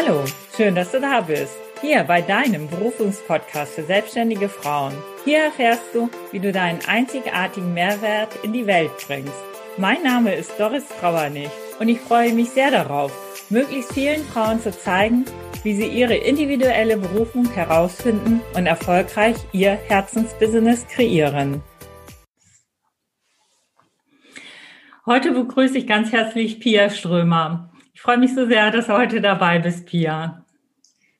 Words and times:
Hallo, 0.00 0.22
schön, 0.56 0.76
dass 0.76 0.92
du 0.92 1.00
da 1.00 1.22
bist. 1.22 1.56
Hier 1.80 2.04
bei 2.04 2.22
deinem 2.22 2.68
Berufungspodcast 2.68 3.74
für 3.74 3.82
selbstständige 3.82 4.48
Frauen. 4.48 4.92
Hier 5.24 5.38
erfährst 5.38 5.92
du, 5.92 6.08
wie 6.30 6.38
du 6.38 6.52
deinen 6.52 6.78
einzigartigen 6.86 7.74
Mehrwert 7.74 8.28
in 8.44 8.52
die 8.52 8.66
Welt 8.68 8.92
bringst. 9.08 9.42
Mein 9.76 10.00
Name 10.04 10.36
ist 10.36 10.52
Doris 10.56 10.84
Trauernig 11.00 11.50
und 11.80 11.88
ich 11.88 11.98
freue 11.98 12.32
mich 12.32 12.50
sehr 12.50 12.70
darauf, 12.70 13.10
möglichst 13.50 13.92
vielen 13.92 14.22
Frauen 14.22 14.60
zu 14.60 14.70
zeigen, 14.70 15.24
wie 15.64 15.74
sie 15.74 15.88
ihre 15.88 16.14
individuelle 16.14 16.96
Berufung 16.96 17.50
herausfinden 17.50 18.40
und 18.54 18.66
erfolgreich 18.66 19.34
ihr 19.50 19.72
Herzensbusiness 19.72 20.86
kreieren. 20.86 21.60
Heute 25.06 25.32
begrüße 25.32 25.78
ich 25.78 25.88
ganz 25.88 26.12
herzlich 26.12 26.60
Pia 26.60 26.88
Strömer. 26.88 27.72
Ich 27.98 28.02
freue 28.02 28.18
mich 28.18 28.32
so 28.32 28.46
sehr, 28.46 28.70
dass 28.70 28.86
du 28.86 28.92
heute 28.92 29.20
dabei 29.20 29.58
bist, 29.58 29.84
Pia. 29.86 30.44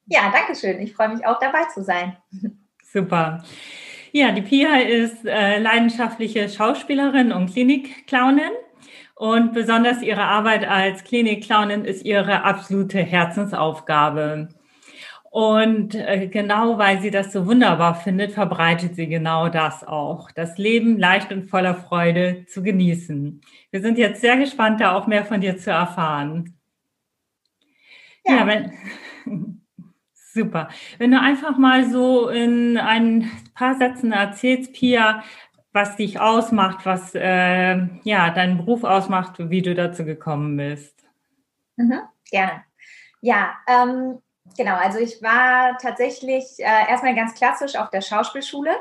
Ja, 0.07 0.31
danke 0.33 0.55
schön. 0.55 0.81
Ich 0.81 0.95
freue 0.95 1.09
mich 1.09 1.27
auch 1.27 1.41
dabei 1.41 1.65
zu 1.75 1.83
sein. 1.83 2.17
Super. 2.85 3.43
Ja, 4.13 4.31
die 4.31 4.43
Pia 4.43 4.77
ist 4.77 5.27
äh, 5.27 5.59
leidenschaftliche 5.59 6.49
Schauspielerin 6.49 7.33
und 7.33 7.53
Klinikclownin. 7.53 8.53
Und 9.17 9.55
besonders 9.55 10.03
ihre 10.03 10.23
Arbeit 10.23 10.69
als 10.69 11.03
Klinikclownin 11.03 11.85
ist 11.85 12.05
ihre 12.05 12.45
absolute 12.45 13.01
Herzensaufgabe. 13.01 14.49
Und 15.31 15.97
äh, 15.97 16.29
genau 16.29 16.79
weil 16.79 17.01
sie 17.01 17.11
das 17.11 17.33
so 17.33 17.45
wunderbar 17.47 17.97
findet, 17.97 18.31
verbreitet 18.31 18.95
sie 18.95 19.09
genau 19.09 19.49
das 19.49 19.83
auch, 19.83 20.31
das 20.31 20.59
Leben 20.59 20.97
leicht 20.97 21.33
und 21.33 21.51
voller 21.51 21.75
Freude 21.75 22.47
zu 22.47 22.63
genießen. 22.63 23.41
Wir 23.73 23.81
sind 23.81 23.99
jetzt 23.99 24.21
sehr 24.21 24.37
gespannt, 24.37 24.81
da 24.81 24.93
auch 24.93 25.09
mehr 25.09 25.25
von 25.25 25.41
dir 25.41 25.59
zu 25.59 25.73
erfahren. 25.73 26.55
Ja, 28.29 28.37
ja 28.37 28.47
wenn, 28.47 28.73
super. 30.13 30.69
Wenn 30.99 31.11
du 31.11 31.21
einfach 31.21 31.59
mal 31.59 31.89
so 31.91 32.29
in 32.29 32.77
ein 32.79 33.31
paar 33.55 33.75
Sätzen 33.75 34.13
erzählst, 34.13 34.73
Pia, 34.73 35.25
was 35.73 35.97
dich 35.97 36.21
ausmacht, 36.21 36.87
was 36.87 37.15
äh, 37.15 37.79
ja 38.03 38.31
deinen 38.31 38.59
Beruf 38.59 38.85
ausmacht, 38.85 39.35
wie 39.39 39.63
du 39.63 39.75
dazu 39.75 40.05
gekommen 40.05 40.57
bist. 40.57 40.95
Mhm, 41.77 42.01
gerne. 42.31 42.65
Ja, 43.21 43.55
ähm, 43.67 44.21
genau. 44.57 44.77
Also 44.77 44.99
ich 44.99 45.23
war 45.23 45.77
tatsächlich 45.79 46.45
äh, 46.59 46.91
erstmal 46.91 47.15
ganz 47.15 47.35
klassisch 47.35 47.77
auf 47.77 47.91
der 47.91 48.01
Schauspielschule 48.01 48.73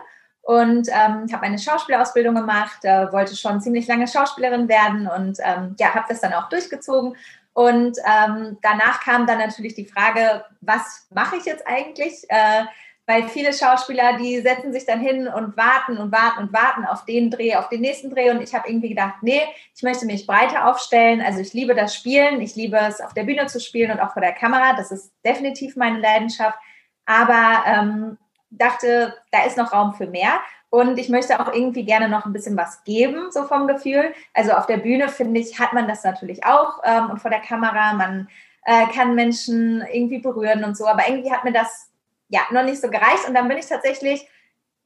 und 0.41 0.87
ähm, 0.87 1.27
habe 1.31 1.43
eine 1.43 1.59
Schauspielausbildung 1.59 2.35
gemacht, 2.35 2.79
äh, 2.83 3.11
wollte 3.11 3.35
schon 3.35 3.59
ziemlich 3.59 3.87
lange 3.87 4.07
Schauspielerin 4.07 4.69
werden 4.69 5.07
und 5.07 5.39
ähm, 5.43 5.75
ja, 5.77 5.93
habe 5.93 6.05
das 6.07 6.21
dann 6.21 6.33
auch 6.33 6.49
durchgezogen. 6.49 7.15
Und 7.57 7.97
ähm, 8.05 8.59
danach 8.61 8.99
kam 8.99 9.25
dann 9.25 9.39
natürlich 9.39 9.73
die 9.73 9.87
Frage, 9.87 10.45
was 10.61 11.07
mache 11.09 11.37
ich 11.37 11.45
jetzt 11.45 11.65
eigentlich? 11.65 12.23
Äh, 12.29 12.65
weil 13.07 13.27
viele 13.29 13.51
Schauspieler, 13.51 14.15
die 14.19 14.41
setzen 14.41 14.71
sich 14.71 14.85
dann 14.85 14.99
hin 14.99 15.27
und 15.27 15.57
warten 15.57 15.97
und 15.97 16.11
warten 16.11 16.43
und 16.43 16.53
warten 16.53 16.85
auf 16.85 17.05
den 17.05 17.31
Dreh, 17.31 17.55
auf 17.55 17.67
den 17.69 17.81
nächsten 17.81 18.11
Dreh. 18.11 18.29
Und 18.29 18.43
ich 18.43 18.53
habe 18.53 18.69
irgendwie 18.69 18.89
gedacht, 18.89 19.15
nee, 19.23 19.41
ich 19.75 19.81
möchte 19.81 20.05
mich 20.05 20.27
breiter 20.27 20.67
aufstellen. 20.67 21.19
Also 21.19 21.39
ich 21.39 21.51
liebe 21.53 21.73
das 21.73 21.95
Spielen, 21.95 22.41
ich 22.41 22.55
liebe 22.55 22.77
es 22.77 23.01
auf 23.01 23.15
der 23.15 23.23
Bühne 23.23 23.47
zu 23.47 23.59
spielen 23.59 23.89
und 23.89 24.01
auch 24.01 24.13
vor 24.13 24.21
der 24.21 24.33
Kamera. 24.33 24.75
Das 24.75 24.91
ist 24.91 25.11
definitiv 25.25 25.75
meine 25.75 25.99
Leidenschaft. 25.99 26.59
Aber 27.07 27.63
ähm, 27.65 28.17
dachte, 28.49 29.15
da 29.31 29.45
ist 29.45 29.57
noch 29.57 29.73
Raum 29.73 29.93
für 29.93 30.07
mehr. 30.07 30.39
Und 30.69 30.97
ich 30.97 31.09
möchte 31.09 31.39
auch 31.39 31.53
irgendwie 31.53 31.85
gerne 31.85 32.09
noch 32.09 32.25
ein 32.25 32.33
bisschen 32.33 32.57
was 32.57 32.83
geben, 32.83 33.31
so 33.31 33.43
vom 33.43 33.67
Gefühl. 33.67 34.13
Also 34.33 34.51
auf 34.51 34.65
der 34.65 34.77
Bühne, 34.77 35.09
finde 35.09 35.39
ich, 35.39 35.59
hat 35.59 35.73
man 35.73 35.87
das 35.87 36.03
natürlich 36.03 36.45
auch. 36.45 36.81
Ähm, 36.83 37.09
und 37.09 37.21
vor 37.21 37.31
der 37.31 37.39
Kamera, 37.39 37.93
man 37.93 38.27
äh, 38.65 38.85
kann 38.93 39.15
Menschen 39.15 39.85
irgendwie 39.91 40.19
berühren 40.19 40.63
und 40.63 40.75
so. 40.75 40.85
Aber 40.87 41.07
irgendwie 41.07 41.31
hat 41.31 41.45
mir 41.45 41.53
das 41.53 41.89
ja, 42.29 42.41
noch 42.51 42.63
nicht 42.63 42.81
so 42.81 42.89
gereicht. 42.89 43.27
Und 43.27 43.33
dann 43.33 43.47
bin 43.47 43.57
ich 43.57 43.67
tatsächlich 43.67 44.27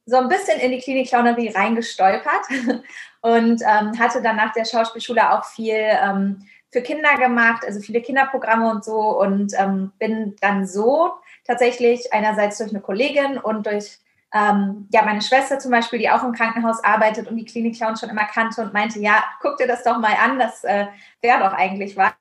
so 0.06 0.16
ein 0.16 0.28
bisschen 0.28 0.60
in 0.60 0.72
die 0.72 0.78
Klinik-Clownerie 0.78 1.50
reingestolpert 1.50 2.46
und 3.20 3.62
ähm, 3.62 3.98
hatte 3.98 4.22
dann 4.22 4.36
nach 4.36 4.52
der 4.52 4.64
Schauspielschule 4.64 5.32
auch 5.32 5.44
viel 5.44 5.76
ähm, 5.76 6.46
für 6.70 6.82
Kinder 6.82 7.16
gemacht, 7.18 7.64
also 7.66 7.80
viele 7.80 8.00
Kinderprogramme 8.00 8.70
und 8.70 8.84
so 8.84 9.20
und 9.20 9.52
ähm, 9.58 9.92
bin 9.98 10.36
dann 10.40 10.66
so 10.66 11.12
tatsächlich 11.44 12.12
einerseits 12.12 12.58
durch 12.58 12.70
eine 12.70 12.80
Kollegin 12.80 13.38
und 13.38 13.66
durch 13.66 13.98
ähm, 14.34 14.88
ja, 14.90 15.02
meine 15.04 15.20
Schwester 15.20 15.58
zum 15.58 15.70
Beispiel, 15.70 15.98
die 15.98 16.10
auch 16.10 16.24
im 16.24 16.32
Krankenhaus 16.32 16.82
arbeitet 16.82 17.28
und 17.28 17.36
die 17.36 17.44
Klinik-Clown 17.44 17.96
schon 17.96 18.08
immer 18.08 18.24
kannte 18.24 18.62
und 18.62 18.72
meinte, 18.72 18.98
ja, 18.98 19.22
guck 19.40 19.58
dir 19.58 19.66
das 19.66 19.84
doch 19.84 19.98
mal 19.98 20.16
an, 20.22 20.38
das 20.38 20.64
äh, 20.64 20.86
wäre 21.20 21.40
doch 21.40 21.52
eigentlich 21.52 21.96
was. 21.96 22.12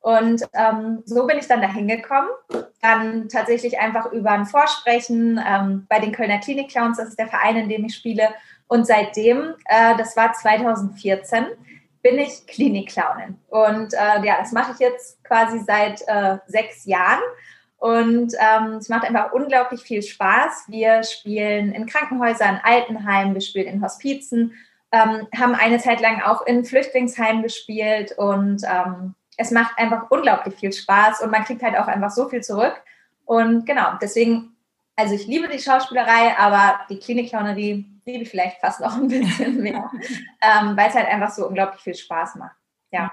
Und 0.00 0.42
ähm, 0.54 1.02
so 1.04 1.26
bin 1.26 1.38
ich 1.38 1.48
dann 1.48 1.60
dahin 1.60 1.88
gekommen. 1.88 2.28
Dann 2.80 3.28
tatsächlich 3.28 3.80
einfach 3.80 4.12
über 4.12 4.30
ein 4.30 4.46
Vorsprechen 4.46 5.40
ähm, 5.44 5.86
bei 5.88 5.98
den 5.98 6.12
Kölner 6.12 6.38
Klinik 6.38 6.70
Clowns, 6.70 6.98
das 6.98 7.08
ist 7.08 7.18
der 7.18 7.26
Verein, 7.26 7.56
in 7.56 7.68
dem 7.68 7.84
ich 7.84 7.96
spiele. 7.96 8.28
Und 8.68 8.86
seitdem, 8.86 9.54
äh, 9.64 9.96
das 9.96 10.16
war 10.16 10.32
2014, 10.32 11.46
bin 12.02 12.18
ich 12.18 12.46
Klinikclownin. 12.46 13.38
Und 13.48 13.94
äh, 13.94 14.24
ja, 14.24 14.38
das 14.38 14.52
mache 14.52 14.72
ich 14.72 14.78
jetzt 14.78 15.22
quasi 15.24 15.58
seit 15.58 16.02
äh, 16.06 16.38
sechs 16.46 16.84
Jahren. 16.84 17.20
Und 17.78 18.34
ähm, 18.40 18.72
es 18.74 18.88
macht 18.88 19.04
einfach 19.04 19.32
unglaublich 19.32 19.80
viel 19.82 20.02
Spaß. 20.02 20.64
Wir 20.66 21.04
spielen 21.04 21.72
in 21.72 21.86
Krankenhäusern, 21.86 22.60
Altenheimen, 22.62 23.34
wir 23.34 23.40
spielen 23.40 23.68
in 23.68 23.82
Hospizen, 23.82 24.52
ähm, 24.90 25.28
haben 25.36 25.54
eine 25.54 25.78
Zeit 25.78 26.00
lang 26.00 26.20
auch 26.22 26.44
in 26.44 26.64
Flüchtlingsheimen 26.64 27.42
gespielt 27.42 28.12
und 28.18 28.62
ähm, 28.64 29.14
es 29.36 29.52
macht 29.52 29.78
einfach 29.78 30.10
unglaublich 30.10 30.56
viel 30.56 30.72
Spaß 30.72 31.22
und 31.22 31.30
man 31.30 31.44
kriegt 31.44 31.62
halt 31.62 31.76
auch 31.76 31.86
einfach 31.86 32.10
so 32.10 32.28
viel 32.28 32.42
zurück. 32.42 32.74
Und 33.24 33.64
genau, 33.64 33.92
deswegen, 34.02 34.56
also 34.96 35.14
ich 35.14 35.26
liebe 35.26 35.46
die 35.48 35.60
Schauspielerei, 35.60 36.36
aber 36.36 36.80
die 36.90 36.98
Klinikclownerie 36.98 37.86
liebe 38.06 38.22
ich 38.24 38.30
vielleicht 38.30 38.60
fast 38.60 38.80
noch 38.80 38.96
ein 38.96 39.06
bisschen 39.06 39.58
mehr, 39.62 39.88
ähm, 40.42 40.76
weil 40.76 40.88
es 40.88 40.94
halt 40.94 41.06
einfach 41.06 41.30
so 41.30 41.46
unglaublich 41.46 41.80
viel 41.82 41.94
Spaß 41.94 42.34
macht. 42.34 42.56
Ja. 42.90 43.12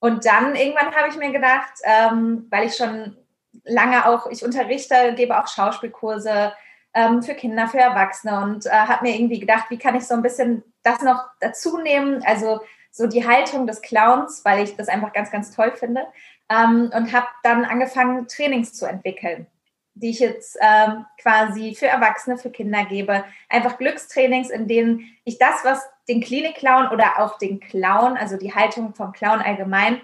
Und 0.00 0.24
dann 0.24 0.56
irgendwann 0.56 0.92
habe 0.92 1.08
ich 1.08 1.16
mir 1.16 1.30
gedacht, 1.30 1.74
ähm, 1.84 2.46
weil 2.50 2.66
ich 2.66 2.74
schon 2.74 3.16
lange 3.64 4.06
auch, 4.06 4.26
ich 4.26 4.44
unterrichte, 4.44 5.14
gebe 5.16 5.38
auch 5.38 5.48
Schauspielkurse 5.48 6.52
ähm, 6.94 7.22
für 7.22 7.34
Kinder, 7.34 7.68
für 7.68 7.78
Erwachsene 7.78 8.40
und 8.42 8.66
äh, 8.66 8.70
habe 8.70 9.06
mir 9.06 9.14
irgendwie 9.14 9.40
gedacht, 9.40 9.66
wie 9.70 9.78
kann 9.78 9.94
ich 9.94 10.06
so 10.06 10.14
ein 10.14 10.22
bisschen 10.22 10.62
das 10.82 11.02
noch 11.02 11.24
dazu 11.40 11.78
nehmen? 11.78 12.22
Also 12.24 12.60
so 12.90 13.06
die 13.06 13.26
Haltung 13.26 13.66
des 13.66 13.80
Clowns, 13.80 14.44
weil 14.44 14.62
ich 14.62 14.76
das 14.76 14.88
einfach 14.88 15.12
ganz, 15.12 15.30
ganz 15.30 15.54
toll 15.54 15.72
finde. 15.72 16.06
Ähm, 16.48 16.90
und 16.94 17.12
habe 17.12 17.26
dann 17.42 17.64
angefangen, 17.64 18.28
Trainings 18.28 18.74
zu 18.74 18.84
entwickeln, 18.84 19.46
die 19.94 20.10
ich 20.10 20.20
jetzt 20.20 20.58
ähm, 20.60 21.06
quasi 21.20 21.74
für 21.74 21.86
Erwachsene, 21.86 22.36
für 22.36 22.50
Kinder 22.50 22.84
gebe. 22.84 23.24
Einfach 23.48 23.78
Glückstrainings, 23.78 24.50
in 24.50 24.68
denen 24.68 25.16
ich 25.24 25.38
das, 25.38 25.64
was 25.64 25.88
den 26.08 26.20
Klinik-Clown 26.20 26.88
oder 26.88 27.20
auch 27.20 27.38
den 27.38 27.60
Clown, 27.60 28.18
also 28.18 28.36
die 28.36 28.54
Haltung 28.54 28.94
vom 28.94 29.12
Clown 29.12 29.40
allgemein, 29.40 30.00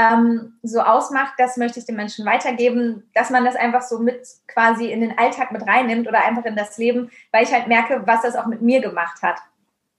ähm, 0.00 0.54
so 0.62 0.80
ausmacht, 0.80 1.34
das 1.38 1.56
möchte 1.56 1.78
ich 1.78 1.86
den 1.86 1.96
Menschen 1.96 2.24
weitergeben, 2.24 3.04
dass 3.14 3.30
man 3.30 3.44
das 3.44 3.56
einfach 3.56 3.82
so 3.82 3.98
mit 3.98 4.26
quasi 4.46 4.90
in 4.90 5.00
den 5.00 5.18
Alltag 5.18 5.52
mit 5.52 5.66
reinnimmt 5.66 6.08
oder 6.08 6.24
einfach 6.24 6.44
in 6.44 6.56
das 6.56 6.78
Leben, 6.78 7.10
weil 7.32 7.44
ich 7.44 7.52
halt 7.52 7.66
merke, 7.66 8.02
was 8.06 8.22
das 8.22 8.36
auch 8.36 8.46
mit 8.46 8.62
mir 8.62 8.80
gemacht 8.80 9.22
hat. 9.22 9.38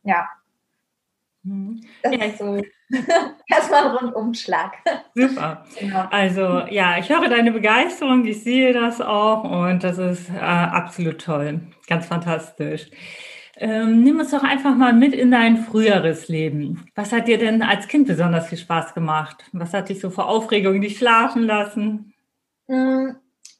Ja. 0.03 0.27
Mhm. 1.43 1.81
Das 2.03 2.13
ja. 2.13 2.23
ist 2.25 2.37
so 2.39 2.55
erstmal 3.47 3.85
ein 3.85 3.95
Rundumschlag. 3.95 4.73
Super. 5.13 5.65
Genau. 5.79 6.07
Also 6.09 6.65
ja, 6.69 6.97
ich 6.97 7.09
höre 7.09 7.29
deine 7.29 7.51
Begeisterung, 7.51 8.25
ich 8.25 8.43
sehe 8.43 8.73
das 8.73 9.01
auch 9.01 9.43
und 9.43 9.83
das 9.83 9.97
ist 9.97 10.29
äh, 10.29 10.39
absolut 10.39 11.21
toll. 11.21 11.61
Ganz 11.87 12.07
fantastisch. 12.07 12.89
Ähm, 13.57 14.03
nimm 14.03 14.19
uns 14.19 14.31
doch 14.31 14.43
einfach 14.43 14.75
mal 14.75 14.93
mit 14.93 15.13
in 15.13 15.31
dein 15.31 15.57
früheres 15.57 16.27
Leben. 16.27 16.85
Was 16.95 17.11
hat 17.11 17.27
dir 17.27 17.37
denn 17.37 17.61
als 17.61 17.87
Kind 17.87 18.07
besonders 18.07 18.47
viel 18.47 18.57
Spaß 18.57 18.93
gemacht? 18.93 19.43
Was 19.51 19.73
hat 19.73 19.89
dich 19.89 19.99
so 19.99 20.09
vor 20.09 20.27
Aufregung 20.27 20.79
nicht 20.79 20.97
schlafen 20.97 21.43
lassen? 21.43 22.13
Mm, 22.67 23.09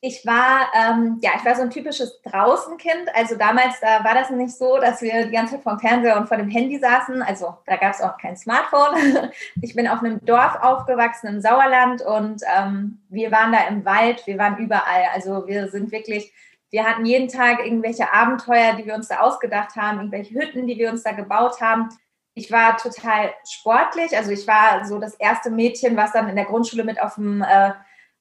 ich 0.04 0.26
war, 0.26 0.72
ähm, 0.74 1.20
ja, 1.22 1.32
ich 1.38 1.46
war 1.46 1.56
so 1.56 1.62
ein 1.62 1.70
typisches 1.70 2.22
Draußenkind. 2.24 3.14
Also 3.14 3.36
damals 3.36 3.80
da 3.82 4.04
war 4.04 4.16
das 4.16 4.32
nicht 4.32 4.58
so, 4.58 4.80
dass 4.80 5.02
wir 5.04 5.28
die 5.28 5.32
ganze 5.32 5.56
Zeit 5.56 5.64
vom 5.64 5.80
Fernseher 5.80 6.18
und 6.18 6.28
vor 6.28 6.38
dem 6.38 6.50
Handy 6.50 6.80
saßen. 6.80 7.22
Also 7.22 7.56
da 7.68 7.76
gab 7.76 7.94
es 7.94 8.02
auch 8.02 8.18
kein 8.18 8.36
Smartphone. 8.36 9.30
Ich 9.62 9.76
bin 9.76 9.88
auf 9.88 10.00
einem 10.00 10.24
Dorf 10.26 10.56
aufgewachsen 10.62 11.28
im 11.28 11.42
Sauerland 11.42 12.02
und 12.02 12.42
ähm, 12.58 13.00
wir 13.10 13.32
waren 13.32 13.52
da 13.52 13.68
im 13.68 13.86
Wald, 13.86 14.26
wir 14.26 14.40
waren 14.40 14.58
überall. 14.58 15.04
Also 15.14 15.48
wir 15.48 15.70
sind 15.70 15.92
wirklich, 15.92 16.34
wir 16.72 16.86
hatten 16.86 17.06
jeden 17.06 17.28
Tag 17.28 17.60
irgendwelche 17.64 18.12
Abenteuer, 18.12 18.74
die 18.74 18.86
wir 18.86 18.96
uns 18.96 19.10
da 19.10 19.20
ausgedacht 19.20 19.76
haben, 19.76 19.98
irgendwelche 19.98 20.34
Hütten, 20.34 20.68
die 20.68 20.78
wir 20.78 20.90
uns 20.90 21.04
da 21.04 21.12
gebaut 21.12 21.62
haben. 21.62 21.90
Ich 22.34 22.52
war 22.52 22.78
total 22.78 23.34
sportlich. 23.48 24.16
Also 24.16 24.32
ich 24.32 24.48
war 24.48 24.86
so 24.86 24.98
das 24.98 25.16
erste 25.16 25.52
Mädchen, 25.52 25.98
was 25.98 26.14
dann 26.14 26.30
in 26.30 26.38
der 26.38 26.46
Grundschule 26.46 26.86
mit 26.86 27.02
auf 27.02 27.16
dem 27.16 27.42
äh, 27.42 27.72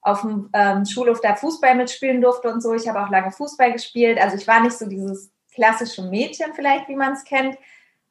auf 0.03 0.23
dem 0.23 0.49
ähm, 0.53 0.85
Schulhof 0.87 1.21
da 1.21 1.37
Fußball 1.37 1.75
mitspielen 1.75 2.21
durfte 2.21 2.51
und 2.51 2.63
so. 2.63 2.75
Ich 2.75 2.89
habe 2.89 3.03
auch 3.03 3.11
lange 3.11 3.31
Fußball 3.31 3.73
gespielt. 3.73 4.19
Also 4.21 4.37
ich 4.37 4.49
war 4.49 4.61
nicht 4.61 4.77
so 4.77 4.87
dieses 4.87 5.31
klassische 5.55 6.03
Mädchen 6.03 6.55
vielleicht, 6.55 6.89
wie 6.89 6.97
man 6.97 7.13
es 7.13 7.25
kennt. 7.25 7.57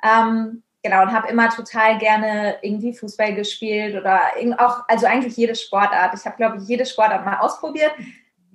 Ähm, 0.03 0.63
genau, 0.83 1.01
und 1.01 1.11
habe 1.11 1.29
immer 1.29 1.49
total 1.49 1.97
gerne 1.97 2.57
irgendwie 2.61 2.93
Fußball 2.93 3.33
gespielt 3.33 3.95
oder 3.95 4.21
auch, 4.59 4.83
also 4.87 5.07
eigentlich 5.07 5.35
jede 5.35 5.55
Sportart. 5.55 6.13
Ich 6.13 6.25
habe, 6.25 6.37
glaube 6.37 6.57
ich, 6.57 6.67
jede 6.67 6.85
Sportart 6.85 7.25
mal 7.25 7.39
ausprobiert. 7.39 7.91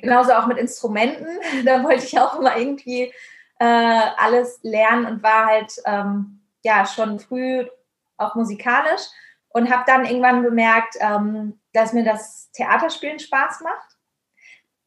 Genauso 0.04 0.32
auch 0.32 0.46
mit 0.46 0.58
Instrumenten. 0.58 1.26
Da 1.64 1.82
wollte 1.82 2.04
ich 2.04 2.18
auch 2.18 2.38
immer 2.38 2.56
irgendwie 2.56 3.12
äh, 3.58 4.00
alles 4.16 4.60
lernen 4.62 5.06
und 5.06 5.22
war 5.22 5.46
halt 5.46 5.80
ähm, 5.86 6.40
ja 6.62 6.86
schon 6.86 7.18
früh 7.18 7.66
auch 8.16 8.34
musikalisch 8.34 9.02
und 9.48 9.70
habe 9.70 9.84
dann 9.86 10.04
irgendwann 10.04 10.42
bemerkt, 10.42 10.96
ähm, 11.00 11.58
dass 11.72 11.92
mir 11.92 12.04
das 12.04 12.50
Theaterspielen 12.52 13.18
Spaß 13.18 13.60
macht. 13.60 13.96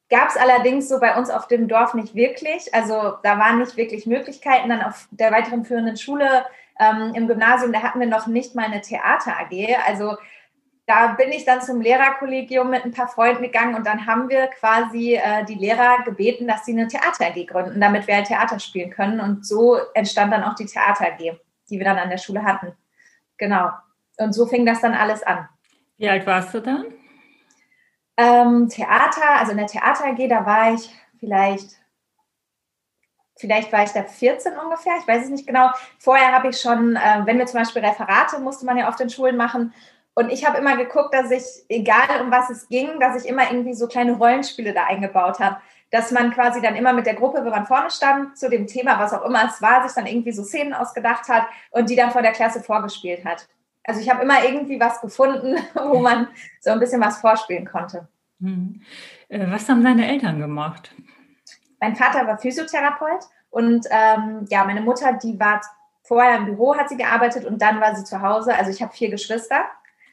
Gab 0.09 0.29
es 0.29 0.37
allerdings 0.37 0.87
so 0.87 0.99
bei 0.99 1.17
uns 1.17 1.29
auf 1.29 1.47
dem 1.47 1.67
Dorf 1.67 1.93
nicht 1.93 2.15
wirklich. 2.15 2.73
Also 2.73 3.17
da 3.23 3.37
waren 3.39 3.59
nicht 3.59 3.75
wirklich 3.75 4.05
Möglichkeiten. 4.05 4.69
Dann 4.69 4.81
auf 4.81 5.07
der 5.11 5.31
weiteren 5.31 5.65
führenden 5.65 5.97
Schule 5.97 6.45
ähm, 6.79 7.13
im 7.13 7.27
Gymnasium, 7.27 7.73
da 7.73 7.81
hatten 7.81 7.99
wir 7.99 8.07
noch 8.07 8.27
nicht 8.27 8.55
mal 8.55 8.65
eine 8.65 8.81
Theater-AG. 8.81 9.75
Also 9.85 10.15
da 10.87 11.07
bin 11.07 11.33
ich 11.33 11.43
dann 11.43 11.61
zum 11.61 11.81
Lehrerkollegium 11.81 12.69
mit 12.69 12.85
ein 12.85 12.93
paar 12.93 13.09
Freunden 13.09 13.43
gegangen 13.43 13.75
und 13.75 13.85
dann 13.85 14.07
haben 14.07 14.29
wir 14.29 14.47
quasi 14.47 15.15
äh, 15.15 15.43
die 15.43 15.55
Lehrer 15.55 16.03
gebeten, 16.05 16.47
dass 16.47 16.63
sie 16.63 16.71
eine 16.71 16.87
Theater-AG 16.87 17.45
gründen, 17.45 17.81
damit 17.81 18.07
wir 18.07 18.15
halt 18.15 18.27
Theater 18.27 18.57
spielen 18.57 18.89
können. 18.89 19.19
Und 19.19 19.45
so 19.45 19.77
entstand 19.93 20.31
dann 20.31 20.45
auch 20.45 20.55
die 20.55 20.65
Theater-AG, 20.65 21.37
die 21.69 21.77
wir 21.77 21.83
dann 21.83 21.97
an 21.97 22.09
der 22.09 22.17
Schule 22.17 22.41
hatten. 22.41 22.71
Genau. 23.37 23.69
Und 24.15 24.31
so 24.31 24.45
fing 24.45 24.65
das 24.65 24.79
dann 24.79 24.93
alles 24.93 25.23
an. 25.23 25.49
Wie 25.97 26.07
alt 26.07 26.25
warst 26.25 26.53
du 26.53 26.61
dann? 26.61 26.85
Ähm, 28.15 28.69
Theater, 28.69 29.39
also 29.39 29.51
in 29.51 29.57
der 29.57 29.67
Theater 29.67 30.05
AG, 30.05 30.29
da 30.29 30.45
war 30.45 30.73
ich 30.73 30.89
vielleicht, 31.19 31.71
vielleicht 33.35 33.73
war 33.73 33.83
ich 33.83 33.91
da 33.91 34.03
14 34.03 34.53
ungefähr, 34.57 34.93
ich 35.01 35.07
weiß 35.07 35.25
es 35.25 35.29
nicht 35.29 35.45
genau. 35.45 35.69
Vorher 35.99 36.31
habe 36.31 36.47
ich 36.47 36.61
schon, 36.61 36.95
äh, 36.95 37.25
wenn 37.25 37.37
wir 37.37 37.45
zum 37.45 37.59
Beispiel 37.59 37.83
Referate 37.83 38.39
musste 38.39 38.65
man 38.65 38.77
ja 38.77 38.87
auf 38.87 38.95
den 38.95 39.09
Schulen 39.09 39.35
machen. 39.35 39.73
Und 40.17 40.31
ich 40.31 40.47
habe 40.47 40.57
immer 40.57 40.75
geguckt, 40.75 41.13
dass 41.13 41.29
ich, 41.29 41.43
egal 41.69 42.23
um 42.23 42.31
was 42.31 42.49
es 42.49 42.67
ging, 42.69 42.99
dass 42.99 43.23
ich 43.23 43.29
immer 43.29 43.51
irgendwie 43.51 43.75
so 43.75 43.85
kleine 43.85 44.13
Rollenspiele 44.13 44.73
da 44.73 44.85
eingebaut 44.85 45.39
habe. 45.39 45.57
Dass 45.91 46.09
man 46.09 46.31
quasi 46.31 46.59
dann 46.59 46.75
immer 46.75 46.91
mit 46.91 47.05
der 47.05 47.13
Gruppe, 47.13 47.45
wenn 47.45 47.51
man 47.51 47.67
vorne 47.67 47.91
stand, 47.91 48.35
zu 48.35 48.49
dem 48.49 48.65
Thema, 48.65 48.97
was 48.97 49.13
auch 49.13 49.23
immer 49.23 49.45
es 49.45 49.61
war, 49.61 49.83
sich 49.83 49.93
dann 49.93 50.07
irgendwie 50.07 50.31
so 50.31 50.43
Szenen 50.43 50.73
ausgedacht 50.73 51.29
hat 51.29 51.45
und 51.69 51.91
die 51.91 51.95
dann 51.95 52.09
vor 52.09 52.23
der 52.23 52.31
Klasse 52.31 52.61
vorgespielt 52.63 53.25
hat. 53.25 53.47
Also 53.83 54.01
ich 54.01 54.09
habe 54.09 54.23
immer 54.23 54.43
irgendwie 54.43 54.79
was 54.79 55.01
gefunden, 55.01 55.55
wo 55.75 55.99
man 55.99 56.29
so 56.61 56.71
ein 56.71 56.79
bisschen 56.79 56.99
was 56.99 57.19
vorspielen 57.19 57.67
konnte. 57.67 58.07
Mhm. 58.39 58.81
Was 59.29 59.69
haben 59.69 59.83
deine 59.83 60.07
Eltern 60.07 60.39
gemacht? 60.39 60.95
Mein 61.79 61.95
Vater 61.95 62.25
war 62.25 62.39
Physiotherapeut 62.39 63.23
und 63.51 63.85
ähm, 63.91 64.47
ja, 64.49 64.65
meine 64.65 64.81
Mutter, 64.81 65.13
die 65.13 65.39
war 65.39 65.61
vorher 66.01 66.37
im 66.37 66.45
Büro, 66.45 66.75
hat 66.75 66.89
sie 66.89 66.97
gearbeitet 66.97 67.45
und 67.45 67.61
dann 67.61 67.79
war 67.79 67.95
sie 67.95 68.03
zu 68.03 68.19
Hause. 68.23 68.55
Also 68.55 68.71
ich 68.71 68.81
habe 68.81 68.93
vier 68.93 69.11
Geschwister. 69.11 69.63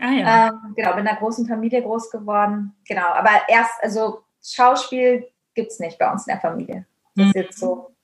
Ah, 0.05 0.13
ja. 0.13 0.49
ähm, 0.49 0.75
genau, 0.77 0.91
bin 0.91 1.01
in 1.01 1.09
einer 1.09 1.19
großen 1.19 1.47
Familie 1.47 1.83
groß 1.83 2.11
geworden. 2.11 2.75
Genau, 2.87 3.07
aber 3.07 3.31
erst, 3.49 3.83
also 3.83 4.23
Schauspiel 4.45 5.27
gibt 5.55 5.73
es 5.73 5.81
nicht 5.81 5.99
bei 5.99 6.11
uns 6.11 6.27
in 6.27 6.33
der 6.33 6.41
Familie. 6.41 6.87
Das 7.17 7.29
ist 7.29 7.35
mhm. 7.35 7.41
jetzt 7.41 7.59
so, 7.59 7.95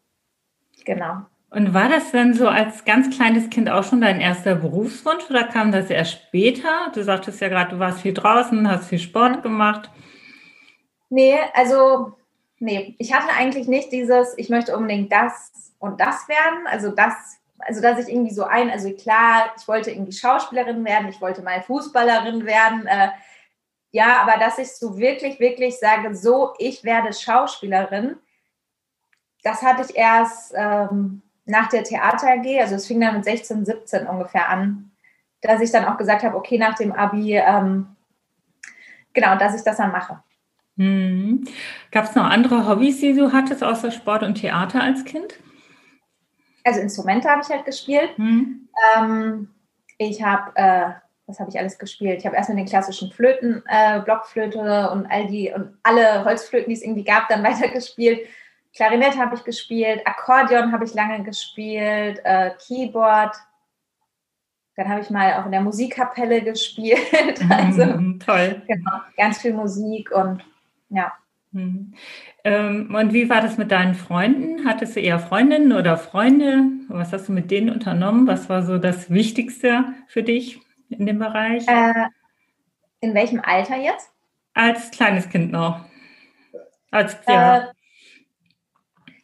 genau. 0.85 1.27
Und 1.51 1.75
war 1.75 1.89
das 1.89 2.13
denn 2.13 2.33
so 2.33 2.49
als 2.49 2.85
ganz 2.85 3.15
kleines 3.15 3.51
Kind 3.51 3.69
auch 3.69 3.85
schon 3.85 4.01
dein 4.01 4.21
erster 4.21 4.55
Berufswunsch 4.55 5.29
oder 5.29 5.45
kam 5.45 5.73
das 5.73 5.91
erst 5.91 6.13
später? 6.13 6.91
Du 6.95 7.03
sagtest 7.03 7.41
ja 7.41 7.49
gerade, 7.49 7.73
du 7.73 7.79
warst 7.81 8.01
viel 8.01 8.15
draußen, 8.15 8.71
hast 8.71 8.89
viel 8.89 9.01
Sport 9.01 9.43
gemacht. 9.43 9.91
Nee, 11.11 11.37
also, 11.55 12.17
nee, 12.61 12.95
ich 12.99 13.13
hatte 13.13 13.35
eigentlich 13.37 13.67
nicht 13.67 13.93
dieses, 13.93 14.39
ich 14.39 14.49
möchte 14.49 14.77
unbedingt 14.77 15.13
das 15.13 15.75
und 15.81 16.01
das 16.01 16.29
werden. 16.29 16.67
Also 16.67 16.93
das, 16.93 17.40
also 17.67 17.81
dass 17.81 17.99
ich 17.99 18.09
irgendwie 18.09 18.35
so 18.35 18.45
ein, 18.45 18.71
also 18.71 18.91
klar, 18.93 19.53
ich 19.59 19.67
wollte 19.69 19.91
irgendwie 19.91 20.13
Schauspielerin 20.13 20.85
werden, 20.85 21.09
ich 21.09 21.21
wollte 21.21 21.43
mal 21.43 21.63
Fußballerin 21.63 22.45
werden. 22.47 22.87
Äh, 22.87 23.09
ja, 23.93 24.23
aber 24.23 24.39
dass 24.39 24.59
ich 24.59 24.73
so 24.73 24.99
wirklich, 24.99 25.41
wirklich 25.41 25.79
sage, 25.79 26.15
so, 26.15 26.55
ich 26.59 26.85
werde 26.85 27.13
Schauspielerin, 27.13 28.17
das 29.43 29.63
hatte 29.63 29.83
ich 29.89 29.97
erst 29.97 30.53
ähm, 30.57 31.23
nach 31.45 31.69
der 31.69 31.85
Theater 31.85 32.29
AG, 32.29 32.61
also 32.61 32.77
es 32.77 32.87
fing 32.87 33.01
dann 33.01 33.17
mit 33.17 33.25
16, 33.25 33.65
17 33.65 34.07
ungefähr 34.07 34.49
an, 34.49 34.93
dass 35.41 35.61
ich 35.61 35.73
dann 35.73 35.87
auch 35.87 35.97
gesagt 35.97 36.23
habe, 36.23 36.37
okay, 36.37 36.59
nach 36.59 36.75
dem 36.75 36.93
Abi, 36.93 37.35
ähm, 37.35 37.97
genau, 39.13 39.37
dass 39.37 39.57
ich 39.57 39.63
das 39.63 39.79
dann 39.79 39.93
mache. 39.93 40.23
Mhm. 40.77 41.45
Gab 41.91 42.05
es 42.05 42.15
noch 42.15 42.25
andere 42.25 42.69
Hobbys, 42.69 43.01
die 43.01 43.15
du 43.15 43.33
hattest, 43.33 43.65
außer 43.65 43.91
Sport 43.91 44.23
und 44.23 44.37
Theater 44.37 44.83
als 44.83 45.05
Kind? 45.05 45.39
Also 46.65 46.81
Instrumente 46.81 47.29
habe 47.29 47.43
ich 47.43 47.49
halt 47.49 47.65
gespielt. 47.65 48.19
Mhm. 48.19 48.69
Ähm, 48.97 49.49
ich 49.99 50.23
habe, 50.23 50.53
äh, 50.57 50.91
was 51.27 51.39
habe 51.39 51.51
ich 51.51 51.59
alles 51.59 51.79
gespielt? 51.79 52.19
Ich 52.19 52.27
habe 52.27 52.37
erstmal 52.37 52.57
den 52.57 52.67
klassischen 52.67 53.11
Flöten, 53.13 53.63
äh, 53.69 54.01
Blockflöte 54.01 54.91
und 54.91 55.07
all 55.07 55.27
die 55.27 55.53
und 55.53 55.79
alle 55.83 56.25
Holzflöten, 56.25 56.69
die 56.69 56.75
es 56.75 56.83
irgendwie 56.83 57.05
gab, 57.05 57.29
dann 57.29 57.43
weitergespielt. 57.45 58.21
Klarinette 58.75 59.19
habe 59.19 59.35
ich 59.35 59.45
gespielt, 59.45 60.07
Akkordeon 60.07 60.73
habe 60.73 60.85
ich 60.85 60.95
lange 60.95 61.23
gespielt, 61.25 62.21
äh, 62.25 62.51
Keyboard. 62.67 63.37
Dann 64.77 64.89
habe 64.89 65.01
ich 65.01 65.11
mal 65.11 65.35
auch 65.35 65.47
in 65.47 65.53
der 65.53 65.61
Musikkapelle 65.61 66.43
gespielt. 66.45 67.41
also 67.51 67.85
mm, 67.85 68.21
toll. 68.21 68.63
Genau, 68.67 69.01
ganz 69.17 69.39
viel 69.39 69.53
Musik 69.53 70.11
und 70.13 70.45
ja. 70.89 71.13
Mhm. 71.53 71.95
Ähm, 72.45 72.95
und 72.95 73.13
wie 73.13 73.29
war 73.29 73.41
das 73.41 73.59
mit 73.59 73.71
deinen 73.71 73.95
Freunden? 73.95 74.67
Hattest 74.67 74.97
du 74.97 75.01
eher 75.01 75.19
Freundinnen 75.19 75.73
oder 75.73 75.97
Freunde? 75.97 76.65
Was 76.89 77.13
hast 77.13 77.29
du 77.29 77.33
mit 77.33 77.51
denen 77.51 77.71
unternommen? 77.71 78.27
Was 78.27 78.49
war 78.49 78.63
so 78.63 78.79
das 78.79 79.11
Wichtigste 79.11 79.85
für 80.07 80.23
dich 80.23 80.61
in 80.89 81.07
dem 81.07 81.19
Bereich? 81.19 81.67
Äh, 81.67 82.07
in 83.01 83.15
welchem 83.15 83.41
Alter 83.41 83.77
jetzt? 83.77 84.11
Als 84.55 84.91
kleines 84.91 85.29
Kind 85.29 85.53
noch. 85.53 85.85
Als, 86.91 87.17
ja. 87.27 87.59
Äh, 87.59 87.67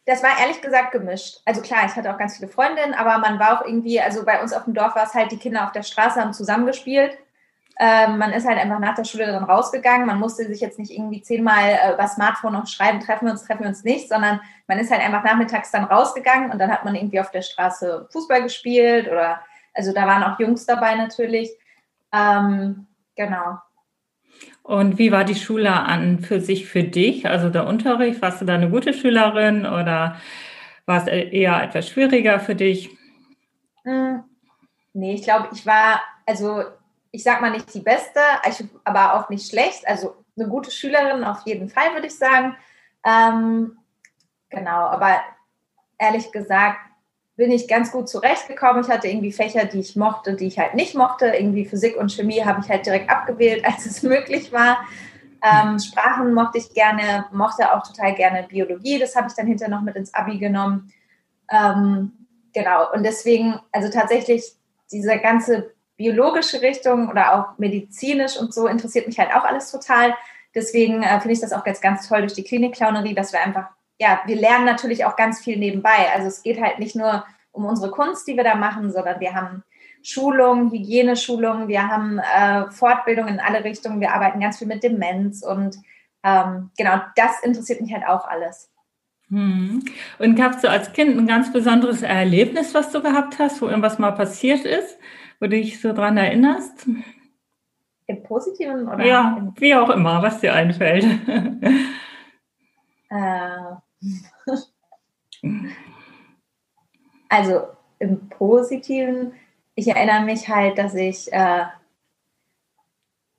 das 0.04 0.22
war 0.22 0.38
ehrlich 0.40 0.60
gesagt 0.60 0.92
gemischt. 0.92 1.40
Also 1.44 1.60
klar, 1.62 1.84
ich 1.86 1.96
hatte 1.96 2.12
auch 2.12 2.18
ganz 2.18 2.36
viele 2.36 2.48
Freundinnen, 2.48 2.94
aber 2.94 3.18
man 3.18 3.40
war 3.40 3.58
auch 3.58 3.66
irgendwie, 3.66 4.00
also 4.00 4.24
bei 4.24 4.40
uns 4.40 4.52
auf 4.52 4.64
dem 4.64 4.74
Dorf 4.74 4.94
war 4.94 5.04
es 5.04 5.14
halt, 5.14 5.32
die 5.32 5.36
Kinder 5.36 5.64
auf 5.64 5.72
der 5.72 5.82
Straße 5.82 6.20
haben 6.20 6.32
zusammengespielt. 6.32 7.18
Ähm, 7.78 8.16
man 8.16 8.32
ist 8.32 8.46
halt 8.46 8.58
einfach 8.58 8.78
nach 8.78 8.94
der 8.94 9.04
Schule 9.04 9.26
dann 9.26 9.44
rausgegangen. 9.44 10.06
Man 10.06 10.18
musste 10.18 10.46
sich 10.46 10.60
jetzt 10.60 10.78
nicht 10.78 10.90
irgendwie 10.90 11.20
zehnmal 11.20 11.70
äh, 11.70 11.92
über 11.92 12.08
Smartphone 12.08 12.54
noch 12.54 12.66
schreiben, 12.66 13.00
treffen 13.00 13.26
wir 13.26 13.32
uns, 13.32 13.44
treffen 13.44 13.62
wir 13.62 13.68
uns 13.68 13.84
nicht, 13.84 14.08
sondern 14.08 14.40
man 14.66 14.78
ist 14.78 14.90
halt 14.90 15.02
einfach 15.02 15.24
nachmittags 15.24 15.70
dann 15.70 15.84
rausgegangen 15.84 16.50
und 16.50 16.58
dann 16.58 16.70
hat 16.70 16.84
man 16.84 16.94
irgendwie 16.94 17.20
auf 17.20 17.30
der 17.30 17.42
Straße 17.42 18.08
Fußball 18.10 18.42
gespielt 18.42 19.08
oder, 19.08 19.40
also 19.74 19.92
da 19.92 20.06
waren 20.06 20.22
auch 20.22 20.38
Jungs 20.40 20.64
dabei 20.64 20.94
natürlich. 20.94 21.50
Ähm, 22.12 22.86
genau. 23.14 23.58
Und 24.62 24.98
wie 24.98 25.12
war 25.12 25.24
die 25.24 25.34
Schule 25.34 25.72
an 25.72 26.20
für 26.20 26.40
sich 26.40 26.66
für 26.66 26.82
dich? 26.82 27.28
Also 27.28 27.50
der 27.50 27.66
Unterricht, 27.66 28.22
warst 28.22 28.40
du 28.40 28.46
da 28.46 28.54
eine 28.54 28.70
gute 28.70 28.94
Schülerin 28.94 29.66
oder 29.66 30.16
war 30.86 31.02
es 31.02 31.08
eher 31.08 31.62
etwas 31.62 31.88
schwieriger 31.88 32.40
für 32.40 32.54
dich? 32.54 32.90
Hm, 33.84 34.24
nee, 34.94 35.14
ich 35.14 35.22
glaube, 35.22 35.48
ich 35.52 35.66
war, 35.66 36.00
also 36.26 36.64
ich 37.16 37.22
sag 37.22 37.40
mal 37.40 37.50
nicht 37.50 37.72
die 37.72 37.80
beste, 37.80 38.20
aber 38.84 39.14
auch 39.14 39.30
nicht 39.30 39.48
schlecht. 39.48 39.88
Also 39.88 40.16
eine 40.36 40.48
gute 40.48 40.70
Schülerin 40.70 41.24
auf 41.24 41.40
jeden 41.46 41.70
Fall, 41.70 41.94
würde 41.94 42.08
ich 42.08 42.18
sagen. 42.18 42.54
Ähm, 43.04 43.78
genau, 44.50 44.86
aber 44.88 45.16
ehrlich 45.98 46.30
gesagt, 46.30 46.78
bin 47.36 47.50
ich 47.50 47.68
ganz 47.68 47.90
gut 47.90 48.10
zurechtgekommen. 48.10 48.82
Ich 48.82 48.90
hatte 48.90 49.08
irgendwie 49.08 49.32
Fächer, 49.32 49.64
die 49.64 49.80
ich 49.80 49.96
mochte, 49.96 50.34
die 50.34 50.46
ich 50.46 50.58
halt 50.58 50.74
nicht 50.74 50.94
mochte. 50.94 51.28
Irgendwie 51.28 51.64
Physik 51.64 51.96
und 51.96 52.12
Chemie 52.12 52.44
habe 52.44 52.60
ich 52.62 52.68
halt 52.68 52.84
direkt 52.84 53.08
abgewählt, 53.08 53.64
als 53.66 53.86
es 53.86 54.02
möglich 54.02 54.52
war. 54.52 54.86
Ähm, 55.42 55.78
Sprachen 55.78 56.34
mochte 56.34 56.58
ich 56.58 56.74
gerne, 56.74 57.26
mochte 57.32 57.72
auch 57.72 57.82
total 57.82 58.14
gerne 58.14 58.42
Biologie. 58.46 58.98
Das 58.98 59.16
habe 59.16 59.28
ich 59.28 59.34
dann 59.34 59.46
hinterher 59.46 59.74
noch 59.74 59.82
mit 59.82 59.96
ins 59.96 60.12
Abi 60.12 60.36
genommen. 60.36 60.92
Ähm, 61.50 62.12
genau, 62.52 62.92
und 62.92 63.04
deswegen, 63.04 63.58
also 63.72 63.90
tatsächlich 63.90 64.54
diese 64.90 65.18
ganze 65.18 65.75
biologische 65.96 66.62
Richtung 66.62 67.08
oder 67.08 67.34
auch 67.34 67.58
medizinisch 67.58 68.36
und 68.38 68.52
so 68.52 68.66
interessiert 68.66 69.06
mich 69.06 69.18
halt 69.18 69.34
auch 69.34 69.44
alles 69.44 69.70
total. 69.70 70.14
Deswegen 70.54 71.02
äh, 71.02 71.20
finde 71.20 71.32
ich 71.32 71.40
das 71.40 71.52
auch 71.52 71.64
ganz, 71.64 71.80
ganz 71.80 72.08
toll 72.08 72.20
durch 72.20 72.34
die 72.34 72.44
Klinikclownerie, 72.44 73.14
dass 73.14 73.32
wir 73.32 73.40
einfach 73.40 73.68
ja, 73.98 74.20
wir 74.26 74.36
lernen 74.36 74.64
natürlich 74.64 75.04
auch 75.04 75.16
ganz 75.16 75.40
viel 75.42 75.58
nebenbei. 75.58 76.10
Also 76.14 76.28
es 76.28 76.42
geht 76.42 76.60
halt 76.60 76.78
nicht 76.78 76.96
nur 76.96 77.24
um 77.52 77.64
unsere 77.64 77.90
Kunst, 77.90 78.28
die 78.28 78.36
wir 78.36 78.44
da 78.44 78.54
machen, 78.54 78.92
sondern 78.92 79.20
wir 79.20 79.34
haben 79.34 79.62
Schulungen, 80.02 80.70
Hygieneschulungen, 80.70 81.68
wir 81.68 81.88
haben 81.88 82.18
äh, 82.18 82.70
Fortbildungen 82.70 83.34
in 83.34 83.40
alle 83.40 83.64
Richtungen, 83.64 84.00
wir 84.00 84.12
arbeiten 84.12 84.40
ganz 84.40 84.58
viel 84.58 84.68
mit 84.68 84.82
Demenz 84.82 85.42
und 85.42 85.76
ähm, 86.22 86.70
genau, 86.76 87.00
das 87.16 87.42
interessiert 87.42 87.80
mich 87.80 87.92
halt 87.92 88.06
auch 88.06 88.26
alles. 88.28 88.70
Hm. 89.30 89.82
Und 90.18 90.36
gab 90.36 90.54
es 90.54 90.62
so 90.62 90.68
als 90.68 90.92
Kind 90.92 91.16
ein 91.16 91.26
ganz 91.26 91.52
besonderes 91.52 92.02
Erlebnis, 92.02 92.74
was 92.74 92.92
du 92.92 93.02
gehabt 93.02 93.38
hast, 93.38 93.60
wo 93.60 93.66
irgendwas 93.66 93.98
mal 93.98 94.12
passiert 94.12 94.64
ist, 94.64 94.98
wo 95.40 95.46
du 95.46 95.50
dich 95.50 95.80
so 95.80 95.92
dran 95.92 96.16
erinnerst? 96.16 96.86
Im 98.06 98.22
Positiven 98.22 98.88
oder? 98.88 99.04
Ja, 99.04 99.52
wie 99.56 99.74
auch 99.74 99.90
immer, 99.90 100.22
was 100.22 100.40
dir 100.40 100.54
einfällt. 100.54 101.06
Äh, 103.08 103.76
also 107.28 107.68
im 108.00 108.28
Positiven, 108.28 109.32
ich 109.76 109.86
erinnere 109.86 110.22
mich 110.22 110.48
halt, 110.48 110.76
dass 110.76 110.94
ich 110.94 111.32
äh, 111.32 111.66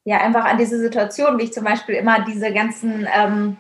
ja 0.05 0.21
einfach 0.21 0.45
an 0.45 0.57
diese 0.57 0.79
Situation, 0.79 1.37
wie 1.37 1.43
ich 1.43 1.53
zum 1.53 1.65
Beispiel 1.65 1.95
immer 1.95 2.23
diese 2.23 2.53
ganzen, 2.53 3.07
ähm, 3.13 3.57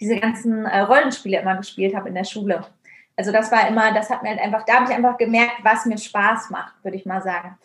diese 0.00 0.16
ganzen 0.18 0.64
äh, 0.64 0.80
Rollenspiele 0.80 1.40
immer 1.40 1.56
gespielt 1.56 1.94
habe 1.94 2.08
in 2.08 2.14
der 2.14 2.24
Schule. 2.24 2.64
Also 3.20 3.32
das 3.32 3.52
war 3.52 3.68
immer, 3.68 3.92
das 3.92 4.08
hat 4.08 4.22
mir 4.22 4.30
halt 4.30 4.40
einfach, 4.40 4.64
da 4.64 4.76
habe 4.76 4.90
ich 4.90 4.96
einfach 4.96 5.18
gemerkt, 5.18 5.62
was 5.62 5.84
mir 5.84 5.98
Spaß 5.98 6.48
macht, 6.48 6.72
würde 6.82 6.96
ich 6.96 7.04
mal 7.04 7.20
sagen. 7.20 7.58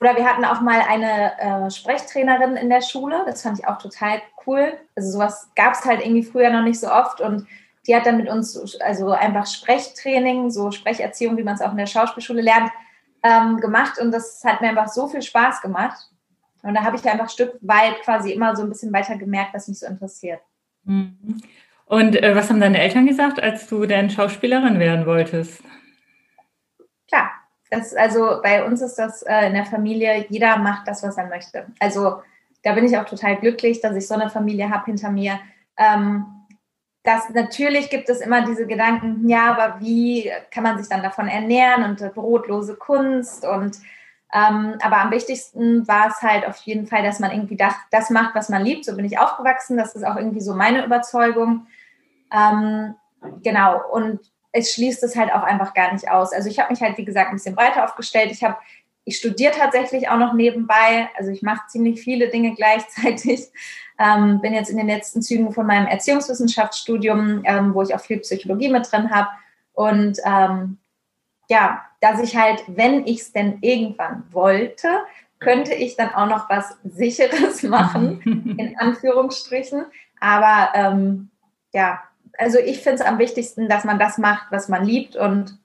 Oder 0.00 0.16
wir 0.16 0.26
hatten 0.26 0.46
auch 0.46 0.62
mal 0.62 0.80
eine 0.80 1.38
äh, 1.38 1.70
Sprechtrainerin 1.70 2.56
in 2.56 2.70
der 2.70 2.80
Schule, 2.80 3.22
das 3.26 3.42
fand 3.42 3.58
ich 3.58 3.68
auch 3.68 3.76
total 3.76 4.22
cool. 4.46 4.72
Also 4.96 5.10
sowas 5.10 5.50
gab 5.56 5.74
es 5.74 5.84
halt 5.84 6.00
irgendwie 6.00 6.22
früher 6.22 6.48
noch 6.48 6.62
nicht 6.62 6.80
so 6.80 6.90
oft 6.90 7.20
und 7.20 7.46
die 7.86 7.94
hat 7.94 8.06
dann 8.06 8.16
mit 8.16 8.30
uns 8.30 8.80
also 8.80 9.10
einfach 9.10 9.44
Sprechtraining, 9.44 10.50
so 10.50 10.70
Sprecherziehung, 10.70 11.36
wie 11.36 11.42
man 11.42 11.56
es 11.56 11.60
auch 11.60 11.72
in 11.72 11.76
der 11.76 11.84
Schauspielschule 11.84 12.40
lernt, 12.40 12.70
ähm, 13.22 13.58
gemacht 13.58 13.98
und 13.98 14.10
das 14.10 14.42
hat 14.42 14.62
mir 14.62 14.70
einfach 14.70 14.88
so 14.88 15.06
viel 15.06 15.20
Spaß 15.20 15.60
gemacht. 15.60 16.08
Und 16.62 16.72
da 16.72 16.82
habe 16.82 16.96
ich 16.96 17.04
einfach 17.06 17.26
ein 17.26 17.28
Stück 17.28 17.58
weit 17.60 18.00
quasi 18.04 18.32
immer 18.32 18.56
so 18.56 18.62
ein 18.62 18.70
bisschen 18.70 18.90
weiter 18.94 19.18
gemerkt, 19.18 19.52
was 19.52 19.68
mich 19.68 19.80
so 19.80 19.86
interessiert. 19.86 20.40
Mhm. 20.84 21.42
Und 21.92 22.16
äh, 22.22 22.34
was 22.34 22.48
haben 22.48 22.58
deine 22.58 22.80
Eltern 22.80 23.04
gesagt, 23.04 23.42
als 23.42 23.66
du 23.66 23.84
denn 23.84 24.08
Schauspielerin 24.08 24.78
werden 24.78 25.04
wolltest? 25.04 25.62
Klar, 27.06 27.30
das, 27.70 27.92
also 27.92 28.40
bei 28.42 28.64
uns 28.64 28.80
ist 28.80 28.94
das 28.94 29.20
äh, 29.20 29.48
in 29.48 29.52
der 29.52 29.66
Familie, 29.66 30.24
jeder 30.30 30.56
macht 30.56 30.88
das, 30.88 31.02
was 31.02 31.18
er 31.18 31.26
möchte. 31.26 31.66
Also 31.80 32.22
da 32.62 32.72
bin 32.72 32.86
ich 32.86 32.96
auch 32.96 33.04
total 33.04 33.36
glücklich, 33.36 33.82
dass 33.82 33.94
ich 33.94 34.08
so 34.08 34.14
eine 34.14 34.30
Familie 34.30 34.70
habe 34.70 34.86
hinter 34.86 35.10
mir. 35.10 35.38
Ähm, 35.76 36.24
dass 37.02 37.28
natürlich 37.28 37.90
gibt 37.90 38.08
es 38.08 38.22
immer 38.22 38.42
diese 38.46 38.66
Gedanken, 38.66 39.28
ja, 39.28 39.54
aber 39.54 39.78
wie 39.80 40.32
kann 40.50 40.62
man 40.62 40.78
sich 40.78 40.88
dann 40.88 41.02
davon 41.02 41.28
ernähren 41.28 41.84
und 41.84 42.14
brotlose 42.14 42.74
Kunst 42.76 43.44
und 43.44 43.76
ähm, 44.34 44.78
aber 44.82 44.96
am 44.96 45.10
wichtigsten 45.10 45.86
war 45.86 46.08
es 46.08 46.22
halt 46.22 46.46
auf 46.46 46.56
jeden 46.64 46.86
Fall, 46.86 47.02
dass 47.02 47.20
man 47.20 47.32
irgendwie 47.32 47.56
das, 47.56 47.74
das, 47.90 48.08
macht, 48.08 48.34
was 48.34 48.48
man 48.48 48.64
liebt. 48.64 48.86
So 48.86 48.96
bin 48.96 49.04
ich 49.04 49.18
aufgewachsen. 49.18 49.76
Das 49.76 49.94
ist 49.94 50.04
auch 50.04 50.16
irgendwie 50.16 50.40
so 50.40 50.54
meine 50.54 50.86
Überzeugung. 50.86 51.66
Ähm, 52.32 52.94
genau. 53.42 53.80
Und 53.90 54.20
es 54.52 54.72
schließt 54.74 55.02
es 55.02 55.16
halt 55.16 55.32
auch 55.32 55.42
einfach 55.42 55.74
gar 55.74 55.92
nicht 55.92 56.10
aus. 56.10 56.32
Also 56.32 56.48
ich 56.48 56.58
habe 56.58 56.72
mich 56.72 56.82
halt, 56.82 56.98
wie 56.98 57.04
gesagt, 57.04 57.30
ein 57.30 57.36
bisschen 57.36 57.54
breiter 57.54 57.84
aufgestellt. 57.84 58.30
Ich 58.30 58.44
habe, 58.44 58.56
ich 59.04 59.16
studiere 59.16 59.52
tatsächlich 59.52 60.08
auch 60.08 60.18
noch 60.18 60.34
nebenbei. 60.34 61.08
Also 61.16 61.30
ich 61.30 61.42
mache 61.42 61.66
ziemlich 61.68 62.02
viele 62.02 62.28
Dinge 62.28 62.54
gleichzeitig. 62.56 63.48
Ähm, 63.98 64.40
bin 64.40 64.52
jetzt 64.52 64.70
in 64.70 64.76
den 64.76 64.86
letzten 64.88 65.22
Zügen 65.22 65.52
von 65.52 65.66
meinem 65.66 65.86
Erziehungswissenschaftsstudium, 65.86 67.42
ähm, 67.44 67.74
wo 67.74 67.82
ich 67.82 67.94
auch 67.94 68.00
viel 68.00 68.18
Psychologie 68.18 68.68
mit 68.68 68.90
drin 68.90 69.10
habe. 69.10 69.28
Und 69.74 70.18
ähm, 70.24 70.78
ja, 71.48 71.82
dass 72.00 72.20
ich 72.20 72.36
halt, 72.36 72.62
wenn 72.66 73.06
ich 73.06 73.20
es 73.20 73.32
denn 73.32 73.58
irgendwann 73.60 74.24
wollte, 74.30 74.88
könnte 75.38 75.74
ich 75.74 75.96
dann 75.96 76.14
auch 76.14 76.26
noch 76.26 76.48
was 76.48 76.76
Sicheres 76.84 77.62
machen, 77.62 78.20
in 78.58 78.78
Anführungsstrichen. 78.78 79.84
Aber 80.20 80.70
ähm, 80.74 81.30
ja, 81.72 82.02
also 82.38 82.58
ich 82.58 82.80
finde 82.80 82.96
es 82.96 83.00
am 83.02 83.18
wichtigsten, 83.18 83.68
dass 83.68 83.84
man 83.84 83.98
das 83.98 84.18
macht, 84.18 84.46
was 84.50 84.68
man 84.68 84.84
liebt 84.84 85.16
und 85.16 85.58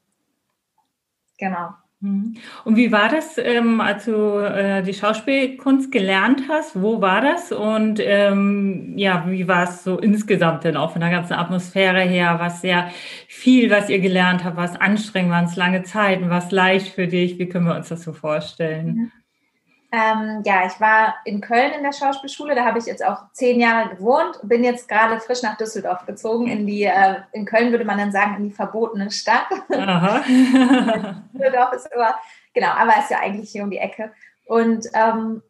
genau. 1.38 1.74
Mhm. 2.00 2.36
Und 2.64 2.76
wie 2.76 2.92
war 2.92 3.10
das, 3.10 3.40
ähm, 3.40 3.82
als 3.82 4.06
du 4.06 4.38
äh, 4.38 4.84
die 4.84 4.94
Schauspielkunst 4.94 5.92
gelernt 5.92 6.44
hast? 6.48 6.80
Wo 6.80 7.02
war 7.02 7.22
das? 7.22 7.52
Und 7.52 8.00
ähm, 8.00 8.94
ja, 8.98 9.26
wie 9.28 9.48
war 9.48 9.64
es 9.64 9.84
so 9.84 9.98
insgesamt 9.98 10.64
denn 10.64 10.78
auch 10.78 10.92
von 10.92 11.02
der 11.02 11.10
ganzen 11.10 11.34
Atmosphäre 11.34 12.02
her? 12.02 12.38
Was 12.40 12.62
sehr 12.62 12.92
viel, 13.28 13.72
was 13.72 13.90
ihr 13.90 14.00
gelernt 14.00 14.44
habt, 14.44 14.58
was 14.58 14.76
anstrengend, 14.76 15.32
waren 15.32 15.46
es 15.46 15.56
lange 15.56 15.84
Zeiten, 15.84 16.30
was 16.30 16.52
leicht 16.52 16.90
für 16.90 17.08
dich? 17.08 17.40
Wie 17.40 17.50
können 17.50 17.66
wir 17.66 17.76
uns 17.76 17.90
das 17.90 18.04
so 18.04 18.14
vorstellen? 18.14 18.88
Mhm. 18.88 19.12
Ähm, 19.90 20.44
ja, 20.46 20.66
ich 20.66 20.82
war 20.82 21.16
in 21.24 21.40
Köln 21.40 21.72
in 21.72 21.84
der 21.84 21.94
Schauspielschule, 21.94 22.56
da 22.56 22.66
habe 22.66 22.78
ich 22.78 22.86
jetzt 22.86 23.06
auch 23.06 23.32
zehn 23.32 23.60
Jahre 23.60 23.96
gewohnt, 23.96 24.38
bin 24.44 24.64
jetzt 24.64 24.90
gerade 24.90 25.20
frisch 25.22 25.42
nach 25.44 25.56
Düsseldorf 25.56 26.06
gezogen, 26.06 26.48
in 26.48 26.68
die, 26.68 26.84
äh, 26.84 27.22
in 27.32 27.46
Köln 27.46 27.72
würde 27.72 27.86
man 27.86 27.98
dann 27.98 28.12
sagen, 28.12 28.36
in 28.36 28.44
die 28.44 28.52
verbotene 28.52 29.10
Stadt. 29.12 29.48
Aha. 29.72 30.24
Düsseldorf 31.34 31.72
ist 31.74 31.90
immer, 31.94 32.16
genau, 32.54 32.72
aber 32.72 33.00
ist 33.00 33.12
ja 33.12 33.20
eigentlich 33.20 33.50
hier 33.50 33.64
um 33.64 33.72
die 33.72 33.78
Ecke. 33.78 34.12
Und 34.46 34.88
ähm, 34.94 35.42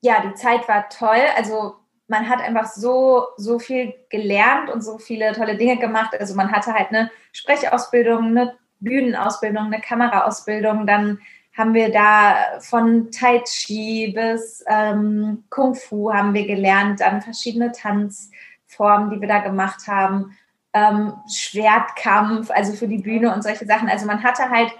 ja, 0.00 0.20
die 0.20 0.34
Zeit 0.34 0.68
war 0.68 0.88
toll. 0.88 1.22
Also 1.36 1.76
man 2.08 2.28
hat 2.28 2.40
einfach 2.40 2.66
so, 2.66 3.26
so 3.36 3.58
viel 3.58 3.94
gelernt 4.10 4.70
und 4.70 4.82
so 4.82 4.98
viele 4.98 5.32
tolle 5.32 5.56
Dinge 5.56 5.76
gemacht. 5.76 6.14
Also 6.18 6.34
man 6.34 6.50
hatte 6.50 6.72
halt 6.72 6.88
eine 6.88 7.10
Sprechausbildung, 7.32 8.26
eine 8.26 8.56
Bühnenausbildung, 8.80 9.66
eine 9.66 9.80
Kameraausbildung, 9.80 10.86
dann 10.86 11.20
haben 11.56 11.74
wir 11.74 11.90
da 11.90 12.60
von 12.60 13.10
Tai 13.10 13.40
Chi 13.44 14.12
bis 14.14 14.62
ähm, 14.68 15.44
Kung 15.48 15.74
Fu 15.74 16.12
haben 16.12 16.34
wir 16.34 16.46
gelernt, 16.46 17.00
dann 17.00 17.22
verschiedene 17.22 17.72
Tanzformen, 17.72 19.10
die 19.10 19.20
wir 19.20 19.28
da 19.28 19.38
gemacht 19.38 19.86
haben, 19.86 20.36
ähm, 20.74 21.14
Schwertkampf, 21.34 22.50
also 22.50 22.74
für 22.74 22.88
die 22.88 22.98
Bühne 22.98 23.32
und 23.34 23.42
solche 23.42 23.64
Sachen. 23.64 23.88
Also 23.88 24.06
man 24.06 24.22
hatte 24.22 24.50
halt 24.50 24.70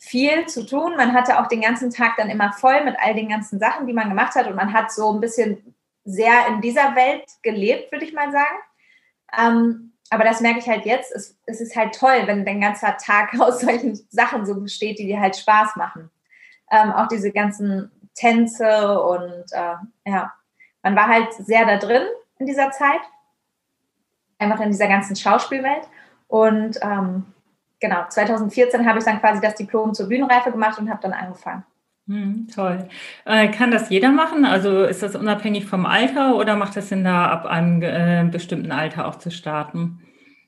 viel 0.00 0.46
zu 0.46 0.66
tun. 0.66 0.96
Man 0.96 1.12
hatte 1.12 1.38
auch 1.38 1.46
den 1.46 1.60
ganzen 1.60 1.90
Tag 1.90 2.16
dann 2.16 2.30
immer 2.30 2.52
voll 2.52 2.84
mit 2.84 2.96
all 3.00 3.14
den 3.14 3.28
ganzen 3.28 3.58
Sachen, 3.58 3.86
die 3.86 3.92
man 3.92 4.08
gemacht 4.08 4.34
hat 4.34 4.46
und 4.46 4.56
man 4.56 4.72
hat 4.72 4.90
so 4.90 5.12
ein 5.12 5.20
bisschen 5.20 5.74
sehr 6.04 6.48
in 6.48 6.60
dieser 6.60 6.96
Welt 6.96 7.24
gelebt, 7.42 7.92
würde 7.92 8.04
ich 8.04 8.12
mal 8.12 8.32
sagen. 8.32 8.58
Ähm, 9.38 9.92
aber 10.10 10.24
das 10.24 10.40
merke 10.40 10.58
ich 10.58 10.68
halt 10.68 10.84
jetzt, 10.84 11.12
es, 11.12 11.38
es 11.46 11.60
ist 11.60 11.76
halt 11.76 11.94
toll, 11.94 12.22
wenn 12.26 12.44
dein 12.44 12.60
ganzer 12.60 12.96
Tag 12.96 13.32
aus 13.40 13.60
solchen 13.60 13.94
Sachen 14.10 14.44
so 14.44 14.60
besteht, 14.60 14.98
die 14.98 15.06
dir 15.06 15.20
halt 15.20 15.36
Spaß 15.36 15.76
machen. 15.76 16.10
Ähm, 16.70 16.92
auch 16.92 17.08
diese 17.08 17.32
ganzen 17.32 17.90
Tänze 18.14 19.00
und 19.02 19.44
äh, 19.52 19.74
ja, 20.04 20.32
man 20.82 20.96
war 20.96 21.08
halt 21.08 21.32
sehr 21.32 21.64
da 21.64 21.76
drin 21.78 22.02
in 22.38 22.46
dieser 22.46 22.70
Zeit, 22.70 23.00
einfach 24.38 24.60
in 24.60 24.70
dieser 24.70 24.88
ganzen 24.88 25.14
Schauspielwelt. 25.16 25.88
Und 26.26 26.78
ähm, 26.82 27.26
genau, 27.80 28.04
2014 28.08 28.86
habe 28.88 28.98
ich 28.98 29.04
dann 29.04 29.20
quasi 29.20 29.40
das 29.40 29.54
Diplom 29.54 29.94
zur 29.94 30.08
Bühnenreife 30.08 30.50
gemacht 30.50 30.78
und 30.78 30.90
habe 30.90 31.02
dann 31.02 31.12
angefangen. 31.12 31.64
Hm, 32.10 32.48
toll. 32.52 32.88
Äh, 33.24 33.52
kann 33.52 33.70
das 33.70 33.88
jeder 33.88 34.10
machen? 34.10 34.44
Also 34.44 34.82
ist 34.82 35.00
das 35.00 35.14
unabhängig 35.14 35.66
vom 35.66 35.86
Alter 35.86 36.34
oder 36.34 36.56
macht 36.56 36.76
es 36.76 36.88
Sinn, 36.88 37.04
da 37.04 37.28
ab 37.30 37.46
einem 37.46 37.80
äh, 37.82 38.28
bestimmten 38.28 38.72
Alter 38.72 39.06
auch 39.06 39.14
zu 39.14 39.30
starten? 39.30 40.00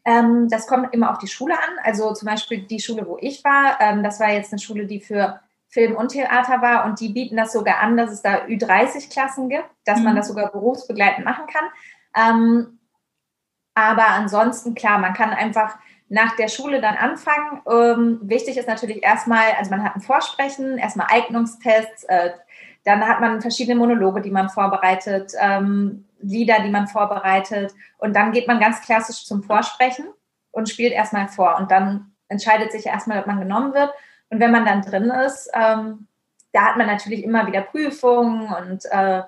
Ähm, 0.04 0.49
das 0.50 0.66
kommt 0.66 0.92
immer 0.92 1.12
auf 1.12 1.19
die 1.19 1.28
Schule 1.28 1.54
an. 1.54 1.76
Also 1.85 2.12
zum 2.14 2.26
Beispiel 2.26 2.62
die 2.62 2.81
Schule, 2.81 3.07
wo 3.07 3.16
ich 3.21 3.45
war, 3.45 3.81
ähm, 3.81 4.02
das 4.02 4.19
war 4.19 4.33
jetzt 4.33 4.52
eine 4.52 4.59
Schule, 4.59 4.87
die 4.87 4.99
für 4.99 5.38
Film 5.69 5.95
und 5.95 6.09
Theater 6.09 6.61
war 6.62 6.85
und 6.85 6.99
die 6.99 7.11
bieten 7.11 7.37
das 7.37 7.52
sogar 7.52 7.78
an, 7.78 7.97
dass 7.97 8.11
es 8.11 8.23
da 8.23 8.45
Ü30-Klassen 8.47 9.49
gibt, 9.49 9.71
dass 9.85 10.00
mhm. 10.00 10.07
man 10.07 10.16
das 10.16 10.26
sogar 10.26 10.50
berufsbegleitend 10.50 11.25
machen 11.25 11.45
kann. 11.47 11.69
Ähm, 12.16 12.78
aber 13.75 14.09
ansonsten, 14.09 14.75
klar, 14.75 14.99
man 14.99 15.14
kann 15.14 15.31
einfach 15.31 15.78
nach 16.12 16.37
der 16.37 16.49
Schule 16.49 16.83
dann 16.83 16.97
anfangen. 16.97 17.62
Ähm, 17.66 18.21
wichtig 18.23 18.59
ist 18.59 18.69
natürlich 18.69 19.02
erstmal, 19.02 19.52
also 19.59 19.71
man 19.71 19.83
hat 19.83 19.97
ein 19.97 20.02
Vorsprechen, 20.02 20.76
erstmal 20.76 21.07
Eignungstests, 21.11 22.04
äh, 22.04 22.33
dann 22.85 23.07
hat 23.09 23.21
man 23.23 23.40
verschiedene 23.40 23.78
Monologe, 23.78 24.21
die 24.21 24.31
man 24.31 24.50
vorbereitet, 24.50 25.33
ähm, 25.40 26.04
Lieder, 26.21 26.61
die 26.62 26.71
man 26.71 26.87
vorbereitet 26.87 27.73
und 27.97 28.14
dann 28.14 28.33
geht 28.33 28.47
man 28.47 28.61
ganz 28.61 28.83
klassisch 28.83 29.25
zum 29.25 29.42
Vorsprechen 29.42 30.04
und 30.50 30.69
spielt 30.69 30.92
erstmal 30.92 31.28
vor 31.28 31.57
und 31.59 31.71
dann 31.71 32.12
entscheidet 32.28 32.73
sich 32.73 32.85
erstmal, 32.85 33.19
ob 33.21 33.26
man 33.26 33.40
genommen 33.40 33.73
wird. 33.73 33.90
Und 34.28 34.38
wenn 34.38 34.50
man 34.50 34.66
dann 34.66 34.83
drin 34.83 35.11
ist, 35.11 35.50
ähm, 35.54 36.07
da 36.52 36.66
hat 36.66 36.76
man 36.76 36.88
natürlich 36.88 37.25
immer 37.25 37.47
wieder 37.47 37.62
Prüfungen 37.62 38.49
und 38.52 38.85
äh, 38.90 39.23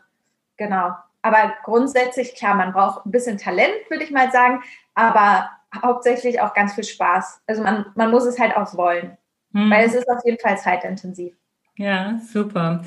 genau. 0.58 0.90
Aber 1.22 1.54
grundsätzlich, 1.62 2.34
klar, 2.34 2.54
man 2.54 2.74
braucht 2.74 3.06
ein 3.06 3.10
bisschen 3.10 3.38
Talent, 3.38 3.88
würde 3.88 4.04
ich 4.04 4.10
mal 4.10 4.30
sagen, 4.30 4.62
aber 4.94 5.48
hauptsächlich 5.82 6.40
auch 6.40 6.54
ganz 6.54 6.74
viel 6.74 6.84
Spaß. 6.84 7.42
Also 7.46 7.62
man, 7.62 7.86
man 7.94 8.10
muss 8.10 8.24
es 8.24 8.38
halt 8.38 8.56
auch 8.56 8.74
wollen, 8.76 9.16
hm. 9.52 9.70
weil 9.70 9.86
es 9.86 9.94
ist 9.94 10.08
auf 10.08 10.24
jeden 10.24 10.38
Fall 10.38 10.58
zeitintensiv. 10.58 11.34
Ja, 11.76 12.20
super. 12.32 12.82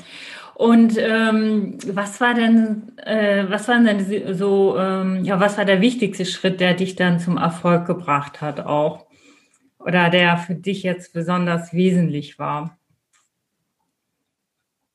Und 0.54 0.96
ähm, 0.98 1.78
was 1.86 2.20
war 2.20 2.34
denn, 2.34 2.98
äh, 2.98 3.44
was 3.48 3.68
war 3.68 3.78
denn 3.78 4.34
so, 4.34 4.78
ähm, 4.78 5.24
ja, 5.24 5.38
was 5.38 5.58
war 5.58 5.64
der 5.64 5.80
wichtigste 5.80 6.24
Schritt, 6.24 6.60
der 6.60 6.74
dich 6.74 6.96
dann 6.96 7.20
zum 7.20 7.36
Erfolg 7.36 7.86
gebracht 7.86 8.40
hat 8.40 8.60
auch? 8.60 9.06
Oder 9.78 10.10
der 10.10 10.36
für 10.38 10.54
dich 10.54 10.82
jetzt 10.82 11.12
besonders 11.12 11.72
wesentlich 11.72 12.38
war? 12.38 12.78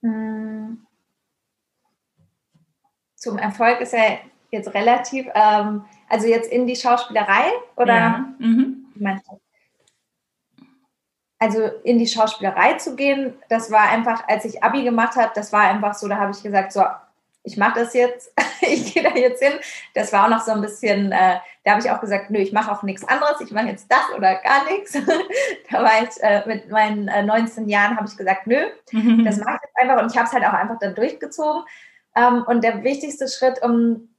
Hm. 0.01 0.85
Zum 3.15 3.38
Erfolg 3.38 3.79
ist 3.79 3.93
er 3.93 4.19
jetzt 4.51 4.73
relativ, 4.73 5.27
ähm, 5.33 5.85
also 6.10 6.27
jetzt 6.27 6.51
in 6.51 6.67
die 6.67 6.75
Schauspielerei 6.75 7.51
oder? 7.75 7.95
Ja. 7.95 8.33
Mhm. 8.39 8.86
Also 11.39 11.63
in 11.83 12.00
die 12.00 12.07
Schauspielerei 12.07 12.75
zu 12.75 12.95
gehen, 12.95 13.33
das 13.50 13.69
war 13.69 13.89
einfach, 13.89 14.27
als 14.27 14.45
ich 14.45 14.63
Abi 14.63 14.83
gemacht 14.83 15.17
habe, 15.17 15.31
das 15.36 15.51
war 15.51 15.62
einfach 15.62 15.93
so, 15.93 16.07
da 16.07 16.17
habe 16.17 16.31
ich 16.31 16.41
gesagt, 16.41 16.72
so, 16.72 16.83
ich 17.43 17.57
mache 17.57 17.81
das 17.81 17.93
jetzt, 17.93 18.33
ich 18.62 18.93
gehe 18.93 19.03
da 19.03 19.10
jetzt 19.10 19.43
hin. 19.43 19.53
Das 19.93 20.13
war 20.13 20.25
auch 20.25 20.29
noch 20.29 20.41
so 20.41 20.51
ein 20.51 20.62
bisschen, 20.62 21.12
äh, 21.12 21.39
da 21.63 21.72
habe 21.72 21.81
ich 21.81 21.91
auch 21.91 22.00
gesagt, 22.00 22.29
nö, 22.29 22.39
ich 22.39 22.53
mache 22.53 22.72
auch 22.72 22.83
nichts 22.83 23.05
anderes, 23.05 23.41
ich 23.41 23.51
mache 23.51 23.67
jetzt 23.67 23.91
das 23.91 24.15
oder 24.15 24.36
gar 24.36 24.63
nichts. 24.72 24.93
da 25.72 25.83
war 25.83 26.01
ich 26.01 26.24
äh, 26.24 26.43
mit 26.48 26.69
meinen 26.69 27.10
äh, 27.10 27.24
19 27.24 27.67
Jahren, 27.67 27.98
habe 27.98 28.07
ich 28.07 28.17
gesagt, 28.17 28.48
nö, 28.48 28.65
mhm. 28.91 29.25
das 29.25 29.38
mache 29.38 29.57
ich 29.57 29.62
jetzt 29.63 29.77
einfach 29.77 30.01
und 30.01 30.12
ich 30.12 30.17
habe 30.17 30.27
es 30.27 30.33
halt 30.33 30.45
auch 30.45 30.53
einfach 30.53 30.79
dann 30.79 30.95
durchgezogen. 30.95 31.63
Ähm, 32.15 32.43
und 32.48 32.63
der 32.63 32.83
wichtigste 32.83 33.27
Schritt, 33.27 33.62
um 33.62 34.10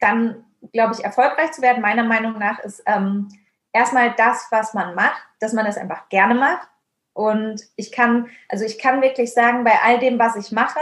dann, 0.00 0.44
glaube 0.72 0.94
ich, 0.94 1.04
erfolgreich 1.04 1.52
zu 1.52 1.62
werden, 1.62 1.82
meiner 1.82 2.04
Meinung 2.04 2.38
nach, 2.38 2.58
ist 2.60 2.82
ähm, 2.86 3.28
erstmal 3.72 4.14
das, 4.16 4.46
was 4.50 4.74
man 4.74 4.94
macht, 4.94 5.22
dass 5.40 5.52
man 5.52 5.64
das 5.64 5.76
einfach 5.76 6.08
gerne 6.08 6.34
macht. 6.34 6.68
Und 7.12 7.62
ich 7.76 7.92
kann, 7.92 8.28
also 8.48 8.64
ich 8.64 8.78
kann 8.78 9.02
wirklich 9.02 9.32
sagen, 9.32 9.64
bei 9.64 9.78
all 9.84 9.98
dem, 9.98 10.18
was 10.18 10.36
ich 10.36 10.52
mache, 10.52 10.80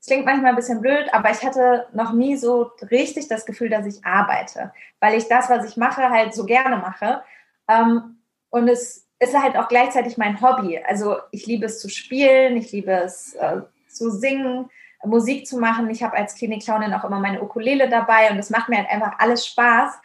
es 0.00 0.06
klingt 0.06 0.24
manchmal 0.24 0.50
ein 0.50 0.56
bisschen 0.56 0.80
blöd, 0.80 1.12
aber 1.12 1.30
ich 1.30 1.44
hatte 1.44 1.86
noch 1.92 2.12
nie 2.12 2.36
so 2.36 2.70
richtig 2.90 3.28
das 3.28 3.44
Gefühl, 3.44 3.68
dass 3.68 3.84
ich 3.84 4.04
arbeite, 4.04 4.72
weil 4.98 5.16
ich 5.16 5.28
das, 5.28 5.50
was 5.50 5.68
ich 5.68 5.76
mache, 5.76 6.08
halt 6.08 6.34
so 6.34 6.46
gerne 6.46 6.76
mache. 6.76 7.22
Ähm, 7.68 8.18
und 8.48 8.68
es 8.68 9.06
ist 9.18 9.38
halt 9.38 9.56
auch 9.56 9.68
gleichzeitig 9.68 10.16
mein 10.16 10.40
Hobby. 10.40 10.78
Also 10.78 11.18
ich 11.30 11.46
liebe 11.46 11.66
es 11.66 11.80
zu 11.80 11.90
spielen, 11.90 12.56
ich 12.56 12.72
liebe 12.72 12.92
es 12.92 13.34
äh, 13.34 13.60
zu 13.88 14.10
singen, 14.10 14.70
Musik 15.04 15.46
zu 15.46 15.58
machen. 15.58 15.88
Ich 15.90 16.02
habe 16.02 16.16
als 16.16 16.34
Klinikclownin 16.34 16.94
auch 16.94 17.04
immer 17.04 17.20
meine 17.20 17.42
Ukulele 17.42 17.88
dabei 17.88 18.30
und 18.30 18.38
es 18.38 18.50
macht 18.50 18.68
mir 18.68 18.78
halt 18.78 18.90
einfach 18.90 19.18
alles 19.18 19.46
Spaß. 19.46 19.98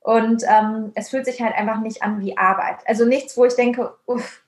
Und 0.00 0.42
ähm, 0.48 0.92
es 0.94 1.10
fühlt 1.10 1.26
sich 1.26 1.40
halt 1.40 1.54
einfach 1.54 1.80
nicht 1.80 2.02
an 2.02 2.20
wie 2.20 2.36
Arbeit. 2.36 2.78
Also 2.86 3.04
nichts, 3.04 3.36
wo 3.36 3.44
ich 3.44 3.54
denke, 3.54 3.94
uff, 4.06 4.42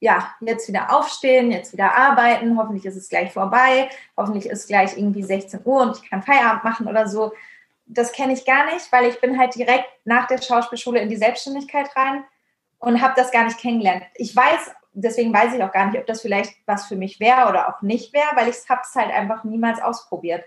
ja, 0.00 0.34
jetzt 0.40 0.68
wieder 0.68 0.94
aufstehen, 0.94 1.50
jetzt 1.50 1.72
wieder 1.72 1.94
arbeiten, 1.94 2.58
hoffentlich 2.58 2.86
ist 2.86 2.96
es 2.96 3.08
gleich 3.08 3.32
vorbei, 3.32 3.88
hoffentlich 4.16 4.46
ist 4.46 4.68
gleich 4.68 4.96
irgendwie 4.96 5.22
16 5.22 5.60
Uhr 5.64 5.82
und 5.82 5.96
ich 5.96 6.08
kann 6.08 6.22
Feierabend 6.22 6.64
machen 6.64 6.88
oder 6.88 7.08
so. 7.08 7.32
Das 7.86 8.12
kenne 8.12 8.32
ich 8.32 8.44
gar 8.44 8.66
nicht, 8.66 8.90
weil 8.90 9.06
ich 9.06 9.20
bin 9.20 9.38
halt 9.38 9.54
direkt 9.54 9.86
nach 10.04 10.26
der 10.26 10.40
Schauspielschule 10.40 11.00
in 11.00 11.08
die 11.08 11.16
Selbstständigkeit 11.16 11.88
rein 11.96 12.24
und 12.78 13.00
habe 13.00 13.14
das 13.16 13.30
gar 13.30 13.44
nicht 13.44 13.58
kennengelernt. 13.58 14.04
Ich 14.14 14.34
weiß, 14.34 14.74
deswegen 15.02 15.32
weiß 15.32 15.54
ich 15.54 15.62
auch 15.62 15.72
gar 15.72 15.86
nicht, 15.86 15.98
ob 15.98 16.06
das 16.06 16.22
vielleicht 16.22 16.54
was 16.66 16.86
für 16.86 16.96
mich 16.96 17.20
wäre 17.20 17.48
oder 17.48 17.68
auch 17.68 17.82
nicht 17.82 18.12
wäre, 18.12 18.34
weil 18.34 18.48
ich 18.48 18.56
habe 18.68 18.82
es 18.82 18.94
halt 18.94 19.12
einfach 19.12 19.44
niemals 19.44 19.80
ausprobiert. 19.80 20.44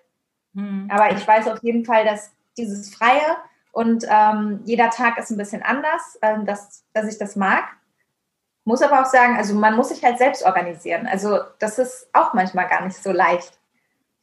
Hm. 0.55 0.89
Aber 0.91 1.11
ich 1.11 1.27
weiß 1.27 1.47
auf 1.47 1.63
jeden 1.63 1.85
Fall, 1.85 2.05
dass 2.05 2.31
dieses 2.57 2.93
Freie 2.93 3.37
und 3.71 4.05
ähm, 4.09 4.61
jeder 4.65 4.89
Tag 4.89 5.17
ist 5.17 5.29
ein 5.29 5.37
bisschen 5.37 5.63
anders, 5.63 6.17
äh, 6.21 6.43
dass, 6.43 6.83
dass 6.93 7.07
ich 7.07 7.17
das 7.17 7.35
mag 7.35 7.65
muss 8.69 8.83
aber 8.83 9.01
auch 9.01 9.05
sagen, 9.05 9.35
also 9.35 9.55
man 9.55 9.75
muss 9.75 9.89
sich 9.89 10.03
halt 10.03 10.19
selbst 10.19 10.45
organisieren. 10.45 11.07
Also 11.07 11.39
das 11.57 11.79
ist 11.79 12.07
auch 12.13 12.35
manchmal 12.35 12.67
gar 12.67 12.85
nicht 12.85 13.01
so 13.01 13.11
leicht, 13.11 13.59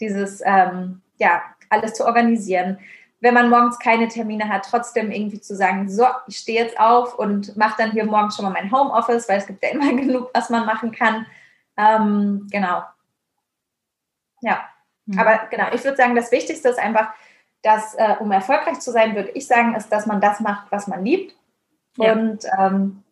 dieses, 0.00 0.40
ähm, 0.44 1.02
ja, 1.18 1.42
alles 1.68 1.94
zu 1.94 2.04
organisieren. 2.04 2.78
Wenn 3.26 3.34
man 3.34 3.50
morgens 3.50 3.80
keine 3.80 4.06
Termine 4.06 4.48
hat, 4.48 4.68
trotzdem 4.70 5.10
irgendwie 5.10 5.40
zu 5.40 5.56
sagen, 5.56 5.90
so, 5.90 6.06
ich 6.28 6.36
stehe 6.36 6.62
jetzt 6.62 6.78
auf 6.78 7.18
und 7.18 7.56
mache 7.56 7.74
dann 7.76 7.90
hier 7.90 8.04
morgens 8.04 8.36
schon 8.36 8.44
mal 8.44 8.52
mein 8.52 8.70
Homeoffice, 8.70 9.28
weil 9.28 9.38
es 9.38 9.48
gibt 9.48 9.64
ja 9.64 9.70
immer 9.70 9.92
genug, 9.96 10.30
was 10.32 10.48
man 10.48 10.64
machen 10.64 10.92
kann. 10.92 11.26
Ähm, 11.76 12.46
genau. 12.52 12.84
Ja, 14.42 14.68
mhm. 15.06 15.18
aber 15.18 15.40
genau, 15.50 15.66
ich 15.72 15.82
würde 15.82 15.96
sagen, 15.96 16.14
das 16.14 16.30
Wichtigste 16.30 16.68
ist 16.68 16.78
einfach, 16.78 17.08
dass, 17.62 17.94
äh, 17.94 18.14
um 18.20 18.30
erfolgreich 18.30 18.78
zu 18.78 18.92
sein, 18.92 19.16
würde 19.16 19.30
ich 19.30 19.48
sagen, 19.48 19.74
ist, 19.74 19.88
dass 19.88 20.06
man 20.06 20.20
das 20.20 20.38
macht, 20.38 20.70
was 20.70 20.86
man 20.86 21.04
liebt. 21.04 21.34
Ja. 21.96 22.12
Und 22.12 22.44
ähm, 22.56 23.02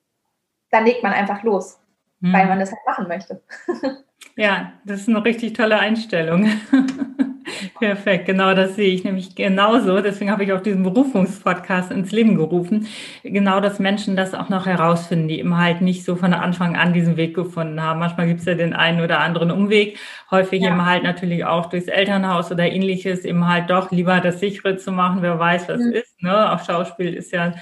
dann 0.70 0.84
legt 0.84 1.02
man 1.02 1.12
einfach 1.12 1.42
los, 1.42 1.80
hm. 2.20 2.32
weil 2.32 2.46
man 2.46 2.60
das 2.60 2.70
halt 2.70 2.86
machen 2.86 3.08
möchte. 3.08 3.42
Ja, 4.36 4.72
das 4.84 5.02
ist 5.02 5.08
eine 5.08 5.24
richtig 5.24 5.54
tolle 5.54 5.78
Einstellung. 5.78 6.48
Perfekt, 7.78 8.26
genau 8.26 8.54
das 8.54 8.76
sehe 8.76 8.94
ich 8.94 9.04
nämlich 9.04 9.34
genauso. 9.34 10.00
Deswegen 10.00 10.30
habe 10.30 10.44
ich 10.44 10.52
auch 10.52 10.60
diesen 10.60 10.82
Berufungspodcast 10.82 11.90
ins 11.90 12.10
Leben 12.12 12.36
gerufen. 12.36 12.86
Genau, 13.22 13.60
dass 13.60 13.78
Menschen 13.78 14.16
das 14.16 14.34
auch 14.34 14.48
noch 14.48 14.66
herausfinden, 14.66 15.28
die 15.28 15.38
eben 15.38 15.56
halt 15.56 15.80
nicht 15.80 16.04
so 16.04 16.16
von 16.16 16.32
Anfang 16.32 16.76
an 16.76 16.92
diesen 16.92 17.16
Weg 17.16 17.34
gefunden 17.34 17.82
haben. 17.82 18.00
Manchmal 18.00 18.26
gibt 18.26 18.40
es 18.40 18.46
ja 18.46 18.54
den 18.54 18.74
einen 18.74 19.00
oder 19.00 19.20
anderen 19.20 19.50
Umweg, 19.50 19.98
häufig 20.30 20.62
ja. 20.62 20.70
eben 20.70 20.86
halt 20.86 21.02
natürlich 21.02 21.44
auch 21.44 21.66
durchs 21.66 21.88
Elternhaus 21.88 22.50
oder 22.50 22.70
ähnliches, 22.70 23.24
eben 23.24 23.46
halt 23.46 23.70
doch 23.70 23.90
lieber 23.90 24.20
das 24.20 24.40
sichere 24.40 24.76
zu 24.76 24.90
machen, 24.90 25.18
wer 25.20 25.38
weiß, 25.38 25.68
was 25.68 25.80
mhm. 25.80 25.92
ist. 25.92 26.22
Ne? 26.22 26.52
Auch 26.52 26.64
Schauspiel 26.64 27.12
ist 27.14 27.32
ja 27.32 27.52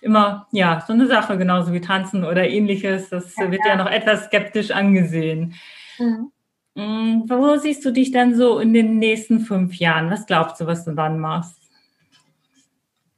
immer 0.00 0.46
ja 0.52 0.82
so 0.86 0.92
eine 0.92 1.06
Sache, 1.06 1.36
genauso 1.38 1.72
wie 1.72 1.80
Tanzen 1.80 2.24
oder 2.24 2.48
ähnliches. 2.48 3.10
Das 3.10 3.34
ja, 3.36 3.50
wird 3.50 3.62
ja. 3.64 3.72
ja 3.72 3.76
noch 3.76 3.90
etwas 3.90 4.26
skeptisch 4.26 4.70
angesehen. 4.70 5.54
Mhm. 5.98 6.32
Mm, 6.74 7.24
wo 7.28 7.56
siehst 7.56 7.84
du 7.84 7.90
dich 7.90 8.12
dann 8.12 8.34
so 8.34 8.58
in 8.58 8.72
den 8.72 8.98
nächsten 8.98 9.40
fünf 9.40 9.74
Jahren? 9.74 10.10
Was 10.10 10.26
glaubst 10.26 10.60
du, 10.60 10.66
was 10.66 10.84
du 10.84 10.92
dann 10.92 11.18
machst? 11.18 11.56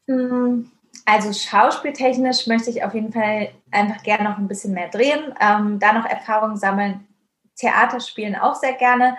Mm, 0.07 0.65
also 1.05 1.33
schauspieltechnisch 1.33 2.47
möchte 2.47 2.71
ich 2.71 2.83
auf 2.83 2.95
jeden 2.95 3.13
Fall 3.13 3.51
einfach 3.71 4.03
gerne 4.03 4.25
noch 4.25 4.39
ein 4.39 4.49
bisschen 4.49 4.75
mehr 4.75 4.89
drehen, 4.89 5.35
ähm, 5.41 5.79
da 5.79 5.93
noch 5.93 6.05
Erfahrungen 6.05 6.57
sammeln. 6.57 7.07
Theater 7.57 8.01
spielen 8.01 8.35
auch 8.35 8.57
sehr 8.57 8.73
gerne. 8.73 9.17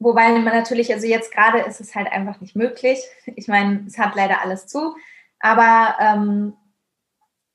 Wobei 0.00 0.30
man 0.30 0.44
natürlich, 0.44 0.92
also 0.92 1.06
jetzt 1.06 1.30
gerade 1.32 1.58
ist 1.60 1.80
es 1.80 1.94
halt 1.94 2.10
einfach 2.10 2.40
nicht 2.40 2.56
möglich. 2.56 2.98
Ich 3.36 3.48
meine, 3.48 3.84
es 3.86 3.98
hat 3.98 4.14
leider 4.16 4.40
alles 4.40 4.66
zu. 4.66 4.96
Aber 5.40 5.94
ähm, 6.00 6.54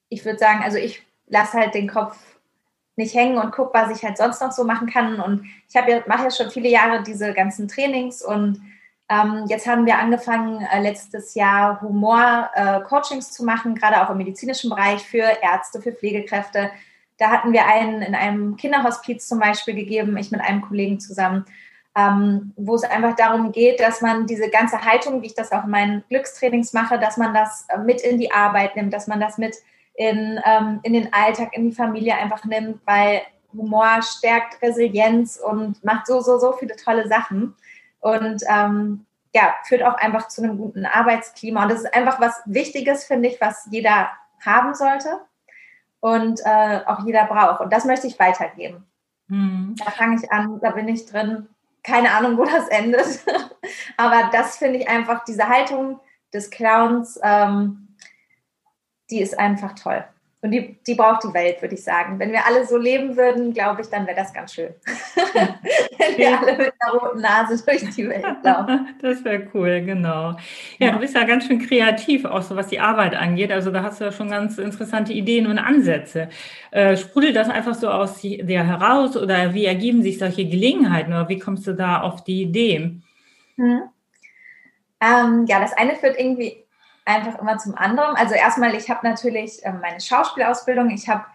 ich 0.10 0.24
würde 0.24 0.40
sagen, 0.40 0.64
also 0.64 0.78
ich 0.78 1.04
lasse 1.28 1.58
halt 1.58 1.74
den 1.74 1.90
Kopf 1.90 2.18
nicht 2.96 3.14
hängen 3.14 3.38
und 3.38 3.52
gucke, 3.52 3.74
was 3.74 3.96
ich 3.96 4.04
halt 4.04 4.18
sonst 4.18 4.42
noch 4.42 4.52
so 4.52 4.64
machen 4.64 4.88
kann. 4.90 5.20
Und 5.20 5.46
ich 5.70 5.76
habe 5.76 5.92
ja, 5.92 6.04
mache 6.08 6.24
ja 6.24 6.32
schon 6.32 6.50
viele 6.50 6.70
Jahre 6.70 7.04
diese 7.04 7.34
ganzen 7.34 7.68
Trainings 7.68 8.22
und 8.22 8.62
ähm, 9.08 9.46
jetzt 9.48 9.68
haben 9.68 9.86
wir 9.86 10.00
angefangen, 10.00 10.66
äh, 10.66 10.82
letztes 10.82 11.36
Jahr 11.36 11.80
Humor-Coachings 11.82 13.28
äh, 13.30 13.32
zu 13.32 13.46
machen, 13.46 13.76
gerade 13.76 14.02
auch 14.02 14.10
im 14.10 14.18
medizinischen 14.18 14.72
Bereich 14.72 15.04
für 15.04 15.24
Ärzte, 15.44 15.80
für 15.80 15.92
Pflegekräfte. 15.92 16.72
Da 17.18 17.30
hatten 17.30 17.54
wir 17.54 17.68
einen 17.68 18.02
in 18.02 18.16
einem 18.16 18.58
Kinderhospiz 18.58 19.28
zum 19.28 19.40
Beispiel 19.40 19.76
gegeben, 19.76 20.18
ich 20.18 20.32
mit 20.32 20.42
einem 20.42 20.62
Kollegen 20.62 21.00
zusammen, 21.00 21.46
ähm, 21.96 22.54
wo 22.58 22.76
es 22.76 22.84
einfach 22.84 23.16
darum 23.16 23.52
geht, 23.52 23.80
dass 23.80 24.02
man 24.02 24.26
diese 24.26 24.50
ganze 24.50 24.82
Haltung, 24.84 25.22
wie 25.22 25.28
ich 25.28 25.36
das 25.36 25.52
auch 25.52 25.66
in 25.66 25.70
meinen 25.70 26.04
Glückstrainings 26.10 26.74
mache, 26.74 26.98
dass 26.98 27.18
man 27.18 27.34
das 27.34 27.68
äh, 27.70 27.78
mit 27.78 28.02
in 28.02 28.18
die 28.18 28.32
Arbeit 28.32 28.76
nimmt, 28.76 28.92
dass 28.92 29.06
man 29.06 29.20
das 29.20 29.38
mit 29.38 29.56
in, 29.96 30.40
ähm, 30.46 30.80
in 30.84 30.94
den 30.94 31.14
Alltag, 31.14 31.50
in 31.54 31.70
die 31.70 31.76
Familie 31.76 32.16
einfach 32.16 32.44
nimmt, 32.46 32.80
weil 32.86 33.22
Humor 33.54 34.02
stärkt 34.02 34.62
Resilienz 34.62 35.38
und 35.38 35.84
macht 35.84 36.08
so, 36.08 36.20
so, 36.20 36.38
so 36.38 36.54
viele 36.54 36.76
tolle 36.76 37.08
Sachen. 37.08 37.56
Und 38.00 38.44
ähm, 38.48 39.06
ja, 39.34 39.56
führt 39.64 39.84
auch 39.84 39.96
einfach 39.96 40.28
zu 40.28 40.44
einem 40.44 40.58
guten 40.58 40.86
Arbeitsklima. 40.86 41.64
Und 41.64 41.72
das 41.72 41.82
ist 41.82 41.94
einfach 41.94 42.20
was 42.20 42.42
Wichtiges, 42.46 43.06
finde 43.06 43.30
ich, 43.30 43.40
was 43.42 43.68
jeder 43.72 44.10
haben 44.46 44.74
sollte 44.76 45.22
und 46.00 46.40
äh, 46.46 46.82
auch 46.86 47.06
jeder 47.06 47.26
braucht. 47.26 47.62
Und 47.62 47.74
das 47.74 47.86
möchte 47.86 48.08
ich 48.08 48.20
weitergeben. 48.20 48.86
Mhm. 49.28 49.76
Da 49.84 49.92
fange 49.92 50.18
ich 50.18 50.32
an, 50.32 50.60
da 50.62 50.72
bin 50.72 50.88
ich 50.88 51.06
drin. 51.06 51.48
Keine 51.84 52.12
Ahnung, 52.12 52.38
wo 52.38 52.46
das 52.46 52.68
endet. 52.68 53.20
Aber 53.98 54.30
das 54.32 54.58
finde 54.58 54.80
ich 54.80 54.88
einfach, 54.88 55.24
diese 55.24 55.48
Haltung 55.48 56.00
des 56.34 56.50
Clowns, 56.50 57.20
ähm, 57.24 57.85
die 59.10 59.22
ist 59.22 59.38
einfach 59.38 59.74
toll. 59.74 60.04
Und 60.46 60.52
die, 60.52 60.78
die 60.86 60.94
braucht 60.94 61.24
die 61.24 61.34
Welt, 61.34 61.60
würde 61.64 61.74
ich 61.74 61.84
sagen. 61.84 62.20
Wenn 62.20 62.32
wir 62.32 62.46
alle 62.46 62.68
so 62.68 62.78
leben 62.78 63.18
würden, 63.18 63.52
glaube 63.52 63.82
ich, 63.82 63.88
dann 63.88 64.06
wäre 64.06 64.16
das 64.16 64.32
ganz 64.32 64.54
schön. 64.54 64.76
Wenn 65.34 66.18
wir 66.18 66.40
alle 66.40 66.56
mit 66.56 66.74
einer 66.80 67.00
roten 67.00 67.22
Nase 67.22 67.66
durch 67.66 67.90
die 67.96 68.08
Welt 68.08 68.24
laufen. 68.44 68.90
Das 69.02 69.24
wäre 69.24 69.48
cool, 69.56 69.82
genau. 69.82 70.34
Ja, 70.78 70.88
ja, 70.88 70.92
du 70.92 71.00
bist 71.00 71.16
ja 71.16 71.24
ganz 71.24 71.48
schön 71.48 71.58
kreativ, 71.58 72.26
auch 72.26 72.44
so 72.44 72.56
was 72.56 72.68
die 72.68 72.80
Arbeit 72.80 73.16
angeht. 73.16 73.52
Also 73.52 73.72
da 73.72 73.82
hast 73.82 74.00
du 74.00 74.06
ja 74.06 74.12
schon 74.12 74.30
ganz 74.30 74.60
interessante 74.60 75.14
Ideen 75.14 75.48
und 75.48 75.58
Ansätze. 75.58 76.30
Äh, 76.70 76.96
sprudelt 76.96 77.36
das 77.36 77.50
einfach 77.50 77.74
so 77.74 77.90
aus 77.90 78.22
dir 78.22 78.64
heraus 78.64 79.18
oder 79.18 79.56
wie 79.56 79.66
ergeben 79.66 80.04
sich 80.04 80.20
solche 80.20 80.46
Gelegenheiten 80.48 81.12
oder 81.12 81.28
wie 81.28 81.40
kommst 81.40 81.66
du 81.66 81.74
da 81.74 82.02
auf 82.02 82.24
die 82.24 82.44
Idee? 82.44 82.92
Hm. 83.56 83.82
Ähm, 85.02 85.46
ja, 85.48 85.60
das 85.60 85.74
eine 85.74 85.96
führt 85.96 86.20
irgendwie 86.20 86.65
einfach 87.06 87.40
immer 87.40 87.58
zum 87.58 87.76
anderen. 87.76 88.16
Also 88.16 88.34
erstmal, 88.34 88.76
ich 88.76 88.90
habe 88.90 89.08
natürlich 89.08 89.64
äh, 89.64 89.72
meine 89.72 90.02
Schauspielausbildung, 90.02 90.90
ich 90.90 91.08
habe 91.08 91.26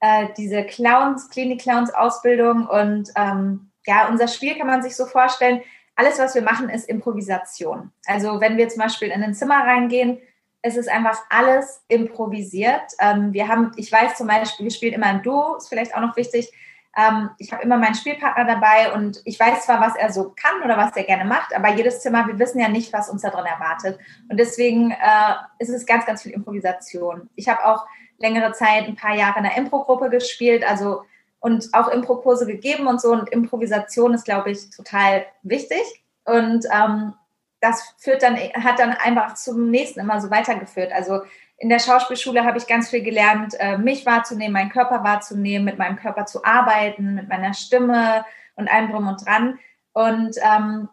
äh, 0.00 0.28
diese 0.36 0.64
Clowns, 0.64 1.30
Klinik-Clowns-Ausbildung 1.30 2.66
und 2.66 3.10
ähm, 3.16 3.70
ja, 3.86 4.08
unser 4.08 4.28
Spiel 4.28 4.56
kann 4.56 4.66
man 4.66 4.82
sich 4.82 4.94
so 4.94 5.06
vorstellen, 5.06 5.62
alles, 5.94 6.18
was 6.18 6.34
wir 6.34 6.42
machen, 6.42 6.68
ist 6.68 6.88
Improvisation. 6.88 7.90
Also 8.04 8.40
wenn 8.40 8.58
wir 8.58 8.68
zum 8.68 8.82
Beispiel 8.82 9.08
in 9.08 9.22
ein 9.22 9.34
Zimmer 9.34 9.64
reingehen, 9.64 10.18
es 10.60 10.76
ist 10.76 10.90
einfach 10.90 11.18
alles 11.30 11.82
improvisiert. 11.88 12.82
Ähm, 13.00 13.32
wir 13.32 13.48
haben, 13.48 13.72
ich 13.76 13.90
weiß 13.90 14.16
zum 14.16 14.26
Beispiel, 14.26 14.64
wir 14.64 14.70
spielen 14.70 14.94
immer 14.94 15.06
ein 15.06 15.22
Duo, 15.22 15.56
ist 15.56 15.68
vielleicht 15.68 15.94
auch 15.94 16.00
noch 16.00 16.16
wichtig. 16.16 16.52
Ähm, 16.96 17.30
ich 17.38 17.52
habe 17.52 17.62
immer 17.62 17.76
meinen 17.76 17.94
Spielpartner 17.94 18.46
dabei 18.46 18.92
und 18.92 19.20
ich 19.24 19.38
weiß 19.38 19.66
zwar, 19.66 19.80
was 19.80 19.96
er 19.96 20.12
so 20.12 20.34
kann 20.34 20.62
oder 20.64 20.78
was 20.78 20.96
er 20.96 21.04
gerne 21.04 21.24
macht, 21.24 21.54
aber 21.54 21.74
jedes 21.74 22.00
Zimmer, 22.00 22.26
wir 22.26 22.38
wissen 22.38 22.58
ja 22.58 22.68
nicht, 22.68 22.92
was 22.92 23.10
uns 23.10 23.22
da 23.22 23.30
drin 23.30 23.44
erwartet. 23.44 23.98
Und 24.30 24.38
deswegen 24.38 24.92
äh, 24.92 25.34
ist 25.58 25.68
es 25.68 25.84
ganz, 25.84 26.06
ganz 26.06 26.22
viel 26.22 26.32
Improvisation. 26.32 27.28
Ich 27.34 27.48
habe 27.48 27.64
auch 27.66 27.86
längere 28.18 28.52
Zeit, 28.52 28.86
ein 28.86 28.96
paar 28.96 29.14
Jahre 29.14 29.38
in 29.38 29.46
einer 29.46 29.56
Impro-Gruppe 29.56 30.10
gespielt, 30.10 30.68
also 30.68 31.02
und 31.40 31.68
auch 31.74 31.88
Impro-Kurse 31.88 32.46
gegeben 32.46 32.86
und 32.86 33.00
so. 33.00 33.12
Und 33.12 33.28
Improvisation 33.28 34.14
ist, 34.14 34.24
glaube 34.24 34.50
ich, 34.50 34.70
total 34.70 35.26
wichtig. 35.42 35.82
Und 36.24 36.66
ähm, 36.72 37.14
das 37.60 37.94
führt 37.98 38.22
dann, 38.22 38.36
hat 38.36 38.78
dann 38.78 38.92
einfach 38.92 39.34
zum 39.34 39.70
nächsten 39.70 40.00
immer 40.00 40.20
so 40.20 40.30
weitergeführt. 40.30 40.92
Also 40.92 41.22
in 41.58 41.68
der 41.68 41.78
Schauspielschule 41.78 42.44
habe 42.44 42.58
ich 42.58 42.66
ganz 42.66 42.90
viel 42.90 43.02
gelernt, 43.02 43.54
äh, 43.58 43.78
mich 43.78 44.04
wahrzunehmen, 44.04 44.52
meinen 44.52 44.70
Körper 44.70 45.02
wahrzunehmen, 45.04 45.64
mit 45.64 45.78
meinem 45.78 45.96
Körper 45.96 46.26
zu 46.26 46.44
arbeiten, 46.44 47.14
mit 47.14 47.28
meiner 47.28 47.54
Stimme 47.54 48.24
und 48.56 48.68
allem 48.68 48.90
drum 48.90 49.08
und 49.08 49.24
dran. 49.24 49.58
Und 49.92 50.36
ähm, 50.42 50.88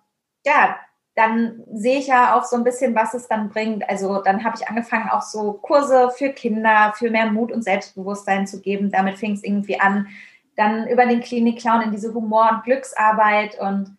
ja, 0.46 0.78
dann 1.16 1.64
sehe 1.72 2.00
ich 2.00 2.08
ja 2.08 2.36
auch 2.36 2.46
so 2.46 2.56
ein 2.56 2.64
bisschen, 2.64 2.96
was 2.96 3.14
es 3.14 3.28
dann 3.28 3.50
bringt. 3.50 3.88
Also 3.90 4.22
dann 4.22 4.44
habe 4.44 4.58
ich 4.58 4.68
angefangen, 4.68 5.10
auch 5.10 5.22
so 5.22 5.54
Kurse 5.54 6.12
für 6.18 6.30
Kinder, 6.30 6.94
für 6.98 7.12
mehr 7.12 7.30
Mut 7.30 7.52
und 7.52 7.64
Selbstbewusstsein 7.64 8.48
zu 8.48 8.62
geben. 8.62 8.90
Damit 8.90 9.18
fing 9.20 9.34
es 9.34 9.44
irgendwie 9.44 9.80
an. 9.80 10.08
Dann 10.56 10.88
über 10.88 11.06
den 11.06 11.22
Klinik-Clown 11.22 11.82
in 11.82 11.92
diese 11.92 12.14
Humor- 12.14 12.50
und 12.52 12.64
Glücksarbeit. 12.64 13.60
Und 13.60 13.98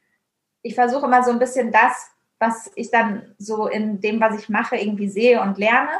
ich 0.62 0.74
versuche 0.74 1.06
immer 1.06 1.22
so 1.22 1.30
ein 1.30 1.38
bisschen 1.38 1.70
das, 1.70 2.10
was 2.38 2.72
ich 2.74 2.90
dann 2.90 3.34
so 3.38 3.68
in 3.68 4.00
dem, 4.00 4.20
was 4.20 4.38
ich 4.40 4.48
mache, 4.48 4.76
irgendwie 4.76 5.08
sehe 5.08 5.40
und 5.40 5.58
lerne, 5.58 5.92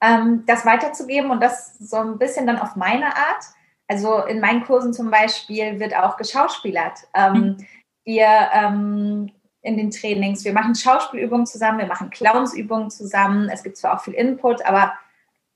ähm, 0.00 0.44
das 0.46 0.64
weiterzugeben 0.64 1.30
und 1.30 1.42
das 1.42 1.78
so 1.78 1.96
ein 1.96 2.18
bisschen 2.18 2.46
dann 2.46 2.58
auf 2.58 2.76
meine 2.76 3.16
Art. 3.16 3.44
Also 3.88 4.24
in 4.24 4.40
meinen 4.40 4.64
Kursen 4.64 4.92
zum 4.92 5.10
Beispiel 5.10 5.78
wird 5.78 5.96
auch 5.96 6.16
geschauspielert. 6.16 7.06
Ähm, 7.14 7.32
mhm. 7.32 7.66
wir 8.04 8.50
ähm, 8.52 9.32
in 9.62 9.76
den 9.76 9.90
Trainings, 9.90 10.44
wir 10.44 10.52
machen 10.52 10.74
Schauspielübungen 10.74 11.46
zusammen, 11.46 11.78
wir 11.78 11.86
machen 11.86 12.10
Clownsübungen 12.10 12.90
zusammen. 12.90 13.48
Es 13.48 13.62
gibt 13.62 13.76
zwar 13.76 13.96
auch 13.96 14.02
viel 14.02 14.14
Input, 14.14 14.64
aber 14.64 14.92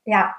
ja, 0.05 0.35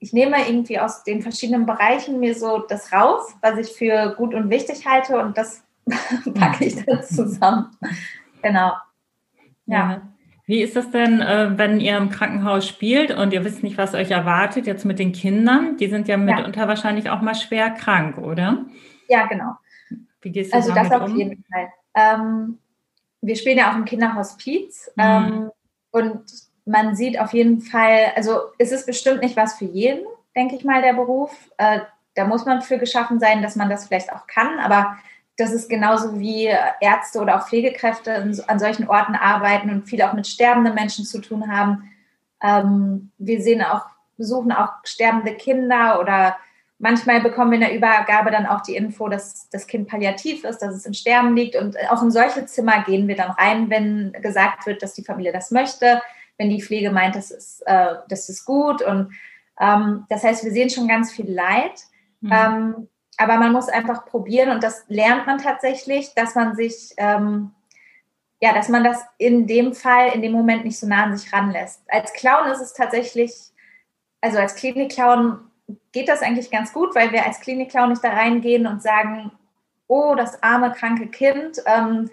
ich 0.00 0.12
nehme 0.12 0.46
irgendwie 0.46 0.78
aus 0.78 1.02
den 1.02 1.22
verschiedenen 1.22 1.66
Bereichen 1.66 2.20
mir 2.20 2.34
so 2.34 2.58
das 2.58 2.92
raus, 2.92 3.34
was 3.40 3.58
ich 3.58 3.72
für 3.72 4.14
gut 4.16 4.34
und 4.34 4.50
wichtig 4.50 4.86
halte 4.86 5.18
und 5.18 5.36
das 5.36 5.64
packe 6.34 6.66
ich 6.66 6.84
dann 6.84 7.02
zusammen. 7.02 7.76
Genau. 8.42 8.72
Ja. 9.66 10.02
Wie 10.48 10.62
ist 10.62 10.76
das 10.76 10.90
denn, 10.90 11.20
äh, 11.20 11.58
wenn 11.58 11.78
ihr 11.78 11.98
im 11.98 12.08
Krankenhaus 12.08 12.66
spielt 12.66 13.10
und 13.10 13.34
ihr 13.34 13.44
wisst 13.44 13.62
nicht, 13.62 13.76
was 13.76 13.92
euch 13.92 14.10
erwartet, 14.10 14.66
jetzt 14.66 14.86
mit 14.86 14.98
den 14.98 15.12
Kindern? 15.12 15.76
Die 15.76 15.88
sind 15.88 16.08
ja 16.08 16.16
mitunter 16.16 16.62
ja. 16.62 16.68
wahrscheinlich 16.68 17.10
auch 17.10 17.20
mal 17.20 17.34
schwer 17.34 17.68
krank, 17.68 18.16
oder? 18.16 18.64
Ja, 19.08 19.26
genau. 19.26 19.56
Wie 20.22 20.30
gehst 20.30 20.54
du 20.54 20.56
also 20.56 20.72
damit 20.72 20.90
das 20.90 21.02
auf 21.02 21.10
um? 21.10 21.18
jeden 21.18 21.44
Fall. 21.52 21.68
Ähm, 21.94 22.58
wir 23.20 23.36
spielen 23.36 23.58
ja 23.58 23.70
auch 23.70 23.76
im 23.76 23.84
Kinderhospiz 23.84 24.90
mhm. 24.96 25.02
ähm, 25.04 25.50
und 25.90 26.22
man 26.64 26.96
sieht 26.96 27.20
auf 27.20 27.34
jeden 27.34 27.60
Fall, 27.60 28.12
also 28.16 28.38
es 28.56 28.72
ist 28.72 28.86
bestimmt 28.86 29.20
nicht 29.20 29.36
was 29.36 29.58
für 29.58 29.66
jeden, 29.66 30.06
denke 30.34 30.56
ich 30.56 30.64
mal, 30.64 30.80
der 30.80 30.94
Beruf. 30.94 31.50
Äh, 31.58 31.80
da 32.14 32.24
muss 32.24 32.46
man 32.46 32.62
für 32.62 32.78
geschaffen 32.78 33.20
sein, 33.20 33.42
dass 33.42 33.54
man 33.54 33.68
das 33.68 33.86
vielleicht 33.86 34.10
auch 34.14 34.26
kann, 34.26 34.58
aber 34.60 34.96
das 35.38 35.52
ist 35.52 35.70
genauso 35.70 36.18
wie 36.18 36.50
Ärzte 36.80 37.20
oder 37.20 37.36
auch 37.36 37.48
Pflegekräfte 37.48 38.12
an 38.48 38.58
solchen 38.58 38.88
Orten 38.88 39.14
arbeiten 39.14 39.70
und 39.70 39.88
viel 39.88 40.02
auch 40.02 40.12
mit 40.12 40.26
sterbenden 40.26 40.74
Menschen 40.74 41.04
zu 41.04 41.20
tun 41.20 41.50
haben. 41.50 41.90
Ähm, 42.42 43.12
wir 43.18 43.40
sehen 43.40 43.62
auch, 43.62 43.86
besuchen 44.16 44.50
auch 44.50 44.72
sterbende 44.82 45.34
Kinder 45.34 46.00
oder 46.00 46.36
manchmal 46.80 47.20
bekommen 47.20 47.52
wir 47.52 47.58
in 47.58 47.64
der 47.64 47.74
Übergabe 47.74 48.32
dann 48.32 48.46
auch 48.46 48.62
die 48.62 48.74
Info, 48.74 49.08
dass 49.08 49.48
das 49.50 49.68
Kind 49.68 49.88
palliativ 49.88 50.42
ist, 50.42 50.58
dass 50.58 50.74
es 50.74 50.86
im 50.86 50.92
Sterben 50.92 51.36
liegt. 51.36 51.54
Und 51.54 51.76
auch 51.88 52.02
in 52.02 52.10
solche 52.10 52.44
Zimmer 52.46 52.82
gehen 52.82 53.06
wir 53.06 53.16
dann 53.16 53.30
rein, 53.30 53.70
wenn 53.70 54.12
gesagt 54.20 54.66
wird, 54.66 54.82
dass 54.82 54.94
die 54.94 55.04
Familie 55.04 55.32
das 55.32 55.52
möchte, 55.52 56.02
wenn 56.36 56.50
die 56.50 56.62
Pflege 56.62 56.90
meint, 56.90 57.14
das 57.14 57.30
ist, 57.30 57.62
äh, 57.66 57.94
das 58.08 58.28
ist 58.28 58.44
gut. 58.44 58.82
Und 58.82 59.12
ähm, 59.60 60.04
das 60.08 60.24
heißt, 60.24 60.44
wir 60.44 60.50
sehen 60.50 60.70
schon 60.70 60.88
ganz 60.88 61.12
viel 61.12 61.30
Leid. 61.30 61.80
Mhm. 62.20 62.32
Ähm, 62.32 62.88
aber 63.18 63.36
man 63.36 63.52
muss 63.52 63.68
einfach 63.68 64.06
probieren 64.06 64.50
und 64.50 64.62
das 64.62 64.84
lernt 64.88 65.26
man 65.26 65.38
tatsächlich, 65.38 66.14
dass 66.14 66.34
man 66.34 66.54
sich, 66.54 66.94
ähm, 66.96 67.50
ja, 68.40 68.54
dass 68.54 68.68
man 68.68 68.84
das 68.84 69.04
in 69.18 69.48
dem 69.48 69.74
Fall, 69.74 70.10
in 70.14 70.22
dem 70.22 70.32
Moment 70.32 70.64
nicht 70.64 70.78
so 70.78 70.86
nah 70.86 71.02
an 71.02 71.16
sich 71.16 71.32
ranlässt. 71.32 71.82
Als 71.88 72.12
Clown 72.12 72.48
ist 72.50 72.60
es 72.60 72.72
tatsächlich, 72.72 73.32
also 74.20 74.38
als 74.38 74.54
Klinik-Clown 74.54 75.40
geht 75.92 76.08
das 76.08 76.22
eigentlich 76.22 76.50
ganz 76.50 76.72
gut, 76.72 76.94
weil 76.94 77.12
wir 77.12 77.26
als 77.26 77.40
Klinik-Clown 77.40 77.90
nicht 77.90 78.04
da 78.04 78.10
reingehen 78.10 78.66
und 78.68 78.82
sagen, 78.82 79.32
oh, 79.88 80.14
das 80.14 80.40
arme, 80.42 80.70
kranke 80.70 81.08
Kind. 81.08 81.60
Ähm, 81.66 82.10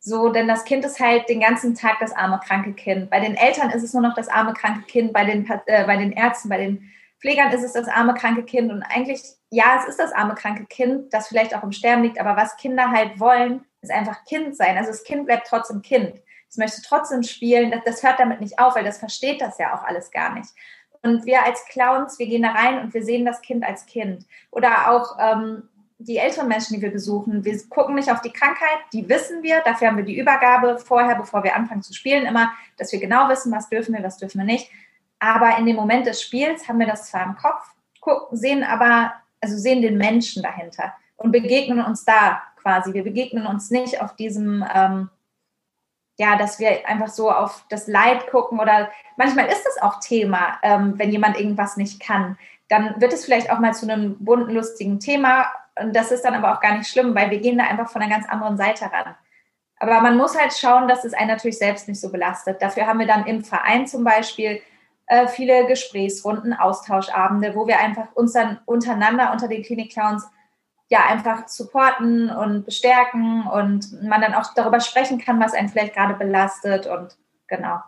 so, 0.00 0.30
denn 0.30 0.48
das 0.48 0.64
Kind 0.64 0.84
ist 0.86 1.00
halt 1.00 1.28
den 1.28 1.40
ganzen 1.40 1.74
Tag 1.74 1.98
das 2.00 2.12
arme, 2.12 2.40
kranke 2.42 2.72
Kind. 2.72 3.10
Bei 3.10 3.20
den 3.20 3.34
Eltern 3.34 3.70
ist 3.70 3.82
es 3.82 3.92
nur 3.92 4.02
noch 4.02 4.14
das 4.14 4.28
arme, 4.28 4.54
kranke 4.54 4.86
Kind, 4.86 5.12
bei 5.12 5.24
den, 5.24 5.46
äh, 5.66 5.84
bei 5.84 5.96
den 5.96 6.12
Ärzten, 6.12 6.48
bei 6.48 6.58
den 6.58 6.90
Pflegern 7.20 7.52
ist 7.52 7.62
es 7.62 7.72
das 7.72 7.88
arme, 7.88 8.14
kranke 8.14 8.44
Kind. 8.44 8.70
Und 8.70 8.82
eigentlich, 8.82 9.22
ja, 9.50 9.78
es 9.78 9.88
ist 9.88 9.98
das 9.98 10.12
arme, 10.12 10.34
kranke 10.34 10.66
Kind, 10.66 11.12
das 11.12 11.28
vielleicht 11.28 11.54
auch 11.54 11.62
im 11.62 11.72
Sterben 11.72 12.02
liegt. 12.02 12.20
Aber 12.20 12.36
was 12.36 12.56
Kinder 12.56 12.90
halt 12.90 13.18
wollen, 13.18 13.64
ist 13.80 13.90
einfach 13.90 14.24
Kind 14.24 14.56
sein. 14.56 14.76
Also 14.76 14.90
das 14.90 15.04
Kind 15.04 15.26
bleibt 15.26 15.46
trotzdem 15.46 15.82
Kind. 15.82 16.22
Es 16.48 16.56
möchte 16.56 16.82
trotzdem 16.82 17.22
spielen. 17.22 17.70
Das, 17.70 17.80
das 17.84 18.02
hört 18.02 18.20
damit 18.20 18.40
nicht 18.40 18.58
auf, 18.58 18.76
weil 18.76 18.84
das 18.84 18.98
versteht 18.98 19.40
das 19.40 19.58
ja 19.58 19.74
auch 19.74 19.84
alles 19.84 20.10
gar 20.10 20.34
nicht. 20.34 20.50
Und 21.02 21.24
wir 21.24 21.44
als 21.44 21.64
Clowns, 21.66 22.18
wir 22.18 22.26
gehen 22.26 22.42
da 22.42 22.50
rein 22.50 22.80
und 22.80 22.94
wir 22.94 23.04
sehen 23.04 23.24
das 23.24 23.40
Kind 23.40 23.64
als 23.64 23.86
Kind. 23.86 24.24
Oder 24.50 24.90
auch 24.90 25.16
ähm, 25.20 25.68
die 25.98 26.18
älteren 26.18 26.48
Menschen, 26.48 26.74
die 26.74 26.82
wir 26.82 26.90
besuchen, 26.90 27.44
wir 27.44 27.58
gucken 27.68 27.94
nicht 27.94 28.10
auf 28.10 28.20
die 28.20 28.32
Krankheit, 28.32 28.78
die 28.92 29.08
wissen 29.08 29.42
wir. 29.42 29.62
Dafür 29.64 29.88
haben 29.88 29.96
wir 29.96 30.04
die 30.04 30.18
Übergabe 30.18 30.78
vorher, 30.78 31.14
bevor 31.14 31.42
wir 31.44 31.56
anfangen 31.56 31.82
zu 31.82 31.94
spielen, 31.94 32.26
immer, 32.26 32.52
dass 32.76 32.92
wir 32.92 33.00
genau 33.00 33.28
wissen, 33.28 33.52
was 33.52 33.68
dürfen 33.68 33.94
wir, 33.94 34.02
was 34.02 34.18
dürfen 34.18 34.38
wir 34.38 34.44
nicht. 34.44 34.70
Aber 35.18 35.56
in 35.58 35.66
dem 35.66 35.76
Moment 35.76 36.06
des 36.06 36.22
Spiels 36.22 36.68
haben 36.68 36.78
wir 36.78 36.86
das 36.86 37.10
zwar 37.10 37.24
im 37.24 37.36
Kopf, 37.36 37.64
sehen 38.32 38.62
aber, 38.62 39.12
also 39.40 39.56
sehen 39.56 39.82
den 39.82 39.98
Menschen 39.98 40.42
dahinter 40.42 40.94
und 41.16 41.32
begegnen 41.32 41.84
uns 41.84 42.04
da 42.04 42.42
quasi. 42.62 42.92
Wir 42.94 43.04
begegnen 43.04 43.46
uns 43.46 43.70
nicht 43.70 44.00
auf 44.00 44.14
diesem, 44.16 44.64
ähm, 44.74 45.10
ja, 46.18 46.36
dass 46.36 46.58
wir 46.58 46.88
einfach 46.88 47.08
so 47.08 47.30
auf 47.30 47.64
das 47.68 47.86
Leid 47.88 48.30
gucken 48.30 48.60
oder 48.60 48.90
manchmal 49.16 49.46
ist 49.46 49.66
es 49.66 49.80
auch 49.82 50.00
Thema, 50.00 50.58
ähm, 50.62 50.98
wenn 50.98 51.10
jemand 51.10 51.38
irgendwas 51.38 51.76
nicht 51.76 52.00
kann. 52.00 52.38
Dann 52.68 53.00
wird 53.00 53.12
es 53.12 53.24
vielleicht 53.24 53.50
auch 53.50 53.58
mal 53.58 53.74
zu 53.74 53.88
einem 53.88 54.16
bunten, 54.18 54.52
lustigen 54.52 55.00
Thema 55.00 55.46
und 55.78 55.94
das 55.94 56.10
ist 56.10 56.24
dann 56.24 56.34
aber 56.34 56.54
auch 56.54 56.60
gar 56.60 56.76
nicht 56.76 56.88
schlimm, 56.88 57.14
weil 57.14 57.30
wir 57.30 57.38
gehen 57.38 57.58
da 57.58 57.64
einfach 57.64 57.90
von 57.90 58.02
einer 58.02 58.14
ganz 58.14 58.28
anderen 58.28 58.56
Seite 58.56 58.86
ran. 58.86 59.14
Aber 59.78 60.00
man 60.00 60.16
muss 60.16 60.38
halt 60.38 60.54
schauen, 60.54 60.88
dass 60.88 61.04
es 61.04 61.12
einen 61.12 61.28
natürlich 61.28 61.58
selbst 61.58 61.86
nicht 61.86 62.00
so 62.00 62.10
belastet. 62.10 62.62
Dafür 62.62 62.86
haben 62.86 62.98
wir 62.98 63.06
dann 63.06 63.26
im 63.26 63.44
Verein 63.44 63.86
zum 63.86 64.04
Beispiel 64.04 64.62
äh, 65.06 65.28
viele 65.28 65.66
Gesprächsrunden, 65.66 66.52
Austauschabende, 66.52 67.54
wo 67.54 67.66
wir 67.66 67.78
einfach 67.78 68.12
uns 68.14 68.32
dann 68.32 68.58
untereinander 68.66 69.32
unter 69.32 69.48
den 69.48 69.62
Klinik-Clowns 69.62 70.28
ja 70.88 71.00
einfach 71.08 71.48
supporten 71.48 72.30
und 72.30 72.64
bestärken 72.64 73.46
und 73.46 74.02
man 74.02 74.20
dann 74.20 74.34
auch 74.34 74.54
darüber 74.54 74.80
sprechen 74.80 75.18
kann, 75.18 75.40
was 75.40 75.54
einen 75.54 75.68
vielleicht 75.68 75.94
gerade 75.94 76.14
belastet 76.14 76.86
und 76.86 77.16
genau. 77.48 77.80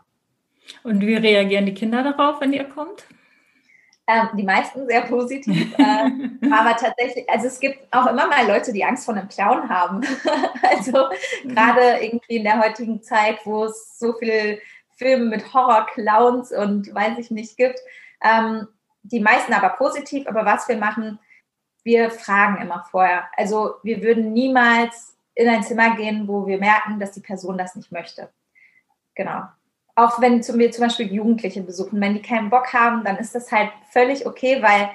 Und 0.83 1.00
wie 1.00 1.14
reagieren 1.14 1.66
die 1.66 1.74
Kinder 1.74 2.02
darauf, 2.02 2.40
wenn 2.40 2.52
ihr 2.52 2.64
kommt? 2.64 3.07
Ähm, 4.07 4.28
die 4.35 4.42
meisten 4.42 4.87
sehr 4.87 5.02
positiv. 5.02 5.78
äh, 5.78 5.83
aber 6.50 6.76
tatsächlich, 6.76 7.28
also 7.28 7.46
es 7.46 7.61
gibt 7.61 7.92
auch 7.92 8.07
immer 8.07 8.26
mal 8.26 8.46
Leute, 8.46 8.72
die 8.72 8.85
Angst 8.85 9.04
vor 9.04 9.14
einem 9.14 9.28
Clown 9.28 9.68
haben. 9.68 10.00
also 10.62 11.09
mhm. 11.44 11.54
gerade 11.54 11.98
irgendwie 12.00 12.37
in 12.37 12.44
der 12.44 12.61
heutigen 12.61 13.02
Zeit, 13.02 13.38
wo 13.44 13.64
es 13.64 13.98
so 13.98 14.14
viel 14.14 14.61
Filme 14.98 15.26
mit 15.26 15.54
Horror-Clowns 15.54 16.52
und 16.52 16.92
weiß 16.94 17.18
ich 17.18 17.30
nicht 17.30 17.56
gibt. 17.56 17.78
Ähm, 18.22 18.66
die 19.02 19.20
meisten 19.20 19.54
aber 19.54 19.70
positiv, 19.70 20.26
aber 20.26 20.44
was 20.44 20.68
wir 20.68 20.76
machen, 20.76 21.18
wir 21.84 22.11
fragen 22.11 22.61
immer 22.61 22.84
vorher. 22.90 23.28
Also 23.37 23.76
wir 23.82 24.02
würden 24.02 24.32
niemals 24.32 25.16
in 25.34 25.48
ein 25.48 25.62
Zimmer 25.62 25.96
gehen, 25.96 26.26
wo 26.26 26.46
wir 26.46 26.58
merken, 26.58 26.98
dass 26.98 27.12
die 27.12 27.20
Person 27.20 27.56
das 27.56 27.76
nicht 27.76 27.92
möchte. 27.92 28.28
Genau. 29.14 29.44
Auch 29.94 30.20
wenn 30.20 30.42
wir 30.46 30.70
zum 30.70 30.84
Beispiel 30.84 31.12
Jugendliche 31.12 31.62
besuchen, 31.62 32.00
wenn 32.00 32.14
die 32.14 32.22
keinen 32.22 32.50
Bock 32.50 32.72
haben, 32.72 33.04
dann 33.04 33.16
ist 33.16 33.34
das 33.34 33.50
halt 33.50 33.70
völlig 33.90 34.26
okay, 34.26 34.62
weil 34.62 34.90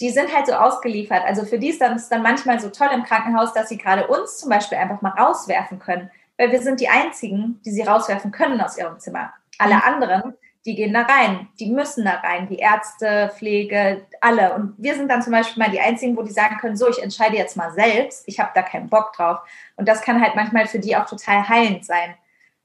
die 0.00 0.10
sind 0.10 0.34
halt 0.34 0.46
so 0.46 0.52
ausgeliefert. 0.52 1.22
Also 1.24 1.44
für 1.44 1.58
die 1.58 1.68
ist 1.68 1.82
ist 1.82 2.08
dann 2.08 2.22
manchmal 2.22 2.60
so 2.60 2.70
toll 2.70 2.88
im 2.94 3.02
Krankenhaus, 3.02 3.52
dass 3.52 3.68
sie 3.68 3.78
gerade 3.78 4.06
uns 4.06 4.38
zum 4.38 4.50
Beispiel 4.50 4.78
einfach 4.78 5.02
mal 5.02 5.10
rauswerfen 5.10 5.78
können 5.78 6.10
weil 6.38 6.52
wir 6.52 6.62
sind 6.62 6.80
die 6.80 6.88
Einzigen, 6.88 7.60
die 7.64 7.70
sie 7.70 7.82
rauswerfen 7.82 8.32
können 8.32 8.60
aus 8.60 8.78
ihrem 8.78 8.98
Zimmer. 8.98 9.32
Alle 9.58 9.76
mhm. 9.76 9.82
anderen, 9.82 10.34
die 10.64 10.74
gehen 10.74 10.94
da 10.94 11.02
rein, 11.02 11.48
die 11.58 11.70
müssen 11.70 12.04
da 12.04 12.14
rein, 12.16 12.48
die 12.48 12.58
Ärzte, 12.58 13.32
Pflege, 13.36 14.06
alle. 14.20 14.54
Und 14.54 14.74
wir 14.78 14.94
sind 14.94 15.08
dann 15.08 15.22
zum 15.22 15.32
Beispiel 15.32 15.62
mal 15.62 15.70
die 15.70 15.80
Einzigen, 15.80 16.16
wo 16.16 16.22
die 16.22 16.32
sagen 16.32 16.58
können, 16.58 16.76
so, 16.76 16.88
ich 16.88 17.02
entscheide 17.02 17.36
jetzt 17.36 17.56
mal 17.56 17.72
selbst, 17.72 18.24
ich 18.26 18.38
habe 18.38 18.52
da 18.54 18.62
keinen 18.62 18.88
Bock 18.88 19.12
drauf. 19.12 19.40
Und 19.76 19.88
das 19.88 20.02
kann 20.02 20.22
halt 20.22 20.36
manchmal 20.36 20.66
für 20.66 20.78
die 20.78 20.96
auch 20.96 21.06
total 21.06 21.48
heilend 21.48 21.84
sein. 21.84 22.14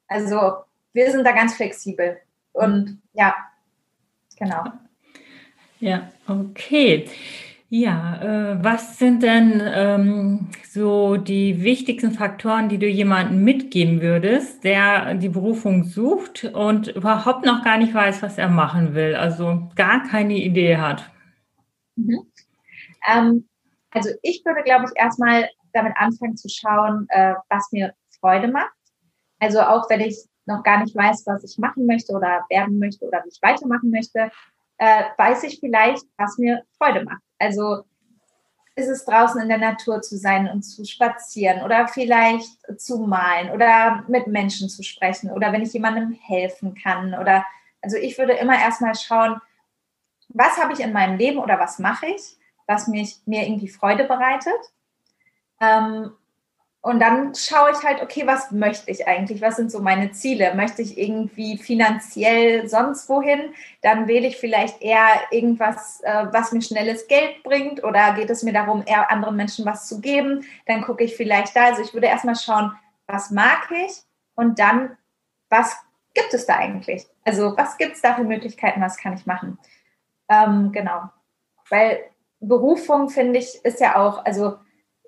Also 0.07 0.57
wir 0.93 1.11
sind 1.11 1.23
da 1.25 1.31
ganz 1.31 1.55
flexibel. 1.55 2.19
Und 2.53 3.01
ja, 3.13 3.35
genau. 4.37 4.63
Ja, 5.79 6.09
okay. 6.27 7.09
Ja, 7.69 8.21
äh, 8.21 8.63
was 8.63 8.97
sind 8.97 9.23
denn 9.23 9.61
ähm, 9.61 10.47
so 10.69 11.17
die 11.17 11.63
wichtigsten 11.63 12.11
Faktoren, 12.11 12.69
die 12.69 12.77
du 12.77 12.87
jemandem 12.87 13.43
mitgeben 13.43 14.01
würdest, 14.01 14.63
der 14.63 15.15
die 15.15 15.27
Berufung 15.27 15.83
sucht 15.83 16.45
und 16.45 16.87
überhaupt 16.87 17.45
noch 17.45 17.65
gar 17.65 17.77
nicht 17.77 17.93
weiß, 17.93 18.21
was 18.21 18.37
er 18.37 18.47
machen 18.47 18.93
will, 18.93 19.15
also 19.15 19.69
gar 19.75 20.01
keine 20.03 20.35
Idee 20.35 20.77
hat? 20.77 21.09
Mhm. 21.97 22.31
Ähm, 23.05 23.49
also 23.91 24.11
ich 24.21 24.43
würde, 24.45 24.63
glaube 24.63 24.85
ich, 24.85 24.91
erstmal 24.95 25.49
damit 25.73 25.93
anfangen 25.97 26.37
zu 26.37 26.47
schauen, 26.47 27.05
äh, 27.09 27.33
was 27.49 27.69
mir 27.73 27.93
Freude 28.21 28.47
macht. 28.47 28.71
Also 29.39 29.59
auch 29.59 29.89
wenn 29.89 29.99
ich 29.99 30.17
noch 30.45 30.63
gar 30.63 30.81
nicht 30.81 30.95
weiß, 30.95 31.23
was 31.25 31.43
ich 31.43 31.57
machen 31.57 31.85
möchte 31.85 32.13
oder 32.13 32.45
werden 32.49 32.79
möchte 32.79 33.05
oder 33.05 33.21
wie 33.25 33.29
ich 33.29 33.39
weitermachen 33.41 33.89
möchte, 33.89 34.31
äh, 34.77 35.03
weiß 35.17 35.43
ich 35.43 35.59
vielleicht, 35.59 36.05
was 36.15 36.37
mir 36.37 36.63
Freude 36.77 37.03
macht. 37.03 37.26
Also 37.39 37.83
ist 38.75 38.87
es 38.87 39.05
draußen 39.05 39.41
in 39.41 39.49
der 39.49 39.57
Natur 39.57 40.01
zu 40.01 40.17
sein 40.17 40.47
und 40.47 40.61
zu 40.61 40.85
spazieren 40.85 41.63
oder 41.63 41.87
vielleicht 41.87 42.79
zu 42.79 42.99
malen 42.99 43.49
oder 43.51 44.03
mit 44.07 44.27
Menschen 44.27 44.69
zu 44.69 44.83
sprechen 44.83 45.31
oder 45.31 45.51
wenn 45.51 45.63
ich 45.63 45.73
jemandem 45.73 46.11
helfen 46.11 46.75
kann 46.75 47.15
oder 47.15 47.43
also 47.81 47.97
ich 47.97 48.17
würde 48.17 48.33
immer 48.33 48.59
erstmal 48.59 48.95
schauen, 48.95 49.41
was 50.29 50.57
habe 50.57 50.73
ich 50.73 50.79
in 50.79 50.93
meinem 50.93 51.17
Leben 51.17 51.39
oder 51.39 51.59
was 51.59 51.79
mache 51.79 52.07
ich, 52.07 52.37
was 52.65 52.87
mich, 52.87 53.21
mir 53.25 53.43
irgendwie 53.43 53.69
Freude 53.69 54.03
bereitet. 54.03 54.59
Ähm, 55.59 56.11
und 56.87 57.01
dann 57.01 57.35
schaue 57.35 57.71
ich 57.71 57.83
halt, 57.83 58.01
okay, 58.01 58.25
was 58.25 58.49
möchte 58.51 58.89
ich 58.89 59.05
eigentlich? 59.09 59.41
Was 59.41 59.57
sind 59.57 59.69
so 59.69 59.81
meine 59.81 60.13
Ziele? 60.13 60.55
Möchte 60.55 60.81
ich 60.81 60.97
irgendwie 60.97 61.57
finanziell 61.57 62.69
sonst 62.69 63.09
wohin? 63.09 63.53
Dann 63.81 64.07
wähle 64.07 64.25
ich 64.25 64.37
vielleicht 64.37 64.81
eher 64.81 65.09
irgendwas, 65.29 65.99
äh, 66.03 66.27
was 66.31 66.53
mir 66.53 66.61
schnelles 66.61 67.09
Geld 67.09 67.43
bringt 67.43 67.83
oder 67.83 68.13
geht 68.13 68.29
es 68.29 68.41
mir 68.41 68.53
darum, 68.53 68.83
eher 68.85 69.11
anderen 69.11 69.35
Menschen 69.35 69.65
was 69.65 69.85
zu 69.89 69.99
geben? 69.99 70.45
Dann 70.65 70.81
gucke 70.81 71.03
ich 71.03 71.17
vielleicht 71.17 71.57
da. 71.57 71.65
Also 71.65 71.81
ich 71.81 71.93
würde 71.93 72.07
erstmal 72.07 72.37
schauen, 72.37 72.71
was 73.05 73.31
mag 73.31 73.69
ich 73.69 73.91
und 74.35 74.57
dann, 74.57 74.95
was 75.49 75.75
gibt 76.13 76.33
es 76.33 76.45
da 76.45 76.55
eigentlich? 76.55 77.05
Also 77.25 77.53
was 77.57 77.77
gibt 77.77 77.95
es 77.95 78.01
da 78.01 78.13
für 78.13 78.23
Möglichkeiten? 78.23 78.79
Was 78.79 78.95
kann 78.95 79.11
ich 79.11 79.25
machen? 79.25 79.59
Ähm, 80.29 80.71
genau. 80.71 81.01
Weil 81.69 81.99
Berufung, 82.39 83.09
finde 83.09 83.39
ich, 83.39 83.59
ist 83.65 83.81
ja 83.81 83.97
auch, 83.97 84.23
also 84.23 84.59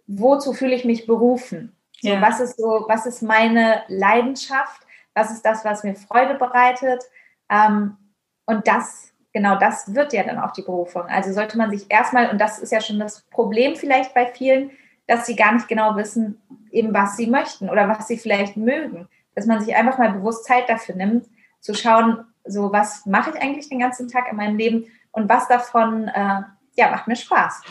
wozu 0.10 0.54
fühle 0.54 0.76
ich 0.76 0.86
mich 0.86 1.06
berufen? 1.06 1.76
So, 2.02 2.10
ja. 2.10 2.22
Was 2.22 2.40
ist 2.40 2.58
so, 2.58 2.86
was 2.88 3.06
ist 3.06 3.22
meine 3.22 3.84
Leidenschaft? 3.88 4.82
Was 5.14 5.32
ist 5.32 5.46
das, 5.46 5.64
was 5.64 5.84
mir 5.84 5.96
Freude 5.96 6.36
bereitet? 6.36 7.04
Ähm, 7.50 7.98
und 8.46 8.68
das, 8.68 9.14
genau 9.34 9.58
das 9.58 9.94
wird 9.94 10.14
ja 10.14 10.24
dann 10.24 10.40
auch 10.40 10.52
die 10.52 10.64
Berufung. 10.64 11.04
Also 11.04 11.32
sollte 11.32 11.58
man 11.58 11.70
sich 11.70 11.86
erstmal, 11.90 12.30
und 12.30 12.40
das 12.40 12.60
ist 12.60 12.72
ja 12.72 12.82
schon 12.82 13.00
das 13.00 13.22
Problem 13.30 13.76
vielleicht 13.76 14.14
bei 14.14 14.26
vielen, 14.26 14.72
dass 15.08 15.26
sie 15.26 15.36
gar 15.36 15.54
nicht 15.54 15.68
genau 15.68 15.96
wissen, 15.96 16.42
eben 16.72 16.94
was 16.94 17.16
sie 17.16 17.28
möchten 17.28 17.70
oder 17.70 17.88
was 17.88 18.08
sie 18.08 18.18
vielleicht 18.18 18.58
mögen. 18.58 19.08
Dass 19.36 19.46
man 19.46 19.62
sich 19.62 19.76
einfach 19.76 19.98
mal 19.98 20.12
bewusst 20.12 20.46
Zeit 20.46 20.70
dafür 20.70 20.96
nimmt, 20.96 21.28
zu 21.60 21.74
schauen, 21.74 22.26
so 22.46 22.72
was 22.72 23.06
mache 23.06 23.32
ich 23.32 23.42
eigentlich 23.42 23.70
den 23.70 23.80
ganzen 23.80 24.08
Tag 24.08 24.30
in 24.30 24.38
meinem 24.38 24.58
Leben 24.58 24.86
und 25.12 25.30
was 25.30 25.48
davon 25.48 26.08
äh, 26.08 26.42
ja, 26.76 26.92
macht 26.92 27.08
mir 27.08 27.16
Spaß. 27.16 27.62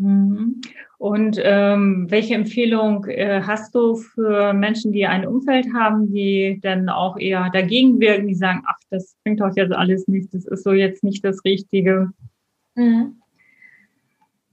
Mhm. 0.00 0.62
Und 0.96 1.38
ähm, 1.42 2.06
welche 2.08 2.34
Empfehlung 2.34 3.04
äh, 3.06 3.42
hast 3.46 3.74
du 3.74 3.96
für 3.96 4.52
Menschen, 4.54 4.92
die 4.92 5.06
ein 5.06 5.26
Umfeld 5.26 5.66
haben, 5.74 6.12
die 6.12 6.58
dann 6.62 6.88
auch 6.88 7.18
eher 7.18 7.50
dagegen 7.50 8.00
wirken, 8.00 8.26
die 8.26 8.34
sagen, 8.34 8.62
ach, 8.66 8.78
das 8.88 9.16
bringt 9.22 9.40
doch 9.40 9.54
jetzt 9.54 9.72
alles 9.72 10.08
nichts, 10.08 10.32
das 10.32 10.46
ist 10.46 10.64
so 10.64 10.72
jetzt 10.72 11.04
nicht 11.04 11.24
das 11.24 11.44
Richtige? 11.44 12.10
Mhm. 12.74 13.20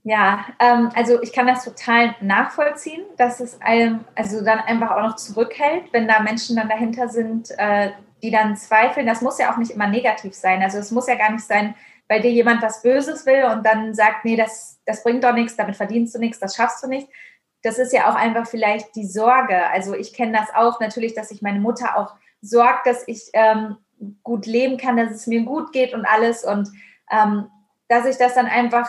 Ja, 0.04 0.46
ähm, 0.58 0.90
also 0.94 1.20
ich 1.22 1.32
kann 1.32 1.46
das 1.46 1.64
total 1.64 2.14
nachvollziehen, 2.20 3.02
dass 3.16 3.40
es 3.40 3.60
einem 3.60 4.00
also 4.14 4.44
dann 4.44 4.58
einfach 4.58 4.90
auch 4.90 5.02
noch 5.02 5.16
zurückhält, 5.16 5.84
wenn 5.92 6.08
da 6.08 6.20
Menschen 6.20 6.56
dann 6.56 6.68
dahinter 6.68 7.08
sind, 7.08 7.50
äh, 7.58 7.90
die 8.22 8.30
dann 8.30 8.56
zweifeln. 8.56 9.06
Das 9.06 9.22
muss 9.22 9.38
ja 9.38 9.52
auch 9.52 9.58
nicht 9.58 9.70
immer 9.70 9.86
negativ 9.86 10.34
sein. 10.34 10.62
Also 10.62 10.78
es 10.78 10.90
muss 10.90 11.08
ja 11.08 11.14
gar 11.14 11.32
nicht 11.32 11.44
sein, 11.44 11.74
bei 12.08 12.18
dir 12.18 12.30
jemand 12.30 12.62
was 12.62 12.82
Böses 12.82 13.26
will 13.26 13.44
und 13.44 13.64
dann 13.64 13.94
sagt, 13.94 14.24
nee, 14.24 14.36
das, 14.36 14.80
das 14.86 15.02
bringt 15.02 15.22
doch 15.22 15.34
nichts, 15.34 15.56
damit 15.56 15.76
verdienst 15.76 16.14
du 16.14 16.18
nichts, 16.18 16.40
das 16.40 16.56
schaffst 16.56 16.82
du 16.82 16.88
nicht. 16.88 17.08
Das 17.62 17.78
ist 17.78 17.92
ja 17.92 18.10
auch 18.10 18.14
einfach 18.14 18.46
vielleicht 18.46 18.94
die 18.96 19.06
Sorge. 19.06 19.66
Also 19.68 19.94
ich 19.94 20.14
kenne 20.14 20.38
das 20.38 20.48
auch 20.54 20.80
natürlich, 20.80 21.14
dass 21.14 21.28
sich 21.28 21.42
meine 21.42 21.60
Mutter 21.60 21.96
auch 21.96 22.14
sorgt, 22.40 22.86
dass 22.86 23.06
ich 23.06 23.30
ähm, 23.34 23.76
gut 24.22 24.46
leben 24.46 24.78
kann, 24.78 24.96
dass 24.96 25.10
es 25.10 25.26
mir 25.26 25.42
gut 25.42 25.72
geht 25.72 25.92
und 25.92 26.06
alles. 26.06 26.44
Und 26.44 26.70
ähm, 27.10 27.50
dass 27.88 28.06
ich 28.06 28.16
das 28.16 28.34
dann 28.34 28.46
einfach 28.46 28.88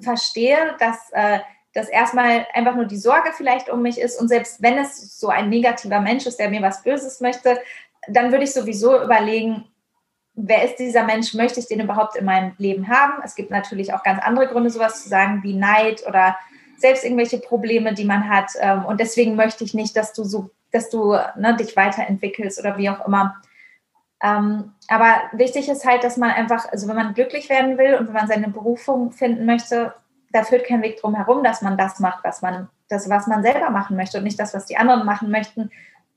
verstehe, 0.00 0.74
dass 0.78 1.10
äh, 1.12 1.40
das 1.74 1.88
erstmal 1.88 2.46
einfach 2.54 2.74
nur 2.74 2.86
die 2.86 2.96
Sorge 2.96 3.32
vielleicht 3.36 3.68
um 3.68 3.82
mich 3.82 4.00
ist. 4.00 4.20
Und 4.20 4.28
selbst 4.28 4.62
wenn 4.62 4.78
es 4.78 5.18
so 5.18 5.28
ein 5.28 5.50
negativer 5.50 6.00
Mensch 6.00 6.24
ist, 6.26 6.38
der 6.38 6.48
mir 6.48 6.62
was 6.62 6.82
Böses 6.82 7.20
möchte, 7.20 7.60
dann 8.08 8.30
würde 8.32 8.44
ich 8.44 8.52
sowieso 8.52 9.02
überlegen, 9.02 9.68
wer 10.34 10.64
ist 10.64 10.76
dieser 10.76 11.04
Mensch, 11.04 11.34
möchte 11.34 11.60
ich 11.60 11.66
den 11.66 11.80
überhaupt 11.80 12.16
in 12.16 12.24
meinem 12.24 12.52
Leben 12.58 12.88
haben? 12.88 13.22
Es 13.24 13.34
gibt 13.34 13.50
natürlich 13.50 13.94
auch 13.94 14.02
ganz 14.02 14.22
andere 14.22 14.48
Gründe, 14.48 14.70
sowas 14.70 15.02
zu 15.02 15.08
sagen 15.08 15.42
wie 15.42 15.54
Neid 15.54 16.06
oder 16.06 16.36
selbst 16.76 17.04
irgendwelche 17.04 17.38
Probleme, 17.38 17.94
die 17.94 18.04
man 18.04 18.28
hat. 18.28 18.50
Ähm, 18.60 18.84
und 18.84 19.00
deswegen 19.00 19.36
möchte 19.36 19.64
ich 19.64 19.74
nicht, 19.74 19.96
dass 19.96 20.12
du 20.12 20.24
so, 20.24 20.50
dass 20.72 20.90
du 20.90 21.16
ne, 21.36 21.56
dich 21.58 21.76
weiterentwickelst 21.76 22.58
oder 22.58 22.76
wie 22.76 22.90
auch 22.90 23.06
immer. 23.06 23.36
Ähm, 24.22 24.72
aber 24.88 25.14
wichtig 25.32 25.68
ist 25.68 25.84
halt, 25.84 26.02
dass 26.02 26.16
man 26.16 26.30
einfach, 26.30 26.70
also 26.70 26.88
wenn 26.88 26.96
man 26.96 27.14
glücklich 27.14 27.48
werden 27.48 27.78
will 27.78 27.94
und 27.94 28.08
wenn 28.08 28.14
man 28.14 28.26
seine 28.26 28.48
Berufung 28.48 29.12
finden 29.12 29.46
möchte, 29.46 29.94
da 30.32 30.42
führt 30.42 30.66
kein 30.66 30.82
Weg 30.82 31.00
drum 31.00 31.14
herum, 31.14 31.44
dass 31.44 31.62
man 31.62 31.78
das 31.78 32.00
macht, 32.00 32.24
was 32.24 32.42
man, 32.42 32.68
das, 32.88 33.08
was 33.08 33.28
man 33.28 33.42
selber 33.42 33.70
machen 33.70 33.96
möchte 33.96 34.18
und 34.18 34.24
nicht 34.24 34.40
das, 34.40 34.52
was 34.52 34.66
die 34.66 34.76
anderen 34.76 35.04
machen 35.04 35.30
möchten, 35.30 35.70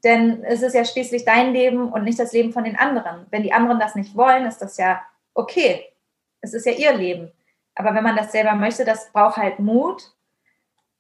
denn 0.08 0.44
es 0.46 0.62
ist 0.62 0.74
ja 0.74 0.86
schließlich 0.86 1.26
dein 1.26 1.52
Leben 1.52 1.92
und 1.92 2.06
nicht 2.06 2.18
das 2.18 2.32
Leben 2.32 2.54
von 2.54 2.64
den 2.64 2.78
anderen. 2.78 3.28
Wenn 3.30 3.44
die 3.44 3.52
anderen 3.52 3.80
das 3.80 3.94
nicht 3.94 4.16
wollen, 4.16 4.46
ist 4.46 4.60
das 4.60 4.78
ja 4.78 5.02
okay. 5.34 5.86
Es 6.40 6.54
ist 6.54 6.66
ja 6.66 6.72
ihr 6.72 6.94
Leben. 6.94 7.32
Aber 7.76 7.94
wenn 7.94 8.04
man 8.04 8.16
das 8.16 8.32
selber 8.32 8.56
möchte, 8.56 8.86
das 8.86 9.12
braucht 9.12 9.36
halt 9.36 9.60
Mut. 9.60 10.14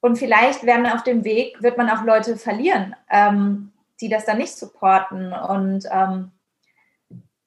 Und 0.02 0.18
vielleicht 0.18 0.66
werden 0.66 0.86
auf 0.86 1.04
dem 1.04 1.24
Weg, 1.24 1.62
wird 1.64 1.78
man 1.78 1.90
auch 1.90 2.04
Leute 2.04 2.36
verlieren, 2.36 2.96
ähm, 3.10 3.72
die 4.02 4.10
das 4.10 4.26
dann 4.26 4.38
nicht 4.38 4.56
supporten. 4.58 5.32
Und 5.32 5.86
ähm, 5.90 6.32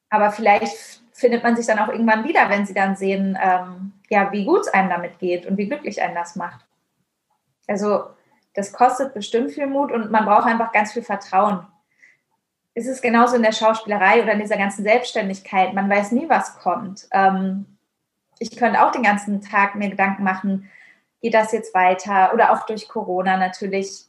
aber 0.08 0.32
vielleicht 0.32 1.02
findet 1.12 1.44
man 1.44 1.56
sich 1.56 1.66
dann 1.66 1.78
auch 1.78 1.88
irgendwann 1.88 2.24
wieder, 2.24 2.48
wenn 2.48 2.64
sie 2.64 2.74
dann 2.74 2.96
sehen, 2.96 3.38
ähm, 3.40 3.92
ja, 4.08 4.32
wie 4.32 4.46
gut 4.46 4.62
es 4.62 4.68
einem 4.68 4.88
damit 4.88 5.18
geht 5.18 5.46
und 5.46 5.58
wie 5.58 5.68
glücklich 5.68 6.00
einen 6.00 6.14
das 6.14 6.36
macht. 6.36 6.66
Also 7.68 8.06
das 8.54 8.72
kostet 8.72 9.14
bestimmt 9.14 9.52
viel 9.52 9.66
Mut 9.66 9.92
und 9.92 10.10
man 10.10 10.24
braucht 10.24 10.46
einfach 10.46 10.72
ganz 10.72 10.92
viel 10.92 11.02
Vertrauen. 11.02 11.66
Es 12.74 12.86
ist 12.86 13.02
genauso 13.02 13.36
in 13.36 13.42
der 13.42 13.52
Schauspielerei 13.52 14.22
oder 14.22 14.32
in 14.32 14.40
dieser 14.40 14.56
ganzen 14.56 14.84
Selbstständigkeit. 14.84 15.74
Man 15.74 15.90
weiß 15.90 16.12
nie, 16.12 16.28
was 16.28 16.58
kommt. 16.58 17.08
Ähm, 17.12 17.66
ich 18.38 18.56
könnte 18.56 18.82
auch 18.82 18.92
den 18.92 19.02
ganzen 19.02 19.42
Tag 19.42 19.74
mir 19.74 19.90
Gedanken 19.90 20.24
machen, 20.24 20.70
geht 21.20 21.34
das 21.34 21.52
jetzt 21.52 21.74
weiter? 21.74 22.32
Oder 22.32 22.52
auch 22.52 22.66
durch 22.66 22.88
Corona 22.88 23.36
natürlich. 23.36 24.06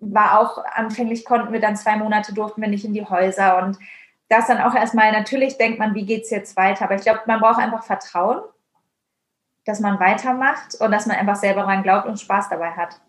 War 0.00 0.40
auch 0.40 0.64
anfänglich 0.64 1.24
konnten 1.24 1.52
wir 1.52 1.60
dann 1.60 1.76
zwei 1.76 1.96
Monate 1.96 2.34
durften 2.34 2.60
wir 2.60 2.68
nicht 2.68 2.84
in 2.84 2.92
die 2.92 3.06
Häuser 3.06 3.58
und 3.58 3.78
das 4.28 4.46
dann 4.46 4.60
auch 4.60 4.74
erstmal, 4.74 5.12
natürlich 5.12 5.56
denkt 5.56 5.78
man, 5.78 5.94
wie 5.94 6.04
geht 6.04 6.24
es 6.24 6.30
jetzt 6.30 6.56
weiter? 6.56 6.84
Aber 6.84 6.94
ich 6.94 7.02
glaube, 7.02 7.20
man 7.26 7.40
braucht 7.40 7.58
einfach 7.58 7.84
Vertrauen, 7.84 8.42
dass 9.64 9.80
man 9.80 10.00
weitermacht 10.00 10.74
und 10.80 10.90
dass 10.90 11.06
man 11.06 11.16
einfach 11.16 11.36
selber 11.36 11.62
daran 11.62 11.82
glaubt 11.82 12.06
und 12.06 12.20
Spaß 12.20 12.48
dabei 12.48 12.70
hat. 12.72 13.00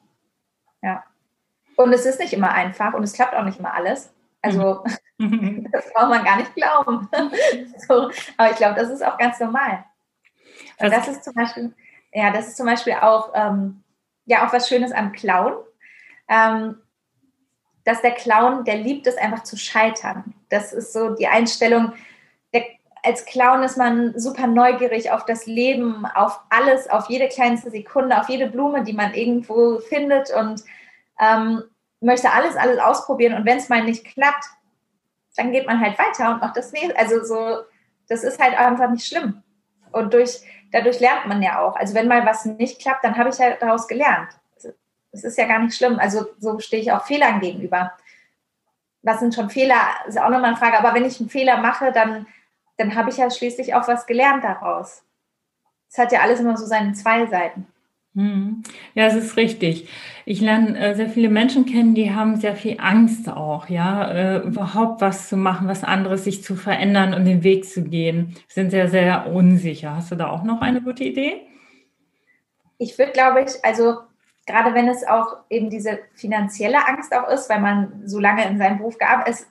Ja. 0.86 1.04
Und 1.78 1.92
es 1.94 2.06
ist 2.06 2.20
nicht 2.20 2.32
immer 2.32 2.52
einfach 2.52 2.94
und 2.94 3.04
es 3.04 3.14
klappt 3.14 3.34
auch 3.34 3.44
nicht 3.44 3.60
immer 3.60 3.74
alles. 3.74 4.14
Also 4.42 4.86
mhm. 5.18 5.68
das 5.72 5.92
braucht 5.92 6.10
man 6.10 6.24
gar 6.24 6.38
nicht 6.38 6.54
glauben. 6.54 7.10
so, 7.88 8.12
aber 8.38 8.52
ich 8.52 8.58
glaube, 8.58 8.76
das 8.80 8.90
ist 8.90 9.04
auch 9.04 9.18
ganz 9.18 9.40
normal. 9.40 9.84
Und 10.78 10.92
das 10.92 11.08
ist 11.08 11.24
zum 11.24 11.34
Beispiel, 11.34 11.74
ja, 12.14 12.32
das 12.32 12.50
ist 12.50 12.58
zum 12.58 12.68
Beispiel 12.68 12.94
auch, 12.94 13.32
ähm, 13.34 13.84
ja, 14.26 14.46
auch 14.46 14.54
was 14.54 14.70
Schönes 14.70 14.92
am 14.92 15.12
Clown. 15.12 15.54
Ähm, 16.28 16.78
dass 17.84 18.02
der 18.02 18.12
Clown, 18.12 18.64
der 18.66 18.78
liebt 18.78 19.06
es 19.06 19.18
einfach 19.18 19.44
zu 19.44 19.58
scheitern. 19.58 20.34
Das 20.50 20.74
ist 20.74 20.92
so 20.92 21.14
die 21.14 21.28
Einstellung, 21.28 21.94
als 23.06 23.26
Clown 23.26 23.64
ist 23.64 23.78
man 23.78 24.18
super 24.20 24.48
neugierig 24.48 25.12
auf 25.12 25.26
das 25.26 25.46
Leben, 25.46 26.06
auf 26.06 26.40
alles, 26.50 26.90
auf 26.90 27.10
jede 27.10 27.28
kleinste 27.28 27.70
Sekunde, 27.70 28.20
auf 28.20 28.30
jede 28.30 28.48
Blume, 28.48 28.84
die 28.84 28.94
man 28.94 29.14
irgendwo 29.14 29.80
findet 29.80 30.32
und 30.32 30.64
ähm, 31.20 31.64
möchte 32.02 32.32
alles, 32.32 32.56
alles 32.56 32.80
ausprobieren. 32.80 33.34
Und 33.34 33.46
wenn 33.46 33.58
es 33.58 33.70
mal 33.70 33.84
nicht 33.84 34.06
klappt, 34.06 34.46
dann 35.36 35.52
geht 35.52 35.68
man 35.68 35.80
halt 35.80 35.98
weiter 36.00 36.32
und 36.32 36.42
macht 36.42 36.58
das 36.58 36.72
nächste. 36.72 36.98
Also 36.98 37.24
so, 37.24 37.64
das 38.08 38.24
ist 38.24 38.42
halt 38.42 38.58
einfach 38.58 38.90
nicht 38.90 39.06
schlimm. 39.06 39.44
Und 39.92 40.14
durch, 40.14 40.42
dadurch 40.72 41.00
lernt 41.00 41.28
man 41.28 41.42
ja 41.42 41.62
auch. 41.62 41.76
Also 41.76 41.94
wenn 41.94 42.08
mal 42.08 42.26
was 42.26 42.46
nicht 42.46 42.82
klappt, 42.82 43.04
dann 43.04 43.18
habe 43.18 43.30
ich 43.30 43.38
ja 43.38 43.52
daraus 43.52 43.88
gelernt. 43.88 44.30
Das 45.12 45.24
ist 45.24 45.38
ja 45.38 45.46
gar 45.46 45.60
nicht 45.60 45.76
schlimm. 45.76 46.00
Also 46.00 46.26
so 46.40 46.60
stehe 46.60 46.82
ich 46.82 46.92
auch 46.92 47.06
Fehlern 47.06 47.40
gegenüber. 47.40 47.94
Was 49.02 49.20
sind 49.20 49.34
schon 49.34 49.50
Fehler? 49.50 49.80
Ist 50.08 50.20
auch 50.20 50.30
nochmal 50.30 50.46
eine 50.46 50.58
Frage. 50.58 50.78
Aber 50.78 50.94
wenn 50.94 51.06
ich 51.06 51.20
einen 51.20 51.30
Fehler 51.30 51.58
mache, 51.58 51.92
dann 51.92 52.28
dann 52.78 52.96
habe 52.96 53.10
ich 53.10 53.18
ja 53.18 53.30
schließlich 53.30 53.74
auch 53.74 53.88
was 53.88 54.06
gelernt 54.06 54.44
daraus. 54.44 55.04
Es 55.90 55.98
hat 55.98 56.12
ja 56.12 56.22
alles 56.22 56.40
immer 56.40 56.58
so 56.58 56.66
seine 56.66 56.94
zwei 56.94 57.26
Seiten. 57.28 57.68
Hm. 58.16 58.64
Ja, 58.94 59.08
es 59.08 59.16
ist 59.16 59.36
richtig. 59.36 59.90
Ich 60.26 60.40
lerne 60.40 60.80
äh, 60.80 60.96
sehr 60.96 61.10
viele 61.10 61.30
Menschen 61.30 61.66
kennen, 61.66 61.96
die 61.96 62.14
haben 62.14 62.38
sehr 62.38 62.56
viel 62.56 62.78
Angst 62.80 63.28
auch, 63.30 63.68
ja, 63.68 64.10
äh, 64.10 64.38
überhaupt 64.38 65.02
was 65.02 65.28
zu 65.28 65.36
machen, 65.36 65.68
was 65.68 65.84
anderes, 65.84 66.24
sich 66.24 66.42
zu 66.42 66.56
verändern 66.56 67.14
und 67.14 67.26
den 67.26 67.44
Weg 67.44 67.66
zu 67.66 67.84
gehen. 67.84 68.36
Sind 68.48 68.72
sehr, 68.72 68.88
sehr 68.90 69.28
unsicher. 69.28 69.98
Hast 69.98 70.12
du 70.12 70.16
da 70.16 70.30
auch 70.30 70.44
noch 70.44 70.62
eine 70.62 70.82
gute 70.82 71.04
Idee? 71.04 71.42
Ich 72.78 72.98
würde, 72.98 73.12
glaube 73.12 73.42
ich, 73.42 73.64
also 73.64 73.98
gerade 74.46 74.74
wenn 74.74 74.88
es 74.88 75.06
auch 75.06 75.38
eben 75.50 75.70
diese 75.70 76.00
finanzielle 76.14 76.88
Angst 76.88 77.14
auch 77.14 77.28
ist, 77.30 77.50
weil 77.50 77.60
man 77.60 78.02
so 78.06 78.20
lange 78.20 78.48
in 78.48 78.58
seinem 78.58 78.78
Beruf 78.78 78.98
gearbeitet 78.98 79.36
ist, 79.36 79.48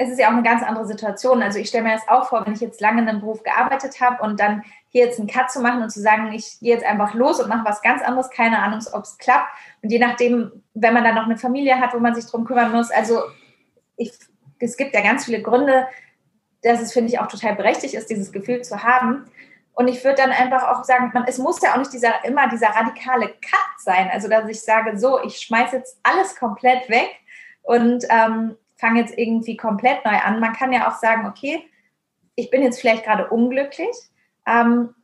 es 0.00 0.08
ist 0.08 0.18
ja 0.18 0.28
auch 0.28 0.32
eine 0.32 0.42
ganz 0.42 0.62
andere 0.62 0.86
Situation. 0.86 1.42
Also 1.42 1.58
ich 1.58 1.68
stelle 1.68 1.84
mir 1.84 1.92
das 1.92 2.08
auch 2.08 2.26
vor, 2.26 2.46
wenn 2.46 2.54
ich 2.54 2.60
jetzt 2.60 2.80
lange 2.80 3.02
in 3.02 3.08
einem 3.08 3.20
Beruf 3.20 3.42
gearbeitet 3.42 4.00
habe 4.00 4.22
und 4.22 4.40
dann 4.40 4.62
hier 4.88 5.04
jetzt 5.04 5.18
einen 5.18 5.28
Cut 5.28 5.50
zu 5.50 5.60
machen 5.60 5.82
und 5.82 5.90
zu 5.90 6.00
sagen, 6.00 6.32
ich 6.32 6.58
gehe 6.60 6.72
jetzt 6.72 6.86
einfach 6.86 7.12
los 7.12 7.38
und 7.38 7.50
mache 7.50 7.68
was 7.68 7.82
ganz 7.82 8.00
anderes, 8.00 8.30
keine 8.30 8.60
Ahnung, 8.60 8.80
ob 8.94 9.02
es 9.02 9.18
klappt. 9.18 9.48
Und 9.82 9.90
je 9.92 9.98
nachdem, 9.98 10.62
wenn 10.72 10.94
man 10.94 11.04
dann 11.04 11.16
noch 11.16 11.26
eine 11.26 11.36
Familie 11.36 11.78
hat, 11.78 11.92
wo 11.92 11.98
man 11.98 12.14
sich 12.14 12.24
drum 12.24 12.46
kümmern 12.46 12.72
muss, 12.72 12.90
also 12.90 13.20
ich, 13.96 14.10
es 14.58 14.78
gibt 14.78 14.94
ja 14.94 15.02
ganz 15.02 15.26
viele 15.26 15.42
Gründe, 15.42 15.86
dass 16.62 16.80
es, 16.80 16.94
finde 16.94 17.12
ich, 17.12 17.20
auch 17.20 17.28
total 17.28 17.54
berechtigt 17.54 17.92
ist, 17.92 18.08
dieses 18.08 18.32
Gefühl 18.32 18.62
zu 18.62 18.82
haben. 18.82 19.26
Und 19.74 19.88
ich 19.88 20.02
würde 20.02 20.22
dann 20.22 20.30
einfach 20.30 20.66
auch 20.68 20.82
sagen, 20.82 21.10
man, 21.12 21.24
es 21.26 21.36
muss 21.36 21.60
ja 21.60 21.74
auch 21.74 21.78
nicht 21.78 21.92
dieser, 21.92 22.24
immer 22.24 22.48
dieser 22.48 22.68
radikale 22.68 23.28
Cut 23.28 23.80
sein. 23.80 24.08
Also, 24.10 24.28
dass 24.28 24.48
ich 24.48 24.62
sage, 24.62 24.98
so, 24.98 25.22
ich 25.22 25.36
schmeiße 25.40 25.76
jetzt 25.76 26.00
alles 26.02 26.36
komplett 26.36 26.88
weg 26.88 27.10
und 27.62 28.04
ähm, 28.08 28.56
fange 28.80 29.00
jetzt 29.00 29.16
irgendwie 29.16 29.56
komplett 29.56 30.04
neu 30.04 30.16
an. 30.16 30.40
Man 30.40 30.52
kann 30.52 30.72
ja 30.72 30.88
auch 30.88 30.96
sagen, 30.96 31.26
okay, 31.26 31.68
ich 32.34 32.50
bin 32.50 32.62
jetzt 32.62 32.80
vielleicht 32.80 33.04
gerade 33.04 33.28
unglücklich, 33.28 33.94
ähm, 34.46 34.94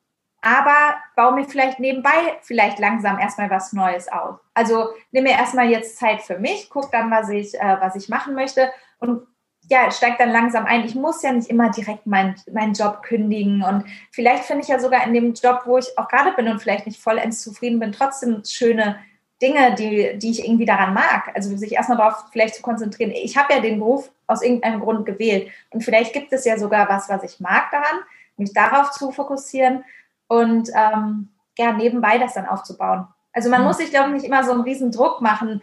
aber 0.41 0.97
baue 1.17 1.35
mir 1.35 1.45
vielleicht 1.45 1.81
nebenbei 1.81 2.39
vielleicht 2.43 2.79
langsam 2.79 3.19
erstmal 3.19 3.51
was 3.51 3.73
Neues 3.73 4.09
auf. 4.09 4.39
Also 4.55 4.89
nehme 5.11 5.31
mir 5.31 5.37
erstmal 5.37 5.71
jetzt 5.71 5.99
Zeit 5.99 6.23
für 6.23 6.39
mich, 6.39 6.71
gucke 6.71 6.89
dann, 6.93 7.11
was 7.11 7.29
ich, 7.29 7.55
äh, 7.55 7.77
was 7.81 7.97
ich 7.97 8.09
machen 8.09 8.35
möchte 8.35 8.71
und 8.99 9.27
ja, 9.69 9.91
steigt 9.91 10.21
dann 10.21 10.31
langsam 10.31 10.65
ein. 10.65 10.85
Ich 10.85 10.95
muss 10.95 11.23
ja 11.23 11.33
nicht 11.33 11.51
immer 11.51 11.71
direkt 11.71 12.07
meinen 12.07 12.37
mein 12.53 12.73
Job 12.73 13.03
kündigen. 13.03 13.63
Und 13.63 13.85
vielleicht 14.13 14.45
finde 14.45 14.63
ich 14.63 14.69
ja 14.69 14.79
sogar 14.79 15.05
in 15.05 15.13
dem 15.13 15.35
Job, 15.35 15.63
wo 15.65 15.79
ich 15.79 15.99
auch 15.99 16.09
gerade 16.09 16.33
bin 16.33 16.49
und 16.49 16.61
vielleicht 16.61 16.87
nicht 16.87 17.01
vollends 17.01 17.43
zufrieden 17.43 17.81
bin, 17.81 17.93
trotzdem 17.93 18.43
schöne 18.45 19.01
Dinge, 19.43 19.75
die, 19.75 20.19
die 20.19 20.31
ich 20.31 20.45
irgendwie 20.45 20.65
daran 20.65 20.95
mag. 20.95 21.31
Also 21.35 21.55
sich 21.57 21.73
erstmal 21.73 21.99
darauf 21.99 22.25
vielleicht 22.33 22.55
zu 22.55 22.63
konzentrieren. 22.63 23.11
Ich 23.11 23.37
habe 23.37 23.53
ja 23.53 23.61
den 23.61 23.79
Beruf 23.79 24.11
aus 24.27 24.43
irgendeinem 24.43 24.81
Grund 24.81 25.05
gewählt. 25.05 25.51
Und 25.71 25.85
vielleicht 25.85 26.13
gibt 26.13 26.33
es 26.33 26.45
ja 26.45 26.59
sogar 26.59 26.89
was, 26.89 27.09
was 27.09 27.23
ich 27.23 27.41
mag 27.41 27.71
daran, 27.71 28.01
mich 28.37 28.53
darauf 28.53 28.91
zu 28.93 29.13
fokussieren 29.13 29.85
und 30.29 30.71
ähm, 30.75 31.29
ja, 31.59 31.73
nebenbei 31.73 32.19
das 32.19 32.35
dann 32.35 32.47
aufzubauen. 32.47 33.07
Also 33.33 33.51
man 33.51 33.61
mhm. 33.61 33.67
muss 33.69 33.79
sich, 33.79 33.91
glaube 33.91 34.09
ich, 34.09 34.15
nicht 34.15 34.25
immer 34.25 34.45
so 34.45 34.53
einen 34.53 34.63
riesen 34.63 34.91
Druck 34.91 35.21
machen. 35.21 35.63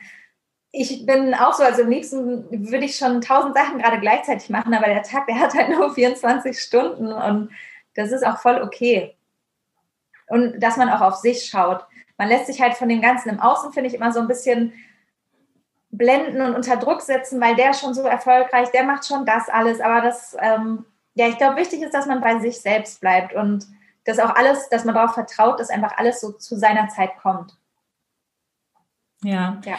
Ich 0.72 1.06
bin 1.06 1.34
auch 1.34 1.54
so, 1.54 1.64
also 1.64 1.84
am 1.84 1.90
liebsten 1.90 2.70
würde 2.70 2.86
ich 2.86 2.96
schon 2.96 3.22
tausend 3.22 3.56
Sachen 3.56 3.80
gerade 3.80 4.00
gleichzeitig 4.00 4.50
machen, 4.50 4.74
aber 4.74 4.88
der 4.88 5.04
Tag, 5.04 5.28
der 5.28 5.40
hat 5.40 5.54
halt 5.54 5.70
nur 5.70 5.94
24 5.96 6.60
Stunden 6.60 7.12
und 7.12 7.50
das 7.96 8.12
ist 8.12 8.26
auch 8.26 8.40
voll 8.40 8.62
okay. 8.62 9.16
Und 10.28 10.60
dass 10.60 10.78
man 10.78 10.90
auch 10.90 11.02
auf 11.02 11.16
sich 11.16 11.46
schaut 11.46 11.86
man 12.24 12.30
lässt 12.30 12.48
sich 12.48 12.62
halt 12.62 12.76
von 12.76 12.88
dem 12.88 13.02
Ganzen 13.02 13.28
im 13.28 13.42
Außen, 13.42 13.74
finde 13.74 13.90
ich, 13.90 13.96
immer 13.96 14.14
so 14.14 14.22
ein 14.22 14.30
bisschen 14.30 14.72
blenden 15.92 16.40
und 16.42 16.56
unter 16.56 16.78
Druck 16.78 17.02
setzen, 17.02 17.42
weil 17.42 17.58
der 17.58 17.74
schon 17.74 17.94
so 17.94 18.04
erfolgreich, 18.04 18.72
der 18.72 18.86
macht 18.86 19.06
schon 19.06 19.26
das 19.26 19.50
alles. 19.50 19.82
Aber 19.82 20.00
das, 20.00 20.34
ähm, 20.40 20.86
ja, 21.16 21.28
ich 21.28 21.38
glaube, 21.38 21.58
wichtig 21.58 21.82
ist, 21.82 21.94
dass 21.94 22.06
man 22.06 22.22
bei 22.22 22.40
sich 22.40 22.62
selbst 22.62 23.02
bleibt 23.02 23.34
und 23.34 23.68
dass 24.06 24.20
auch 24.20 24.34
alles, 24.36 24.70
dass 24.70 24.86
man 24.86 24.96
darauf 24.96 25.14
vertraut, 25.14 25.60
dass 25.60 25.70
einfach 25.70 25.98
alles 25.98 26.22
so 26.22 26.32
zu 26.32 26.56
seiner 26.56 26.88
Zeit 26.88 27.12
kommt. 27.22 27.58
Ja. 29.22 29.62
ja. 29.66 29.76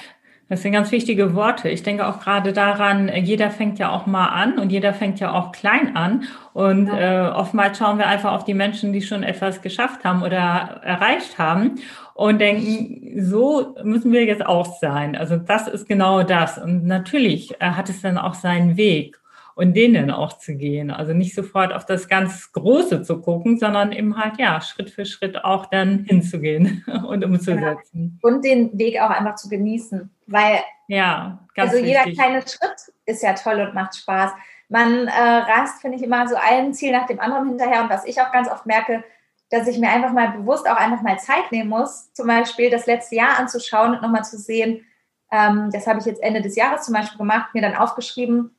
Das 0.48 0.60
sind 0.60 0.72
ganz 0.72 0.92
wichtige 0.92 1.34
Worte. 1.34 1.70
Ich 1.70 1.82
denke 1.82 2.06
auch 2.06 2.20
gerade 2.20 2.52
daran, 2.52 3.10
jeder 3.24 3.50
fängt 3.50 3.78
ja 3.78 3.90
auch 3.90 4.06
mal 4.06 4.28
an 4.28 4.58
und 4.58 4.70
jeder 4.70 4.92
fängt 4.92 5.18
ja 5.18 5.32
auch 5.32 5.52
klein 5.52 5.96
an. 5.96 6.24
Und 6.52 6.88
ja. 6.88 7.28
äh, 7.28 7.30
oftmals 7.30 7.78
schauen 7.78 7.96
wir 7.96 8.06
einfach 8.06 8.32
auf 8.32 8.44
die 8.44 8.52
Menschen, 8.52 8.92
die 8.92 9.00
schon 9.00 9.22
etwas 9.22 9.62
geschafft 9.62 10.04
haben 10.04 10.22
oder 10.22 10.80
erreicht 10.82 11.38
haben 11.38 11.76
und 12.12 12.40
denken, 12.40 13.22
so 13.22 13.74
müssen 13.82 14.12
wir 14.12 14.24
jetzt 14.24 14.44
auch 14.44 14.78
sein. 14.78 15.16
Also 15.16 15.36
das 15.36 15.66
ist 15.66 15.88
genau 15.88 16.22
das. 16.22 16.58
Und 16.58 16.84
natürlich 16.84 17.52
äh, 17.60 17.70
hat 17.70 17.88
es 17.88 18.02
dann 18.02 18.18
auch 18.18 18.34
seinen 18.34 18.76
Weg 18.76 19.18
und 19.54 19.74
denen 19.74 20.10
auch 20.10 20.38
zu 20.38 20.56
gehen. 20.56 20.90
Also 20.90 21.12
nicht 21.12 21.34
sofort 21.34 21.72
auf 21.72 21.86
das 21.86 22.08
ganz 22.08 22.52
Große 22.52 23.02
zu 23.02 23.20
gucken, 23.20 23.58
sondern 23.58 23.92
eben 23.92 24.16
halt, 24.16 24.38
ja, 24.38 24.60
Schritt 24.60 24.90
für 24.90 25.06
Schritt 25.06 25.44
auch 25.44 25.66
dann 25.66 26.04
hinzugehen 26.04 26.84
und 27.08 27.24
umzusetzen. 27.24 28.18
Genau. 28.20 28.34
Und 28.34 28.44
den 28.44 28.76
Weg 28.78 29.00
auch 29.00 29.10
einfach 29.10 29.36
zu 29.36 29.48
genießen, 29.48 30.10
weil 30.26 30.60
ja, 30.88 31.46
ganz 31.54 31.72
also 31.72 31.84
jeder 31.84 32.00
wichtig. 32.00 32.18
kleine 32.18 32.40
Schritt 32.42 32.92
ist 33.06 33.22
ja 33.22 33.34
toll 33.34 33.60
und 33.60 33.74
macht 33.74 33.96
Spaß. 33.96 34.32
Man 34.68 35.06
äh, 35.06 35.10
rast, 35.10 35.80
finde 35.80 35.98
ich, 35.98 36.02
immer 36.02 36.26
so 36.26 36.36
ein 36.36 36.74
Ziel 36.74 36.92
nach 36.92 37.06
dem 37.06 37.20
anderen 37.20 37.48
hinterher. 37.48 37.82
Und 37.82 37.90
was 37.90 38.04
ich 38.04 38.20
auch 38.20 38.32
ganz 38.32 38.50
oft 38.50 38.66
merke, 38.66 39.04
dass 39.50 39.68
ich 39.68 39.78
mir 39.78 39.90
einfach 39.90 40.12
mal 40.12 40.32
bewusst 40.32 40.68
auch 40.68 40.76
einfach 40.76 41.02
mal 41.02 41.18
Zeit 41.18 41.52
nehmen 41.52 41.68
muss, 41.68 42.12
zum 42.12 42.26
Beispiel 42.26 42.70
das 42.70 42.86
letzte 42.86 43.14
Jahr 43.14 43.38
anzuschauen 43.38 43.94
und 43.94 44.02
nochmal 44.02 44.24
zu 44.24 44.36
sehen, 44.36 44.84
ähm, 45.30 45.70
das 45.72 45.86
habe 45.86 46.00
ich 46.00 46.06
jetzt 46.06 46.22
Ende 46.22 46.42
des 46.42 46.56
Jahres 46.56 46.82
zum 46.82 46.94
Beispiel 46.94 47.18
gemacht, 47.18 47.54
mir 47.54 47.62
dann 47.62 47.76
aufgeschrieben, 47.76 48.54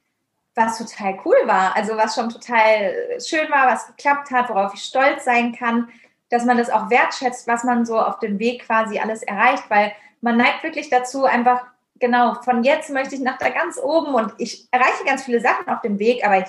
was 0.55 0.77
total 0.77 1.19
cool 1.25 1.35
war, 1.45 1.75
also 1.75 1.97
was 1.97 2.15
schon 2.15 2.29
total 2.29 3.19
schön 3.19 3.49
war, 3.51 3.67
was 3.67 3.87
geklappt 3.87 4.31
hat, 4.31 4.49
worauf 4.49 4.73
ich 4.73 4.83
stolz 4.83 5.25
sein 5.25 5.53
kann, 5.53 5.89
dass 6.29 6.45
man 6.45 6.57
das 6.57 6.69
auch 6.69 6.89
wertschätzt, 6.89 7.47
was 7.47 7.63
man 7.63 7.85
so 7.85 7.99
auf 7.99 8.19
dem 8.19 8.39
Weg 8.39 8.65
quasi 8.65 8.99
alles 8.99 9.21
erreicht, 9.23 9.63
weil 9.69 9.91
man 10.21 10.37
neigt 10.37 10.63
wirklich 10.63 10.89
dazu, 10.89 11.25
einfach, 11.25 11.65
genau, 11.99 12.35
von 12.41 12.63
jetzt 12.63 12.89
möchte 12.89 13.15
ich 13.15 13.21
nach 13.21 13.37
da 13.37 13.49
ganz 13.49 13.77
oben 13.77 14.15
und 14.15 14.33
ich 14.37 14.67
erreiche 14.71 15.03
ganz 15.05 15.23
viele 15.25 15.41
Sachen 15.41 15.67
auf 15.67 15.81
dem 15.81 15.99
Weg, 15.99 16.25
aber 16.25 16.39
ich 16.39 16.47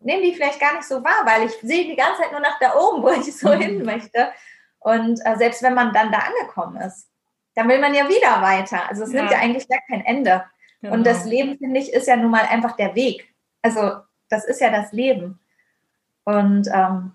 nehme 0.00 0.22
die 0.22 0.34
vielleicht 0.34 0.60
gar 0.60 0.74
nicht 0.74 0.88
so 0.88 1.02
wahr, 1.04 1.24
weil 1.24 1.46
ich 1.46 1.52
sehe 1.62 1.86
die 1.86 1.96
ganze 1.96 2.22
Zeit 2.22 2.32
nur 2.32 2.40
nach 2.40 2.58
da 2.60 2.74
oben, 2.76 3.02
wo 3.02 3.10
ich 3.10 3.36
so 3.36 3.50
mhm. 3.50 3.60
hin 3.60 3.84
möchte. 3.84 4.32
Und 4.80 5.20
äh, 5.24 5.36
selbst 5.36 5.62
wenn 5.62 5.74
man 5.74 5.92
dann 5.92 6.12
da 6.12 6.18
angekommen 6.18 6.76
ist, 6.82 7.08
dann 7.54 7.68
will 7.68 7.78
man 7.78 7.94
ja 7.94 8.08
wieder 8.08 8.42
weiter. 8.42 8.88
Also 8.88 9.04
es 9.04 9.12
ja. 9.12 9.20
nimmt 9.20 9.30
ja 9.30 9.38
eigentlich 9.38 9.68
gar 9.68 9.80
kein 9.88 10.04
Ende. 10.04 10.44
Genau. 10.82 10.94
Und 10.94 11.06
das 11.06 11.24
Leben, 11.24 11.56
finde 11.56 11.80
ich, 11.80 11.92
ist 11.92 12.06
ja 12.06 12.16
nun 12.16 12.30
mal 12.30 12.44
einfach 12.44 12.76
der 12.76 12.94
Weg. 12.94 13.33
Also 13.64 14.02
das 14.28 14.44
ist 14.44 14.60
ja 14.60 14.70
das 14.70 14.92
Leben. 14.92 15.40
Und 16.24 16.68
ähm, 16.72 17.12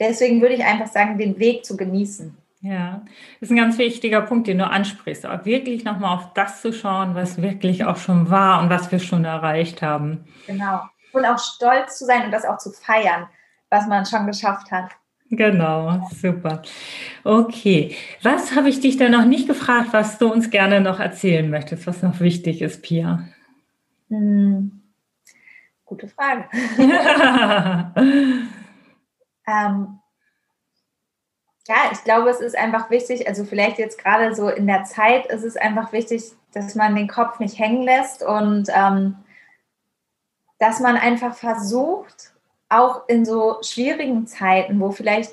deswegen 0.00 0.42
würde 0.42 0.54
ich 0.54 0.64
einfach 0.64 0.88
sagen, 0.88 1.16
den 1.16 1.38
Weg 1.38 1.64
zu 1.64 1.76
genießen. 1.76 2.36
Ja, 2.60 3.02
das 3.40 3.48
ist 3.48 3.50
ein 3.50 3.56
ganz 3.56 3.78
wichtiger 3.78 4.22
Punkt, 4.22 4.48
den 4.48 4.58
du 4.58 4.66
ansprichst. 4.66 5.24
Auch 5.26 5.44
wirklich 5.44 5.84
nochmal 5.84 6.16
auf 6.16 6.32
das 6.34 6.60
zu 6.60 6.72
schauen, 6.72 7.14
was 7.14 7.40
wirklich 7.40 7.84
auch 7.84 7.96
schon 7.96 8.30
war 8.30 8.60
und 8.60 8.68
was 8.68 8.90
wir 8.90 8.98
schon 8.98 9.24
erreicht 9.24 9.80
haben. 9.80 10.24
Genau. 10.48 10.80
Und 11.12 11.24
auch 11.24 11.38
stolz 11.38 11.98
zu 11.98 12.04
sein 12.04 12.24
und 12.24 12.32
das 12.32 12.44
auch 12.44 12.58
zu 12.58 12.72
feiern, 12.72 13.28
was 13.70 13.86
man 13.86 14.04
schon 14.06 14.26
geschafft 14.26 14.72
hat. 14.72 14.90
Genau, 15.30 16.08
super. 16.10 16.62
Okay, 17.22 17.94
was 18.22 18.56
habe 18.56 18.68
ich 18.68 18.80
dich 18.80 18.96
denn 18.96 19.12
noch 19.12 19.24
nicht 19.24 19.46
gefragt, 19.46 19.88
was 19.92 20.18
du 20.18 20.32
uns 20.32 20.50
gerne 20.50 20.80
noch 20.80 20.98
erzählen 20.98 21.48
möchtest, 21.48 21.86
was 21.86 22.02
noch 22.02 22.20
wichtig 22.20 22.62
ist, 22.62 22.82
Pia? 22.82 23.28
Hm. 24.08 24.82
Gute 25.86 26.08
Frage. 26.08 26.44
ähm, 29.46 30.00
ja, 31.68 31.76
ich 31.92 32.04
glaube, 32.04 32.28
es 32.28 32.40
ist 32.40 32.56
einfach 32.56 32.90
wichtig, 32.90 33.28
also 33.28 33.44
vielleicht 33.44 33.78
jetzt 33.78 33.98
gerade 34.02 34.34
so 34.34 34.48
in 34.48 34.66
der 34.66 34.84
Zeit 34.84 35.26
ist 35.26 35.44
es 35.44 35.56
einfach 35.56 35.92
wichtig, 35.92 36.24
dass 36.52 36.74
man 36.74 36.94
den 36.94 37.08
Kopf 37.08 37.38
nicht 37.38 37.58
hängen 37.58 37.82
lässt 37.82 38.22
und 38.22 38.68
ähm, 38.74 39.16
dass 40.58 40.80
man 40.80 40.96
einfach 40.96 41.36
versucht, 41.36 42.32
auch 42.68 43.08
in 43.08 43.24
so 43.24 43.58
schwierigen 43.62 44.26
Zeiten, 44.26 44.80
wo 44.80 44.90
vielleicht 44.90 45.32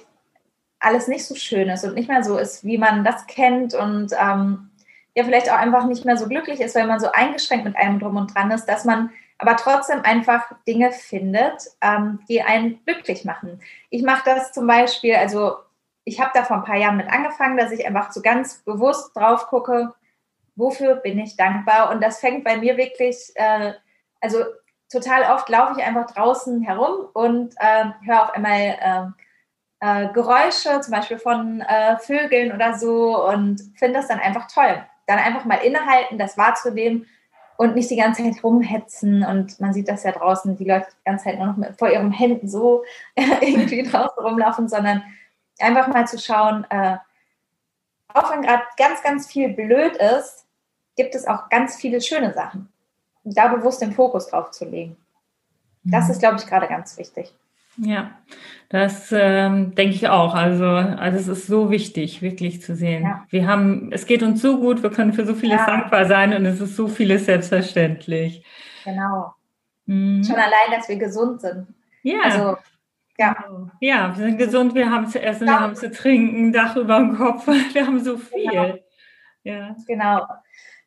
alles 0.80 1.08
nicht 1.08 1.26
so 1.26 1.34
schön 1.34 1.70
ist 1.70 1.84
und 1.84 1.96
nicht 1.96 2.10
mehr 2.10 2.24
so 2.24 2.38
ist, 2.38 2.64
wie 2.64 2.78
man 2.78 3.04
das 3.04 3.26
kennt 3.26 3.74
und 3.74 4.12
ähm, 4.20 4.70
ja, 5.16 5.24
vielleicht 5.24 5.52
auch 5.52 5.58
einfach 5.58 5.86
nicht 5.86 6.06
mehr 6.06 6.18
so 6.18 6.28
glücklich 6.28 6.60
ist, 6.60 6.76
weil 6.76 6.88
man 6.88 7.00
so 7.00 7.12
eingeschränkt 7.12 7.66
mit 7.66 7.76
einem 7.76 8.00
drum 8.00 8.18
und 8.18 8.36
dran 8.36 8.52
ist, 8.52 8.66
dass 8.66 8.86
man 8.86 9.12
aber 9.44 9.58
trotzdem 9.58 10.06
einfach 10.06 10.54
Dinge 10.66 10.94
findet, 10.94 11.68
ähm, 11.82 12.22
die 12.30 12.42
einen 12.42 12.80
glücklich 12.86 13.26
machen. 13.26 13.62
Ich 13.90 14.02
mache 14.02 14.24
das 14.24 14.54
zum 14.54 14.66
Beispiel, 14.68 15.16
also 15.16 15.58
ich 16.06 16.22
habe 16.22 16.32
da 16.34 16.46
vor 16.46 16.58
ein 16.58 16.64
paar 16.64 16.78
Jahren 16.78 16.96
mit 16.96 17.12
angefangen, 17.12 17.58
dass 17.58 17.72
ich 17.72 17.86
einfach 17.86 18.14
so 18.14 18.22
ganz 18.22 18.60
bewusst 18.64 19.14
drauf 19.14 19.48
gucke, 19.48 19.94
wofür 20.56 20.96
bin 20.96 21.20
ich 21.20 21.36
dankbar. 21.36 21.92
Und 21.92 22.02
das 22.02 22.22
fängt 22.22 22.46
bei 22.46 22.56
mir 22.56 22.78
wirklich, 22.78 23.34
äh, 23.36 23.74
also 24.22 24.46
total 24.90 25.34
oft 25.34 25.50
laufe 25.50 25.74
ich 25.78 25.86
einfach 25.86 26.10
draußen 26.10 26.62
herum 26.62 27.10
und 27.14 27.54
äh, 27.58 27.86
höre 28.06 28.24
auf 28.24 28.34
einmal 28.34 29.14
äh, 29.82 30.06
äh, 30.06 30.14
Geräusche, 30.14 30.80
zum 30.80 30.92
Beispiel 30.92 31.20
von 31.20 31.60
äh, 31.60 31.98
Vögeln 31.98 32.54
oder 32.54 32.78
so 32.78 33.28
und 33.28 33.60
finde 33.76 34.00
das 34.00 34.08
dann 34.08 34.20
einfach 34.20 34.48
toll. 34.48 34.86
Dann 35.06 35.20
einfach 35.20 35.44
mal 35.44 35.56
innehalten, 35.56 36.18
das 36.18 36.38
wahrzunehmen 36.38 37.08
und 37.64 37.76
nicht 37.76 37.90
die 37.90 37.96
ganze 37.96 38.24
Zeit 38.24 38.44
rumhetzen. 38.44 39.24
Und 39.24 39.60
man 39.60 39.74
sieht 39.74 39.88
das 39.88 40.04
ja 40.04 40.12
draußen, 40.12 40.58
die 40.58 40.66
Leute 40.66 40.88
die 40.92 41.06
ganze 41.06 41.26
Zeit 41.26 41.38
nur 41.38 41.48
noch 41.48 41.58
mit, 41.58 41.78
vor 41.78 41.90
ihren 41.90 42.12
Händen 42.12 42.48
so 42.48 42.84
irgendwie 43.16 43.84
draußen 43.84 44.24
rumlaufen, 44.24 44.68
sondern 44.68 45.04
einfach 45.60 45.88
mal 45.88 46.08
zu 46.08 46.20
schauen, 46.20 46.66
äh, 46.70 46.98
auch 48.14 48.32
wenn 48.32 48.42
gerade 48.42 48.64
ganz, 48.78 49.02
ganz 49.02 49.28
viel 49.28 49.50
blöd 49.50 49.96
ist, 49.96 50.46
gibt 50.96 51.16
es 51.16 51.26
auch 51.26 51.50
ganz 51.50 51.76
viele 51.76 52.02
schöne 52.02 52.34
Sachen. 52.34 52.72
Und 53.24 53.38
da 53.38 53.48
bewusst 53.48 53.82
den 53.82 53.94
Fokus 53.94 54.28
drauf 54.28 54.52
zu 54.52 54.66
legen. 54.66 54.98
Das 55.84 56.06
mhm. 56.06 56.12
ist, 56.12 56.20
glaube 56.20 56.38
ich, 56.38 56.46
gerade 56.46 56.68
ganz 56.68 56.98
wichtig. 56.98 57.34
Ja, 57.78 58.12
das 58.70 59.12
ähm, 59.12 59.74
denke 59.76 59.96
ich 59.96 60.08
auch. 60.08 60.36
Also, 60.36 60.66
also 60.66 61.18
es 61.18 61.28
ist 61.28 61.48
so 61.48 61.72
wichtig, 61.72 62.22
wirklich 62.22 62.62
zu 62.62 62.76
sehen. 62.76 63.04
Ja. 63.04 63.26
Wir 63.30 63.48
haben, 63.48 63.92
es 63.92 64.06
geht 64.06 64.22
uns 64.22 64.42
so 64.42 64.60
gut, 64.60 64.84
wir 64.84 64.92
können 64.92 65.14
für 65.14 65.26
so 65.26 65.34
vieles 65.34 65.60
ja. 65.60 65.66
dankbar 65.66 66.06
sein 66.06 66.34
und 66.34 66.46
es 66.46 66.62
ist 66.62 66.76
so 66.76 66.88
vieles 66.88 67.26
selbstverständlich. 67.26 68.46
Genau. 68.84 69.34
Mhm. 69.86 70.24
Schon 70.24 70.36
allein, 70.36 70.72
dass 70.72 70.88
wir 70.88 70.98
gesund 70.98 71.42
sind. 71.42 71.68
Ja. 72.04 72.22
Also, 72.24 72.58
ja. 73.18 73.36
ja, 73.80 74.18
wir 74.18 74.26
sind 74.26 74.38
gesund, 74.38 74.76
wir 74.76 74.90
haben 74.90 75.08
zu 75.08 75.22
essen, 75.22 75.48
ja. 75.48 75.54
wir 75.54 75.60
haben 75.60 75.76
zu 75.76 75.92
trinken, 75.92 76.52
Dach 76.52 76.76
über 76.76 77.00
dem 77.00 77.16
Kopf, 77.16 77.48
wir 77.74 77.86
haben 77.86 78.04
so 78.04 78.18
viel. 78.18 78.50
Genau. 78.50 78.78
Ja. 79.44 79.76
Genau. 79.88 80.28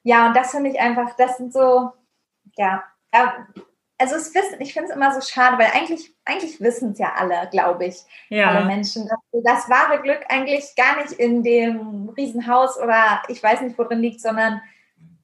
Ja, 0.03 0.29
und 0.29 0.37
das 0.37 0.53
finde 0.53 0.71
ich 0.71 0.81
einfach, 0.81 1.17
das 1.17 1.37
sind 1.37 1.53
so, 1.53 1.93
ja, 2.57 2.83
also 3.99 4.17
es 4.17 4.35
wissen, 4.35 4.61
ich 4.61 4.75
finde 4.75 4.91
es 4.91 4.97
immer 4.97 5.13
so 5.13 5.21
schade, 5.21 5.59
weil 5.59 5.71
eigentlich, 5.73 6.15
eigentlich 6.25 6.61
wissen 6.61 6.93
es 6.93 6.99
ja 6.99 7.15
alle, 7.17 7.49
glaube 7.51 7.87
ich, 7.87 7.97
ja. 8.29 8.51
alle 8.51 8.67
Menschen, 8.67 9.09
dass 9.09 9.19
das 9.45 9.71
wahre 9.71 10.03
Glück 10.03 10.21
eigentlich 10.29 10.75
gar 10.77 11.03
nicht 11.03 11.13
in 11.13 11.43
dem 11.43 12.11
Riesenhaus 12.11 12.79
oder 12.79 13.23
ich 13.29 13.43
weiß 13.43 13.63
nicht, 13.63 13.79
wo 13.79 13.85
drin 13.85 14.01
liegt, 14.01 14.21
sondern 14.21 14.61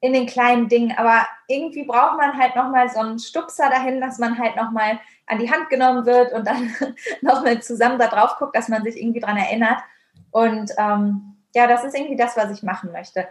in 0.01 0.15
den 0.15 0.27
kleinen 0.27 0.69
Dingen. 0.69 0.97
Aber 0.97 1.27
irgendwie 1.49 1.85
braucht 1.85 2.17
man 2.17 2.37
halt 2.37 2.57
nochmal 2.57 2.89
so 2.89 3.01
einen 3.01 3.19
Stupser 3.19 3.69
dahin, 3.69 4.01
dass 4.01 4.19
man 4.19 4.39
halt 4.39 4.57
nochmal 4.57 4.99
an 5.27 5.39
die 5.39 5.51
Hand 5.51 5.69
genommen 5.69 6.07
wird 6.07 6.33
und 6.33 6.47
dann 6.47 6.75
nochmal 7.21 7.63
zusammen 7.63 7.99
da 7.99 8.09
drauf 8.09 8.37
guckt, 8.39 8.57
dass 8.57 8.69
man 8.69 8.83
sich 8.83 9.01
irgendwie 9.01 9.21
dran 9.21 9.37
erinnert. 9.37 9.81
Und 10.31 10.73
ähm, 10.79 11.37
ja, 11.55 11.67
das 11.67 11.85
ist 11.85 11.95
irgendwie 11.95 12.17
das, 12.17 12.37
was 12.37 12.51
ich 12.51 12.63
machen 12.63 12.91
möchte. 12.91 13.29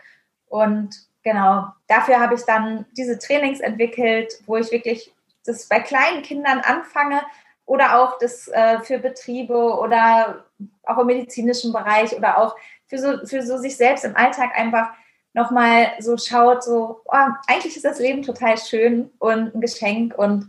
Und 0.48 0.96
genau, 1.24 1.68
dafür 1.88 2.20
habe 2.20 2.36
ich 2.36 2.42
dann 2.44 2.86
diese 2.96 3.18
Trainings 3.18 3.60
entwickelt, 3.60 4.34
wo 4.46 4.56
ich 4.56 4.72
wirklich 4.72 5.12
das 5.46 5.68
bei 5.68 5.80
kleinen 5.80 6.22
Kindern 6.22 6.60
anfange 6.60 7.22
oder 7.66 8.00
auch 8.00 8.18
das 8.20 8.48
äh, 8.50 8.80
für 8.82 9.00
Betriebe 9.00 9.56
oder 9.56 10.46
auch 10.84 10.98
im 10.98 11.08
medizinischen 11.08 11.72
Bereich 11.72 12.16
oder 12.16 12.38
auch 12.38 12.56
für 12.88 12.98
so, 12.98 13.26
für 13.26 13.42
so 13.44 13.58
sich 13.58 13.78
selbst 13.78 14.04
im 14.04 14.16
Alltag 14.16 14.58
einfach 14.58 14.89
nochmal 15.34 15.94
so 16.00 16.18
schaut, 16.18 16.64
so, 16.64 17.02
oh, 17.06 17.28
eigentlich 17.48 17.76
ist 17.76 17.86
das 17.86 18.00
Leben 18.00 18.22
total 18.22 18.58
schön 18.58 19.10
und 19.20 19.56
ein 19.56 19.62
Geschenk 19.62 20.18
und 20.18 20.48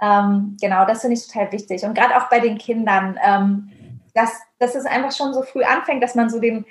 ähm, 0.00 0.56
genau, 0.60 0.84
das 0.84 1.00
finde 1.00 1.16
ich 1.16 1.26
total 1.26 1.50
wichtig. 1.52 1.84
Und 1.84 1.94
gerade 1.94 2.16
auch 2.16 2.28
bei 2.28 2.40
den 2.40 2.58
Kindern, 2.58 3.18
ähm, 3.22 3.70
dass, 4.14 4.32
dass 4.58 4.74
es 4.74 4.86
einfach 4.86 5.12
schon 5.12 5.34
so 5.34 5.42
früh 5.42 5.62
anfängt, 5.62 6.02
dass 6.02 6.14
man 6.14 6.30
so 6.30 6.40
den, 6.40 6.64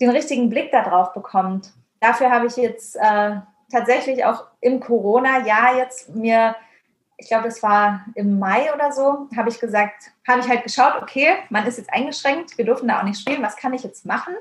den 0.00 0.10
richtigen 0.10 0.50
Blick 0.50 0.70
darauf 0.70 1.12
bekommt. 1.12 1.72
Dafür 2.00 2.30
habe 2.30 2.46
ich 2.46 2.56
jetzt 2.56 2.96
äh, 2.96 3.36
tatsächlich 3.70 4.24
auch 4.24 4.46
im 4.60 4.80
Corona-Jahr 4.80 5.76
jetzt 5.78 6.14
mir 6.14 6.56
ich 7.20 7.28
glaube, 7.28 7.44
das 7.44 7.62
war 7.62 8.06
im 8.14 8.38
Mai 8.38 8.72
oder 8.74 8.92
so, 8.92 9.28
habe 9.36 9.50
ich 9.50 9.60
gesagt, 9.60 10.10
habe 10.26 10.40
ich 10.40 10.48
halt 10.48 10.62
geschaut, 10.62 11.00
okay, 11.02 11.36
man 11.50 11.66
ist 11.66 11.76
jetzt 11.76 11.92
eingeschränkt, 11.92 12.56
wir 12.56 12.64
dürfen 12.64 12.88
da 12.88 12.98
auch 12.98 13.04
nicht 13.04 13.20
spielen, 13.20 13.42
was 13.42 13.56
kann 13.56 13.74
ich 13.74 13.82
jetzt 13.82 14.06
machen? 14.06 14.34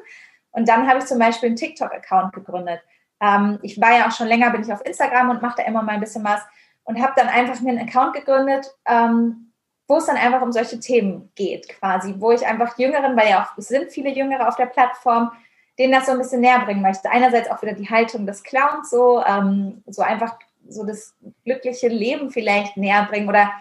Und 0.52 0.68
dann 0.70 0.88
habe 0.88 1.00
ich 1.00 1.06
zum 1.06 1.20
Beispiel 1.20 1.48
einen 1.48 1.58
TikTok-Account 1.58 2.34
gegründet. 2.34 2.82
Ähm, 3.20 3.60
ich 3.64 3.80
war 3.82 3.98
ja 3.98 4.08
auch 4.08 4.12
schon 4.12 4.28
länger, 4.28 4.50
bin 4.52 4.62
ich 4.62 4.72
auf 4.72 4.86
Instagram 4.86 5.30
und 5.30 5.42
mache 5.42 5.58
da 5.58 5.64
immer 5.64 5.84
mal 5.84 5.92
ein 5.92 6.00
bisschen 6.00 6.24
was 6.24 6.42
und 6.86 7.02
habe 7.02 7.14
dann 7.18 7.28
einfach 7.28 7.60
mir 7.60 7.72
einen 7.72 7.88
Account 7.88 8.14
gegründet, 8.14 8.74
ähm, 8.88 9.52
wo 9.88 9.98
es 9.98 10.06
dann 10.06 10.16
einfach 10.16 10.42
um 10.42 10.54
solche 10.54 10.80
Themen 10.80 11.32
geht, 11.36 11.68
quasi, 11.68 12.16
wo 12.18 12.32
ich 12.32 12.48
einfach 12.48 12.78
Jüngeren, 12.78 13.18
weil 13.18 13.30
ja 13.30 13.44
auch 13.44 13.58
es 13.58 13.68
sind 13.68 13.92
viele 13.92 14.10
Jüngere 14.10 14.48
auf 14.48 14.56
der 14.56 14.68
Plattform, 14.68 15.32
denen 15.78 15.92
das 15.92 16.06
so 16.06 16.14
ein 16.14 16.18
bisschen 16.18 16.42
näher 16.42 16.60
bringen 16.60 16.82
möchte. 16.82 17.12
Einerseits 17.12 17.52
auch 17.52 17.62
wieder 17.62 17.74
die 17.74 17.90
Haltung 17.90 18.26
des 18.26 18.44
Clowns, 18.44 18.90
so, 18.90 19.22
ähm, 19.26 19.84
so 19.88 20.02
einfach 20.02 20.38
so 20.68 20.86
das 20.86 21.14
glückliche 21.50 21.88
Leben 21.88 22.30
vielleicht 22.30 22.78
näher 22.78 23.08
bringen 23.10 23.28
oder 23.28 23.52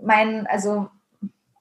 mein, 0.00 0.46
also 0.46 0.88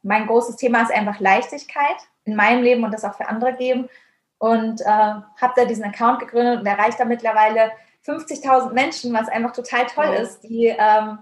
mein 0.03 0.27
großes 0.27 0.57
Thema 0.57 0.83
ist 0.83 0.91
einfach 0.91 1.19
Leichtigkeit 1.19 1.97
in 2.25 2.35
meinem 2.35 2.61
Leben 2.61 2.83
und 2.83 2.91
das 2.91 3.03
auch 3.03 3.15
für 3.15 3.27
andere 3.27 3.53
geben. 3.53 3.89
Und 4.37 4.81
äh, 4.81 4.85
habe 4.85 5.53
da 5.55 5.65
diesen 5.65 5.85
Account 5.85 6.19
gegründet 6.19 6.59
und 6.59 6.65
erreicht 6.65 6.99
da 6.99 7.05
mittlerweile 7.05 7.71
50.000 8.05 8.73
Menschen, 8.73 9.13
was 9.13 9.29
einfach 9.29 9.53
total 9.53 9.85
toll 9.85 10.13
ist, 10.21 10.41
die, 10.41 10.67
ähm, 10.67 11.19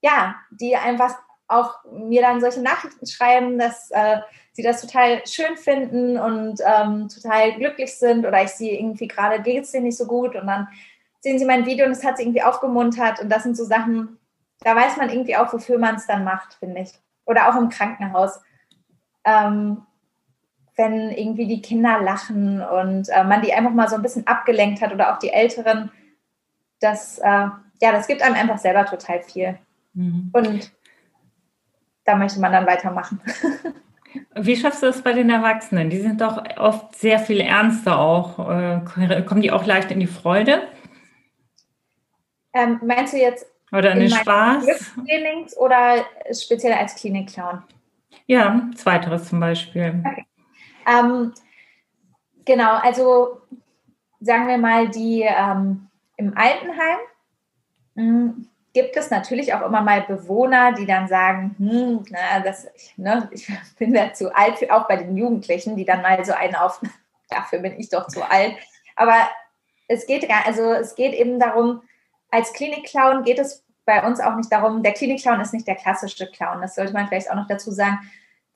ja, 0.00 0.36
die 0.50 0.76
einfach 0.76 1.16
auch 1.48 1.74
mir 1.92 2.22
dann 2.22 2.40
solche 2.40 2.62
Nachrichten 2.62 3.06
schreiben, 3.06 3.58
dass 3.58 3.90
äh, 3.90 4.18
sie 4.52 4.62
das 4.62 4.80
total 4.80 5.26
schön 5.26 5.56
finden 5.56 6.18
und 6.18 6.60
ähm, 6.64 7.08
total 7.08 7.52
glücklich 7.54 7.98
sind 7.98 8.24
oder 8.24 8.42
ich 8.44 8.50
sie 8.50 8.70
irgendwie 8.70 9.08
gerade 9.08 9.42
geht 9.42 9.64
es 9.64 9.72
denen 9.72 9.86
nicht 9.86 9.98
so 9.98 10.06
gut 10.06 10.36
und 10.36 10.46
dann 10.46 10.68
sehen 11.22 11.38
Sie 11.38 11.44
mein 11.44 11.64
Video 11.66 11.86
und 11.86 11.92
es 11.92 12.04
hat 12.04 12.16
Sie 12.16 12.24
irgendwie 12.24 12.42
aufgemuntert. 12.42 13.20
Und 13.20 13.30
das 13.30 13.44
sind 13.44 13.56
so 13.56 13.64
Sachen, 13.64 14.18
da 14.60 14.76
weiß 14.76 14.96
man 14.96 15.08
irgendwie 15.08 15.36
auch, 15.36 15.52
wofür 15.52 15.78
man 15.78 15.94
es 15.94 16.06
dann 16.06 16.24
macht, 16.24 16.54
finde 16.54 16.80
ich. 16.80 16.90
Oder 17.24 17.48
auch 17.48 17.56
im 17.56 17.68
Krankenhaus. 17.68 18.40
Ähm, 19.24 19.82
wenn 20.76 21.10
irgendwie 21.10 21.46
die 21.46 21.62
Kinder 21.62 22.00
lachen 22.00 22.60
und 22.62 23.08
äh, 23.10 23.24
man 23.24 23.42
die 23.42 23.52
einfach 23.52 23.72
mal 23.72 23.88
so 23.88 23.96
ein 23.96 24.02
bisschen 24.02 24.26
abgelenkt 24.26 24.80
hat 24.80 24.92
oder 24.92 25.12
auch 25.12 25.18
die 25.18 25.30
Älteren, 25.30 25.90
das, 26.80 27.18
äh, 27.18 27.28
ja, 27.28 27.92
das 27.92 28.06
gibt 28.06 28.22
einem 28.22 28.34
einfach 28.34 28.58
selber 28.58 28.84
total 28.86 29.22
viel. 29.22 29.58
Mhm. 29.94 30.30
Und 30.32 30.72
da 32.04 32.16
möchte 32.16 32.40
man 32.40 32.52
dann 32.52 32.66
weitermachen. 32.66 33.20
Wie 34.34 34.56
schaffst 34.56 34.82
du 34.82 34.86
das 34.86 35.02
bei 35.02 35.12
den 35.12 35.30
Erwachsenen? 35.30 35.88
Die 35.88 36.00
sind 36.00 36.20
doch 36.20 36.42
oft 36.58 36.96
sehr 36.96 37.18
viel 37.18 37.40
ernster 37.40 37.98
auch. 37.98 38.38
Äh, 38.38 38.80
kommen 39.24 39.42
die 39.42 39.52
auch 39.52 39.66
leicht 39.66 39.90
in 39.90 40.00
die 40.00 40.06
Freude? 40.06 40.62
Ähm, 42.54 42.80
meinst 42.84 43.12
du 43.12 43.18
jetzt 43.18 43.46
oder 43.72 43.92
in 43.92 44.00
den 44.00 44.10
Spaß? 44.10 44.66
Oder 45.56 46.04
speziell 46.30 46.74
als 46.74 46.94
Klinikclown? 46.94 47.62
Ja, 48.26 48.68
zweiteres 48.76 49.28
zum 49.28 49.40
Beispiel. 49.40 50.02
Okay. 50.06 50.26
Ähm, 50.86 51.32
genau, 52.44 52.74
also 52.76 53.40
sagen 54.20 54.46
wir 54.46 54.58
mal, 54.58 54.88
die 54.88 55.22
ähm, 55.22 55.88
im 56.16 56.36
Altenheim 56.36 56.98
mh, 57.94 58.02
hm, 58.02 58.48
gibt 58.74 58.96
es 58.96 59.10
natürlich 59.10 59.52
auch 59.54 59.62
immer 59.62 59.80
mal 59.80 60.02
Bewohner, 60.02 60.72
die 60.72 60.86
dann 60.86 61.08
sagen, 61.08 61.54
hm, 61.58 62.04
na, 62.10 62.40
das, 62.40 62.68
ich, 62.74 62.96
ne, 62.96 63.28
ich 63.32 63.50
bin 63.78 63.94
da 63.94 64.12
zu 64.12 64.34
alt, 64.34 64.58
für, 64.58 64.70
auch 64.72 64.86
bei 64.86 64.96
den 64.96 65.16
Jugendlichen, 65.16 65.76
die 65.76 65.84
dann 65.84 66.02
mal 66.02 66.22
so 66.24 66.32
einen 66.32 66.54
auf, 66.54 66.80
dafür 67.30 67.60
bin 67.60 67.78
ich 67.78 67.88
doch 67.88 68.06
zu 68.08 68.22
alt. 68.28 68.54
Aber 68.96 69.28
es 69.88 70.06
geht, 70.06 70.28
also 70.46 70.72
es 70.72 70.94
geht 70.94 71.14
eben 71.14 71.38
darum, 71.38 71.82
als 72.32 72.52
Klinikclown 72.54 73.22
geht 73.22 73.38
es 73.38 73.62
bei 73.84 74.04
uns 74.04 74.20
auch 74.20 74.34
nicht 74.34 74.50
darum, 74.50 74.82
der 74.82 74.92
Klinikclown 74.92 75.40
ist 75.40 75.52
nicht 75.52 75.68
der 75.68 75.76
klassische 75.76 76.26
Clown, 76.26 76.60
das 76.60 76.74
sollte 76.74 76.92
man 76.92 77.06
vielleicht 77.06 77.30
auch 77.30 77.36
noch 77.36 77.46
dazu 77.46 77.70
sagen. 77.70 77.98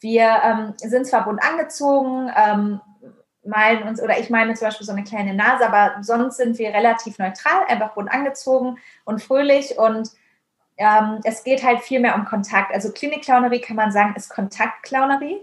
Wir 0.01 0.41
ähm, 0.45 0.75
sind 0.77 1.07
zwar 1.07 1.25
bunt 1.25 1.43
angezogen, 1.43 2.31
ähm, 2.37 2.81
malen 3.45 3.83
uns, 3.85 4.03
oder 4.03 4.19
ich 4.19 4.31
meine 4.31 4.55
zum 4.55 4.69
Beispiel 4.69 4.87
so 4.87 4.93
eine 4.93 5.05
kleine 5.05 5.35
Nase, 5.35 5.67
aber 5.67 6.03
sonst 6.03 6.39
sind 6.39 6.59
wir 6.59 6.71
relativ 6.71 7.19
neutral, 7.19 7.65
einfach 7.69 7.95
bunt 7.95 8.11
angezogen 8.11 8.79
und 9.05 9.23
fröhlich 9.23 9.79
und 9.79 10.11
ähm, 10.79 11.21
es 11.25 11.45
geht 11.45 11.63
halt 11.63 11.81
viel 11.81 12.01
mehr 12.01 12.15
um 12.15 12.25
Kontakt. 12.25 12.73
Also 12.73 12.93
Klinikclownerie 12.93 13.61
kann 13.61 13.77
man 13.77 13.93
sagen, 13.93 14.15
ist 14.17 14.31
Kontaktclownerie. 14.31 15.41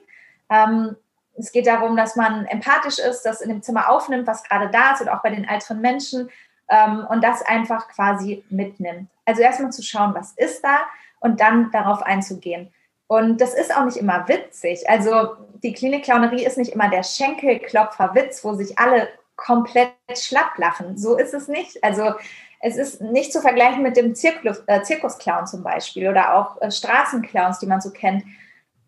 Ähm, 0.50 0.96
es 1.36 1.52
geht 1.52 1.66
darum, 1.66 1.98
dass 1.98 2.16
man 2.16 2.46
empathisch 2.46 3.00
ist, 3.00 3.24
das 3.24 3.42
in 3.42 3.50
dem 3.50 3.64
Zimmer 3.64 3.90
aufnimmt, 3.90 4.28
was 4.28 4.44
gerade 4.44 4.70
da 4.70 4.94
ist 4.94 5.02
und 5.02 5.10
auch 5.10 5.24
bei 5.24 5.32
den 5.32 5.48
älteren 5.48 5.82
Menschen 5.82 6.30
ähm, 6.70 7.06
und 7.10 7.24
das 7.24 7.42
einfach 7.42 7.88
quasi 7.90 8.44
mitnimmt. 8.50 9.10
Also 9.26 9.42
erstmal 9.42 9.72
zu 9.72 9.84
schauen, 9.84 10.14
was 10.16 10.34
ist 10.34 10.64
da 10.64 10.80
und 11.20 11.40
dann 11.40 11.72
darauf 11.72 12.02
einzugehen. 12.04 12.72
Und 13.08 13.42
das 13.42 13.54
ist 13.54 13.76
auch 13.76 13.86
nicht 13.86 13.98
immer 13.98 14.28
witzig. 14.28 14.90
Also 14.90 15.36
die 15.62 15.74
Klinikclownerie 15.74 16.46
ist 16.46 16.58
nicht 16.58 16.72
immer 16.72 16.90
der 16.90 17.04
Schenkelklopfer-Witz, 17.04 18.44
wo 18.44 18.54
sich 18.54 18.80
alle 18.80 19.08
komplett 19.36 19.94
schlapp 20.16 20.58
lachen. 20.58 20.98
So 20.98 21.18
ist 21.18 21.34
es 21.34 21.48
nicht. 21.48 21.84
Also 21.84 22.14
es 22.60 22.78
ist 22.78 23.02
nicht 23.02 23.34
zu 23.34 23.42
vergleichen 23.42 23.84
mit 23.84 23.98
dem 23.98 24.16
Zirkus, 24.16 24.64
äh, 24.68 24.82
Zirkusclown 24.82 25.48
zum 25.48 25.64
Beispiel 25.64 26.08
oder 26.08 26.36
auch 26.36 26.62
äh, 26.62 26.72
Straßenclowns, 26.72 27.60
die 27.60 27.68
man 27.68 27.82
so 27.82 27.92
kennt. 27.92 28.24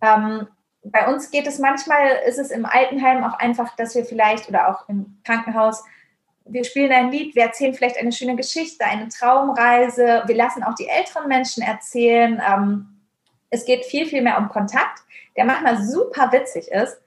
Ähm, 0.01 0.47
bei 0.83 1.07
uns 1.11 1.31
geht 1.31 1.47
es 1.47 1.59
manchmal, 1.59 2.21
ist 2.27 2.37
es 2.37 2.51
im 2.51 2.65
Altenheim 2.65 3.23
auch 3.23 3.37
einfach, 3.39 3.75
dass 3.75 3.95
wir 3.95 4.05
vielleicht 4.05 4.47
oder 4.47 4.69
auch 4.69 4.87
im 4.87 5.19
Krankenhaus 5.23 5.83
wir 6.45 6.63
spielen 6.63 6.91
ein 6.91 7.11
Lied, 7.11 7.35
wir 7.35 7.43
erzählen 7.43 7.73
vielleicht 7.73 7.97
eine 7.97 8.11
schöne 8.11 8.35
Geschichte, 8.35 8.85
eine 8.85 9.09
Traumreise. 9.09 10.23
Wir 10.25 10.35
lassen 10.35 10.63
auch 10.63 10.75
die 10.75 10.87
älteren 10.87 11.27
Menschen 11.27 11.63
erzählen. 11.63 12.41
Ähm, 12.47 13.01
es 13.49 13.65
geht 13.65 13.85
viel, 13.85 14.05
viel 14.05 14.21
mehr 14.21 14.37
um 14.37 14.49
Kontakt, 14.49 15.01
der 15.35 15.45
manchmal 15.45 15.81
super 15.81 16.31
witzig 16.31 16.67
ist, 16.67 17.01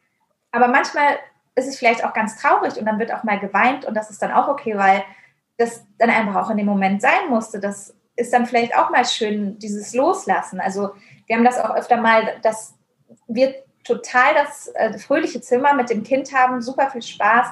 aber 0.51 0.69
manchmal 0.69 1.19
ist 1.55 1.69
es 1.69 1.79
vielleicht 1.79 2.05
auch 2.05 2.13
ganz 2.13 2.41
traurig 2.41 2.77
und 2.79 2.87
dann 2.87 2.99
wird 2.99 3.13
auch 3.13 3.25
mal 3.25 3.39
geweint 3.39 3.85
und 3.85 3.95
das 3.95 4.11
ist 4.11 4.23
dann 4.23 4.33
auch 4.33 4.49
okay, 4.49 4.77
weil 4.77 5.05
das 5.57 5.85
dann 5.99 6.11
einfach 6.11 6.37
auch 6.37 6.51
in 6.51 6.57
dem 6.57 6.67
Moment 6.67 7.03
sein 7.03 7.29
musste. 7.29 7.59
Das 7.59 7.95
ist 8.17 8.33
dann 8.33 8.47
vielleicht 8.47 8.77
auch 8.77 8.91
mal 8.91 9.05
schön, 9.05 9.59
dieses 9.59 9.95
Loslassen. 9.95 10.61
Also 10.61 10.91
wir 11.27 11.37
haben 11.37 11.45
das 11.45 11.59
auch 11.59 11.75
öfter 11.75 11.97
mal, 11.97 12.37
dass 12.43 12.75
wir 13.27 13.55
total 13.85 14.35
das 14.35 14.69
äh, 14.75 14.99
fröhliche 14.99 15.41
Zimmer 15.41 15.75
mit 15.75 15.91
dem 15.91 16.03
Kind 16.03 16.33
haben, 16.33 16.61
super 16.61 16.91
viel 16.91 17.03
Spaß 17.03 17.47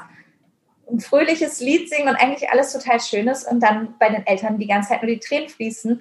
ein 0.90 1.00
fröhliches 1.00 1.60
Lied 1.60 1.88
singen 1.88 2.08
und 2.08 2.16
eigentlich 2.16 2.50
alles 2.50 2.72
total 2.72 3.00
schön 3.00 3.28
ist 3.28 3.50
und 3.50 3.60
dann 3.60 3.94
bei 3.98 4.08
den 4.08 4.26
Eltern 4.26 4.58
die 4.58 4.66
ganze 4.66 4.90
Zeit 4.90 5.02
nur 5.02 5.10
die 5.10 5.18
Tränen 5.18 5.48
fließen 5.48 6.00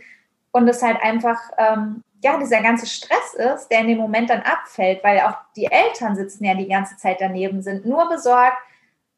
und 0.52 0.68
es 0.68 0.82
halt 0.82 1.02
einfach, 1.02 1.40
ähm, 1.58 2.04
ja, 2.24 2.38
dieser 2.38 2.62
ganze 2.62 2.88
Stress 2.88 3.34
ist, 3.34 3.68
der 3.70 3.80
in 3.80 3.88
dem 3.88 3.98
Moment 3.98 4.30
dann 4.30 4.42
abfällt, 4.42 5.04
weil 5.04 5.20
auch 5.22 5.38
die 5.56 5.66
Eltern 5.66 6.16
sitzen 6.16 6.46
ja 6.46 6.56
die 6.56 6.68
ganze 6.68 6.98
Zeit 6.98 7.18
daneben, 7.20 7.62
sind 7.62 7.86
nur 7.86 8.08
besorgt, 8.10 8.58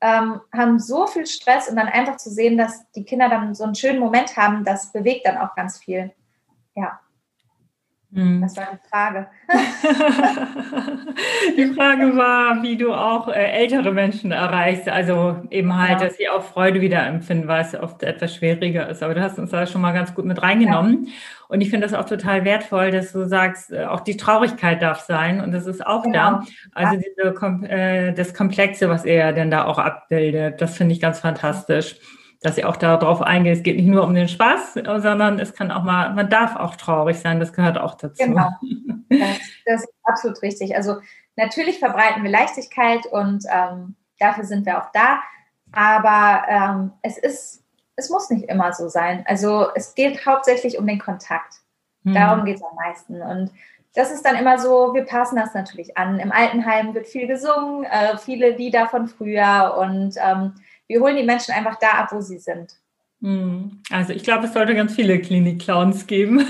ähm, 0.02 0.42
haben 0.56 0.80
so 0.80 1.08
viel 1.08 1.26
Stress 1.26 1.70
und 1.70 1.76
dann 1.76 1.88
einfach 1.88 2.18
zu 2.18 2.30
sehen, 2.30 2.58
dass 2.58 2.90
die 2.92 3.04
Kinder 3.04 3.30
dann 3.30 3.56
so 3.56 3.64
einen 3.64 3.76
schönen 3.76 4.00
Moment 4.00 4.38
haben, 4.38 4.64
das 4.64 4.92
bewegt 4.92 5.26
dann 5.26 5.38
auch 5.38 5.56
ganz 5.56 5.78
viel. 5.78 6.12
Ja. 6.76 7.00
Das 8.10 8.56
war 8.56 8.68
die 8.72 8.90
Frage. 8.90 9.28
die 11.58 11.66
Frage 11.74 12.16
war, 12.16 12.64
wie 12.64 12.78
du 12.78 12.94
auch 12.94 13.28
äh, 13.28 13.34
ältere 13.34 13.92
Menschen 13.92 14.32
erreichst. 14.32 14.88
Also 14.88 15.42
eben 15.52 15.78
halt, 15.78 16.00
ja. 16.00 16.08
dass 16.08 16.16
sie 16.16 16.30
auch 16.30 16.42
Freude 16.42 16.80
wieder 16.80 17.06
empfinden, 17.06 17.50
weil 17.50 17.66
es 17.66 17.76
oft 17.76 18.04
etwas 18.04 18.34
schwieriger 18.34 18.88
ist. 18.88 19.04
Aber 19.04 19.14
du 19.14 19.22
hast 19.22 19.38
uns 19.38 19.52
da 19.52 19.68
schon 19.68 19.82
mal 19.82 19.92
ganz 19.92 20.16
gut 20.16 20.24
mit 20.24 20.42
reingenommen. 20.42 21.06
Ja. 21.06 21.12
Und 21.50 21.60
ich 21.60 21.70
finde 21.70 21.86
das 21.86 21.94
auch 21.94 22.06
total 22.06 22.46
wertvoll, 22.46 22.92
dass 22.92 23.12
du 23.12 23.26
sagst, 23.26 23.74
äh, 23.74 23.84
auch 23.84 24.00
die 24.00 24.16
Traurigkeit 24.16 24.82
darf 24.82 25.02
sein. 25.02 25.42
Und 25.42 25.52
das 25.52 25.66
ist 25.66 25.86
auch 25.86 26.04
genau. 26.04 26.18
da. 26.18 26.44
Also 26.74 26.98
diese, 26.98 27.68
äh, 27.68 28.14
das 28.14 28.34
Komplexe, 28.34 28.88
was 28.88 29.04
er 29.04 29.34
denn 29.34 29.52
da 29.52 29.66
auch 29.66 29.80
abbildet, 29.80 30.62
das 30.62 30.78
finde 30.78 30.94
ich 30.94 31.02
ganz 31.02 31.20
fantastisch 31.20 31.98
dass 32.48 32.58
ihr 32.58 32.70
auch 32.70 32.78
darauf 32.78 33.22
eingeht, 33.22 33.58
es 33.58 33.64
geht 33.64 33.76
nicht 33.76 33.88
nur 33.88 34.06
um 34.06 34.14
den 34.16 34.30
Spaß, 34.30 34.76
sondern 34.76 35.38
es 35.38 35.54
kann 35.54 35.70
auch 35.70 35.84
mal, 35.84 36.14
man 36.14 36.30
darf 36.30 36.56
auch 36.56 36.76
traurig 36.78 37.20
sein, 37.20 37.42
das 37.42 37.52
gehört 37.52 37.78
auch 37.78 37.96
dazu. 37.96 38.24
Genau, 38.24 38.50
das, 39.10 39.40
das 39.66 39.84
ist 39.84 39.94
absolut 40.04 40.42
richtig. 40.42 40.74
Also 40.74 40.98
natürlich 41.36 41.80
verbreiten 41.80 42.24
wir 42.24 42.32
Leichtigkeit 42.32 43.06
und 43.08 43.44
ähm, 43.52 43.96
dafür 44.18 44.46
sind 44.46 44.66
wir 44.66 44.82
auch 44.82 44.92
da, 44.94 45.20
aber 45.74 46.48
ähm, 46.48 46.92
es 47.02 47.18
ist, 47.18 47.64
es 47.98 48.10
muss 48.10 48.30
nicht 48.30 48.46
immer 48.46 48.72
so 48.72 48.88
sein. 48.88 49.26
Also 49.28 49.68
es 49.76 49.94
geht 49.94 50.26
hauptsächlich 50.26 50.78
um 50.78 50.88
den 50.88 51.00
Kontakt. 51.00 51.56
Hm. 52.06 52.14
Darum 52.14 52.46
geht 52.46 52.56
es 52.56 52.64
am 52.64 52.76
meisten 52.76 53.22
und 53.22 53.52
das 53.94 54.12
ist 54.12 54.24
dann 54.24 54.38
immer 54.38 54.58
so, 54.58 54.94
wir 54.94 55.04
passen 55.04 55.36
das 55.36 55.54
natürlich 55.54 55.98
an. 55.98 56.20
Im 56.20 56.32
Altenheim 56.32 56.94
wird 56.94 57.08
viel 57.08 57.28
gesungen, 57.28 57.84
äh, 57.84 58.18
viele 58.18 58.52
Lieder 58.52 58.88
von 58.88 59.08
früher 59.08 59.76
und 59.78 60.16
ähm, 60.18 60.54
wir 60.88 61.02
holen 61.02 61.16
die 61.18 61.24
Menschen 61.24 61.54
einfach 61.54 61.78
da 61.80 61.92
ab, 61.92 62.12
wo 62.12 62.22
sie 62.22 62.40
sind. 62.40 62.78
Hm. 63.22 63.82
Also 63.92 64.14
ich 64.14 64.24
glaube, 64.24 64.46
es 64.46 64.54
sollte 64.54 64.76
ganz 64.76 64.94
viele 64.94 65.20
Klinik-Clowns 65.20 66.08
geben. 66.08 66.40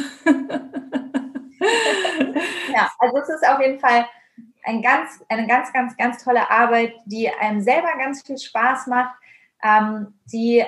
ja, 2.73 2.89
also 2.99 3.17
es 3.17 3.29
ist 3.29 3.47
auf 3.47 3.61
jeden 3.61 3.79
Fall 3.79 4.05
ein 4.63 4.81
ganz, 4.81 5.23
eine 5.29 5.47
ganz, 5.47 5.71
ganz, 5.71 5.95
ganz 5.95 6.23
tolle 6.23 6.49
Arbeit, 6.51 6.93
die 7.05 7.29
einem 7.29 7.61
selber 7.61 7.89
ganz 7.97 8.21
viel 8.21 8.37
Spaß 8.37 8.87
macht, 8.87 9.15
ähm, 9.63 10.13
die 10.31 10.63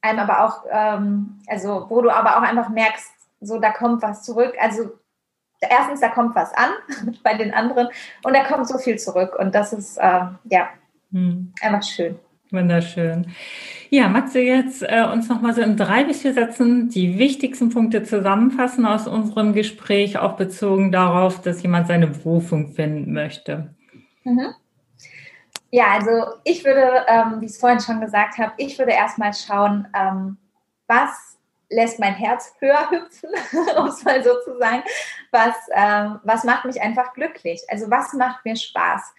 einem 0.00 0.18
aber 0.18 0.44
auch, 0.44 0.64
ähm, 0.68 1.40
also 1.46 1.86
wo 1.88 2.02
du 2.02 2.10
aber 2.10 2.36
auch 2.36 2.42
einfach 2.42 2.68
merkst, 2.68 3.12
so 3.40 3.58
da 3.60 3.70
kommt 3.70 4.02
was 4.02 4.24
zurück. 4.24 4.54
Also 4.60 4.90
erstens, 5.60 6.00
da 6.00 6.08
kommt 6.08 6.34
was 6.34 6.52
an 6.54 6.70
bei 7.22 7.34
den 7.34 7.54
anderen 7.54 7.88
und 8.24 8.34
da 8.34 8.42
kommt 8.44 8.66
so 8.66 8.78
viel 8.78 8.98
zurück 8.98 9.36
und 9.38 9.54
das 9.54 9.72
ist 9.72 9.98
ähm, 10.00 10.38
ja 10.44 10.68
hm. 11.12 11.52
einfach 11.60 11.84
schön. 11.84 12.18
Wunderschön. 12.52 13.26
Ja, 13.88 14.08
magst 14.08 14.34
du 14.34 14.40
jetzt 14.40 14.82
äh, 14.82 15.04
uns 15.10 15.28
noch 15.28 15.40
mal 15.40 15.54
so 15.54 15.62
in 15.62 15.76
drei 15.76 16.04
bis 16.04 16.22
vier 16.22 16.34
Sätzen 16.34 16.88
die 16.88 17.18
wichtigsten 17.18 17.70
Punkte 17.70 18.04
zusammenfassen 18.04 18.86
aus 18.86 19.08
unserem 19.08 19.54
Gespräch, 19.54 20.18
auch 20.18 20.36
bezogen 20.36 20.92
darauf, 20.92 21.40
dass 21.40 21.62
jemand 21.62 21.88
seine 21.88 22.06
Berufung 22.06 22.72
finden 22.72 23.12
möchte? 23.12 23.74
Mhm. 24.24 24.54
Ja, 25.70 25.92
also 25.92 26.34
ich 26.44 26.64
würde, 26.64 27.06
ähm, 27.08 27.40
wie 27.40 27.46
ich 27.46 27.52
es 27.52 27.58
vorhin 27.58 27.80
schon 27.80 28.00
gesagt 28.00 28.36
habe, 28.36 28.52
ich 28.58 28.78
würde 28.78 28.92
erstmal 28.92 29.32
schauen, 29.32 29.88
ähm, 29.94 30.36
was 30.86 31.38
lässt 31.70 31.98
mein 31.98 32.14
Herz 32.14 32.54
höher 32.60 32.90
hüpfen, 32.90 33.30
um 33.78 33.86
es 33.86 34.04
mal 34.04 34.22
so 34.22 34.30
zu 34.44 34.58
sagen. 34.58 34.82
Was, 35.30 35.56
ähm, 35.72 36.20
was 36.24 36.44
macht 36.44 36.66
mich 36.66 36.80
einfach 36.82 37.14
glücklich? 37.14 37.62
Also 37.68 37.90
was 37.90 38.12
macht 38.12 38.44
mir 38.44 38.56
Spaß? 38.56 39.14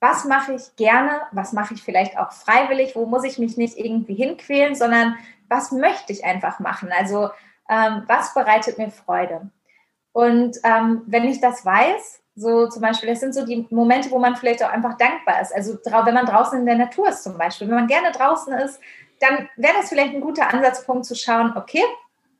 Was 0.00 0.24
mache 0.24 0.54
ich 0.54 0.76
gerne, 0.76 1.22
was 1.32 1.52
mache 1.52 1.74
ich 1.74 1.82
vielleicht 1.82 2.18
auch 2.18 2.32
freiwillig, 2.32 2.94
wo 2.94 3.06
muss 3.06 3.24
ich 3.24 3.38
mich 3.38 3.56
nicht 3.56 3.78
irgendwie 3.78 4.14
hinquälen, 4.14 4.74
sondern 4.74 5.16
was 5.48 5.72
möchte 5.72 6.12
ich 6.12 6.24
einfach 6.24 6.60
machen? 6.60 6.90
Also 6.96 7.30
ähm, 7.68 8.02
was 8.06 8.34
bereitet 8.34 8.78
mir 8.78 8.90
Freude? 8.90 9.50
Und 10.12 10.58
ähm, 10.64 11.02
wenn 11.06 11.24
ich 11.24 11.40
das 11.40 11.64
weiß, 11.64 12.20
so 12.34 12.68
zum 12.68 12.82
Beispiel, 12.82 13.08
das 13.08 13.20
sind 13.20 13.34
so 13.34 13.46
die 13.46 13.66
Momente, 13.70 14.10
wo 14.10 14.18
man 14.18 14.36
vielleicht 14.36 14.62
auch 14.62 14.70
einfach 14.70 14.96
dankbar 14.98 15.40
ist. 15.40 15.54
Also 15.54 15.78
wenn 15.84 16.14
man 16.14 16.26
draußen 16.26 16.58
in 16.58 16.66
der 16.66 16.76
Natur 16.76 17.08
ist 17.08 17.22
zum 17.22 17.38
Beispiel, 17.38 17.68
wenn 17.68 17.76
man 17.76 17.86
gerne 17.86 18.12
draußen 18.12 18.52
ist, 18.54 18.78
dann 19.20 19.48
wäre 19.56 19.74
das 19.78 19.88
vielleicht 19.88 20.14
ein 20.14 20.20
guter 20.20 20.52
Ansatzpunkt 20.52 21.06
zu 21.06 21.14
schauen, 21.14 21.54
okay, 21.56 21.82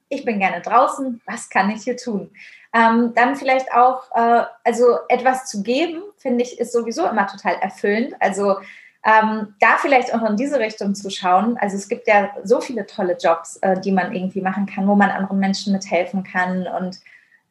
ich 0.08 0.24
bin 0.24 0.38
gerne 0.38 0.60
draußen, 0.60 1.20
was 1.26 1.48
kann 1.48 1.70
ich 1.70 1.82
hier 1.82 1.96
tun? 1.96 2.30
Ähm, 2.76 3.14
dann 3.14 3.36
vielleicht 3.36 3.72
auch, 3.72 4.02
äh, 4.14 4.44
also 4.64 4.98
etwas 5.08 5.46
zu 5.46 5.62
geben, 5.62 6.02
finde 6.18 6.44
ich, 6.44 6.60
ist 6.60 6.72
sowieso 6.72 7.06
immer 7.06 7.26
total 7.26 7.54
erfüllend. 7.54 8.14
Also 8.20 8.56
ähm, 9.02 9.54
da 9.60 9.78
vielleicht 9.78 10.14
auch 10.14 10.22
in 10.28 10.36
diese 10.36 10.58
Richtung 10.58 10.94
zu 10.94 11.08
schauen. 11.08 11.56
Also 11.58 11.76
es 11.76 11.88
gibt 11.88 12.06
ja 12.06 12.30
so 12.44 12.60
viele 12.60 12.84
tolle 12.86 13.16
Jobs, 13.16 13.56
äh, 13.58 13.80
die 13.80 13.92
man 13.92 14.12
irgendwie 14.12 14.42
machen 14.42 14.66
kann, 14.66 14.86
wo 14.88 14.94
man 14.94 15.10
anderen 15.10 15.38
Menschen 15.38 15.72
mithelfen 15.72 16.22
kann. 16.22 16.66
Und 16.66 17.00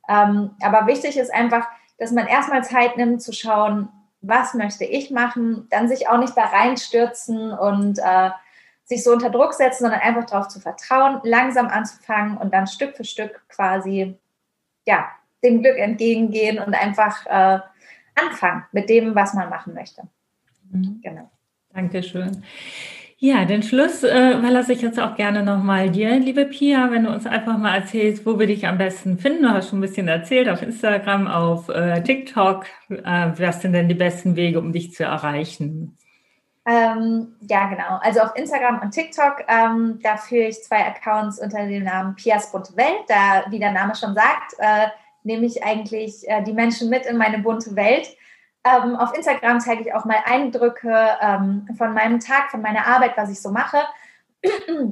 ähm, 0.07 0.51
aber 0.61 0.86
wichtig 0.86 1.17
ist 1.17 1.34
einfach, 1.34 1.65
dass 1.97 2.11
man 2.11 2.28
erstmal 2.28 2.63
Zeit 2.63 2.97
nimmt 2.97 3.23
zu 3.23 3.32
schauen, 3.32 3.89
was 4.21 4.53
möchte 4.53 4.86
ich 4.86 5.09
machen, 5.09 5.67
dann 5.71 5.88
sich 5.88 6.07
auch 6.07 6.19
nicht 6.19 6.38
da 6.38 6.45
reinstürzen 6.45 7.51
und 7.51 7.97
äh, 7.97 8.30
sich 8.84 9.03
so 9.03 9.11
unter 9.11 9.32
Druck 9.32 9.53
setzen, 9.53 9.86
sondern 9.86 10.01
einfach 10.01 10.26
darauf 10.26 10.49
zu 10.49 10.59
vertrauen, 10.59 11.19
langsam 11.23 11.67
anzufangen 11.67 12.38
und 12.38 12.53
dann 12.53 12.67
Stück 12.67 12.95
für 12.95 13.05
Stück 13.05 13.41
quasi 13.49 14.19
ja, 14.86 15.09
dem 15.43 15.61
Glück 15.61 15.77
entgegengehen 15.77 16.59
und 16.59 16.73
einfach 16.73 17.25
äh, 17.25 17.59
anfangen 18.15 18.63
mit 18.71 18.89
dem, 18.89 19.15
was 19.15 19.33
man 19.33 19.49
machen 19.49 19.73
möchte. 19.73 20.03
Mhm. 20.71 20.99
Genau. 21.03 21.31
Dankeschön. 21.73 22.43
Ja, 23.17 23.45
den 23.45 23.63
Schluss 23.63 24.03
äh, 24.03 24.33
überlasse 24.38 24.73
ich 24.73 24.81
jetzt 24.81 24.99
auch 24.99 25.15
gerne 25.15 25.41
nochmal 25.41 25.89
dir, 25.89 26.19
liebe 26.19 26.45
Pia, 26.45 26.91
wenn 26.91 27.05
du 27.05 27.11
uns 27.11 27.25
einfach 27.25 27.57
mal 27.57 27.75
erzählst, 27.75 28.25
wo 28.25 28.38
wir 28.38 28.47
dich 28.47 28.67
am 28.67 28.77
besten 28.77 29.17
finden. 29.17 29.43
Du 29.43 29.49
hast 29.49 29.69
schon 29.69 29.79
ein 29.79 29.81
bisschen 29.81 30.07
erzählt, 30.07 30.49
auf 30.49 30.61
Instagram, 30.61 31.27
auf 31.27 31.69
äh, 31.69 32.03
TikTok. 32.03 32.65
Äh, 32.89 33.31
was 33.38 33.61
sind 33.61 33.73
denn 33.73 33.88
die 33.88 33.95
besten 33.95 34.36
Wege, 34.36 34.59
um 34.59 34.73
dich 34.73 34.93
zu 34.93 35.05
erreichen? 35.05 35.97
Ähm, 36.68 37.36
ja, 37.41 37.68
genau. 37.68 37.99
Also 38.01 38.22
auf 38.22 38.36
Instagram 38.36 38.82
und 38.82 38.91
TikTok, 38.91 39.43
ähm, 39.47 39.99
da 40.01 40.18
führe 40.18 40.47
ich 40.47 40.63
zwei 40.63 40.86
Accounts 40.86 41.39
unter 41.39 41.66
dem 41.66 41.84
Namen 41.84 42.16
Pias 42.16 42.51
bunte 42.51 42.76
Welt. 42.76 43.03
Da, 43.07 43.45
wie 43.49 43.59
der 43.59 43.72
Name 43.72 43.95
schon 43.95 44.16
sagt, 44.16 44.55
äh, 44.57 44.88
nehme 45.24 45.45
ich 45.45 45.63
eigentlich 45.63 46.28
äh, 46.28 46.43
die 46.43 46.53
Menschen 46.53 46.89
mit 46.89 47.05
in 47.05 47.18
meine 47.18 47.39
bunte 47.39 47.76
Welt. 47.76 48.07
Ähm, 48.63 48.95
auf 48.95 49.16
Instagram 49.16 49.59
zeige 49.59 49.84
ich 49.84 49.93
auch 49.93 50.05
mal 50.05 50.24
Eindrücke 50.26 51.18
ähm, 51.22 51.68
von 51.78 51.93
meinem 51.93 52.20
Tag, 52.20 52.49
von 52.49 52.61
meiner 52.61 52.88
Arbeit, 52.88 53.16
was 53.16 53.30
ich 53.30 53.39
so 53.39 53.51
mache. 53.51 53.78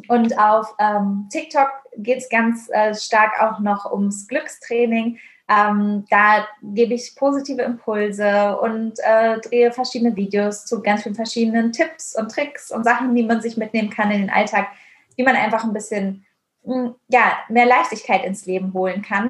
Und 0.07 0.37
auf 0.37 0.75
ähm, 0.79 1.27
TikTok 1.31 1.69
geht 1.97 2.19
es 2.19 2.29
ganz 2.29 2.69
äh, 2.69 2.93
stark 2.93 3.41
auch 3.41 3.59
noch 3.59 3.91
ums 3.91 4.27
Glückstraining. 4.27 5.17
Ähm, 5.53 6.05
da 6.09 6.47
gebe 6.61 6.93
ich 6.93 7.15
positive 7.15 7.61
Impulse 7.61 8.57
und 8.57 8.93
äh, 8.99 9.39
drehe 9.39 9.71
verschiedene 9.71 10.15
Videos 10.15 10.65
zu 10.65 10.81
ganz 10.81 11.03
vielen 11.03 11.15
verschiedenen 11.15 11.71
Tipps 11.71 12.15
und 12.15 12.31
Tricks 12.31 12.71
und 12.71 12.83
Sachen, 12.83 13.13
die 13.15 13.23
man 13.23 13.41
sich 13.41 13.57
mitnehmen 13.57 13.89
kann 13.89 14.11
in 14.11 14.21
den 14.21 14.29
Alltag, 14.29 14.67
wie 15.15 15.23
man 15.23 15.35
einfach 15.35 15.63
ein 15.63 15.73
bisschen 15.73 16.25
hm, 16.63 16.95
ja, 17.09 17.33
mehr 17.49 17.65
Leichtigkeit 17.65 18.23
ins 18.23 18.45
Leben 18.45 18.73
holen 18.73 19.01
kann. 19.01 19.29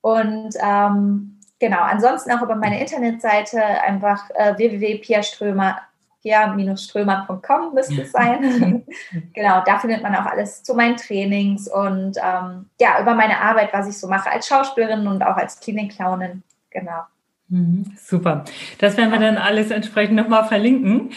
Und 0.00 0.54
ähm, 0.62 1.40
genau, 1.58 1.80
ansonsten 1.80 2.30
auch 2.30 2.42
über 2.42 2.54
meine 2.54 2.80
Internetseite 2.80 3.62
einfach 3.62 4.30
äh, 4.34 4.56
www.piaströmer 4.56 5.80
pia-strömer.com 6.22 7.74
müsste 7.74 8.02
es 8.02 8.12
sein. 8.12 8.84
genau, 9.34 9.62
da 9.64 9.78
findet 9.78 10.02
man 10.02 10.14
auch 10.14 10.26
alles 10.26 10.62
zu 10.62 10.74
meinen 10.74 10.96
Trainings 10.96 11.68
und 11.68 12.16
ähm, 12.16 12.66
ja, 12.80 13.00
über 13.00 13.14
meine 13.14 13.40
Arbeit, 13.40 13.72
was 13.72 13.88
ich 13.88 13.98
so 13.98 14.08
mache 14.08 14.30
als 14.30 14.46
Schauspielerin 14.48 15.06
und 15.06 15.22
auch 15.22 15.36
als 15.36 15.60
Klinikclownin. 15.60 16.42
Genau. 16.70 17.02
Mhm, 17.48 17.92
super. 17.96 18.44
Das 18.78 18.96
werden 18.96 19.10
wir 19.10 19.20
dann 19.20 19.38
alles 19.38 19.70
entsprechend 19.70 20.16
nochmal 20.16 20.44
verlinken. 20.44 21.10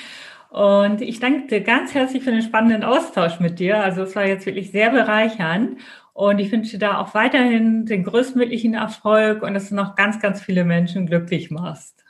Und 0.49 1.01
ich 1.01 1.19
danke 1.19 1.47
dir 1.47 1.61
ganz 1.61 1.93
herzlich 1.93 2.23
für 2.23 2.31
den 2.31 2.41
spannenden 2.41 2.83
Austausch 2.83 3.39
mit 3.39 3.59
dir. 3.59 3.81
Also 3.81 4.03
es 4.03 4.15
war 4.15 4.25
jetzt 4.25 4.45
wirklich 4.45 4.71
sehr 4.71 4.89
bereichernd. 4.91 5.79
Und 6.13 6.39
ich 6.39 6.51
wünsche 6.51 6.77
da 6.77 6.99
auch 6.99 7.13
weiterhin 7.13 7.85
den 7.85 8.03
größtmöglichen 8.03 8.73
Erfolg 8.73 9.43
und 9.43 9.53
dass 9.53 9.69
du 9.69 9.75
noch 9.75 9.95
ganz, 9.95 10.19
ganz 10.19 10.41
viele 10.41 10.65
Menschen 10.65 11.05
glücklich 11.05 11.51
machst. 11.51 12.00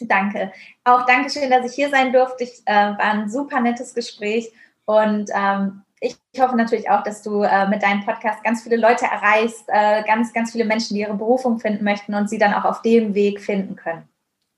Danke. 0.00 0.52
Auch 0.84 1.06
danke 1.06 1.30
schön, 1.30 1.50
dass 1.50 1.68
ich 1.68 1.74
hier 1.74 1.90
sein 1.90 2.12
durfte. 2.12 2.44
Ich, 2.44 2.62
äh, 2.66 2.72
war 2.72 3.00
ein 3.00 3.30
super 3.30 3.60
nettes 3.60 3.94
Gespräch 3.94 4.52
und 4.84 5.30
ähm, 5.34 5.82
ich 6.00 6.16
hoffe 6.38 6.56
natürlich 6.56 6.90
auch, 6.90 7.02
dass 7.02 7.22
du 7.22 7.42
äh, 7.42 7.68
mit 7.68 7.82
deinem 7.82 8.04
Podcast 8.04 8.44
ganz 8.44 8.62
viele 8.62 8.76
Leute 8.76 9.06
erreichst, 9.06 9.64
äh, 9.68 10.02
ganz, 10.04 10.32
ganz 10.32 10.52
viele 10.52 10.64
Menschen, 10.64 10.94
die 10.94 11.00
ihre 11.00 11.14
Berufung 11.14 11.58
finden 11.58 11.84
möchten 11.84 12.14
und 12.14 12.28
sie 12.28 12.38
dann 12.38 12.54
auch 12.54 12.64
auf 12.64 12.82
dem 12.82 13.14
Weg 13.14 13.40
finden 13.40 13.76
können. 13.76 14.08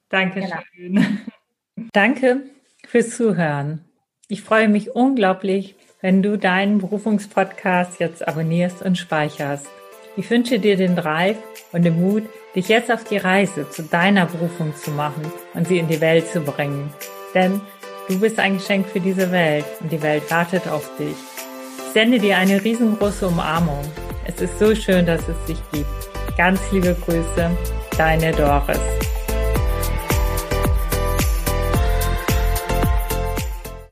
Dankeschön. 0.09 0.53
Genau. 0.76 1.03
Danke 1.93 2.43
fürs 2.86 3.16
Zuhören. 3.16 3.84
Ich 4.26 4.43
freue 4.43 4.68
mich 4.68 4.95
unglaublich, 4.95 5.76
wenn 6.01 6.22
du 6.22 6.36
deinen 6.36 6.78
Berufungspodcast 6.78 8.01
jetzt 8.01 8.26
abonnierst 8.26 8.82
und 8.82 8.99
speicherst. 8.99 9.68
Ich 10.16 10.28
wünsche 10.30 10.59
dir 10.59 10.76
den 10.76 10.97
Drive 10.97 11.39
und 11.72 11.84
den 11.84 12.01
Mut, 12.01 12.24
dich 12.55 12.68
jetzt 12.68 12.90
auf 12.90 13.05
die 13.05 13.18
Reise 13.18 13.68
zu 13.70 13.82
deiner 13.82 14.26
Berufung 14.26 14.74
zu 14.74 14.90
machen 14.90 15.22
und 15.55 15.68
sie 15.68 15.78
in 15.78 15.88
die 15.88 16.01
Welt 16.01 16.28
zu 16.28 16.40
bringen. 16.40 16.92
Denn 17.34 17.61
du 18.09 18.18
bist 18.20 18.38
ein 18.38 18.55
Geschenk 18.55 18.86
für 18.88 19.01
diese 19.01 19.30
Welt 19.30 19.66
und 19.80 19.92
die 19.92 20.03
Welt 20.03 20.30
wartet 20.30 20.66
auf 20.68 20.88
dich. 20.99 21.16
Ich 21.78 21.92
sende 21.92 22.18
dir 22.18 22.36
eine 22.36 22.62
riesengroße 22.62 23.26
Umarmung. 23.26 23.84
Es 24.26 24.40
ist 24.40 24.59
so 24.59 24.74
schön, 24.74 25.07
dass 25.07 25.22
es 25.28 25.44
dich 25.46 25.59
gibt. 25.72 25.88
Ganz 26.36 26.61
liebe 26.70 26.94
Grüße, 26.94 27.51
deine 27.96 28.32
Doris. 28.32 29.07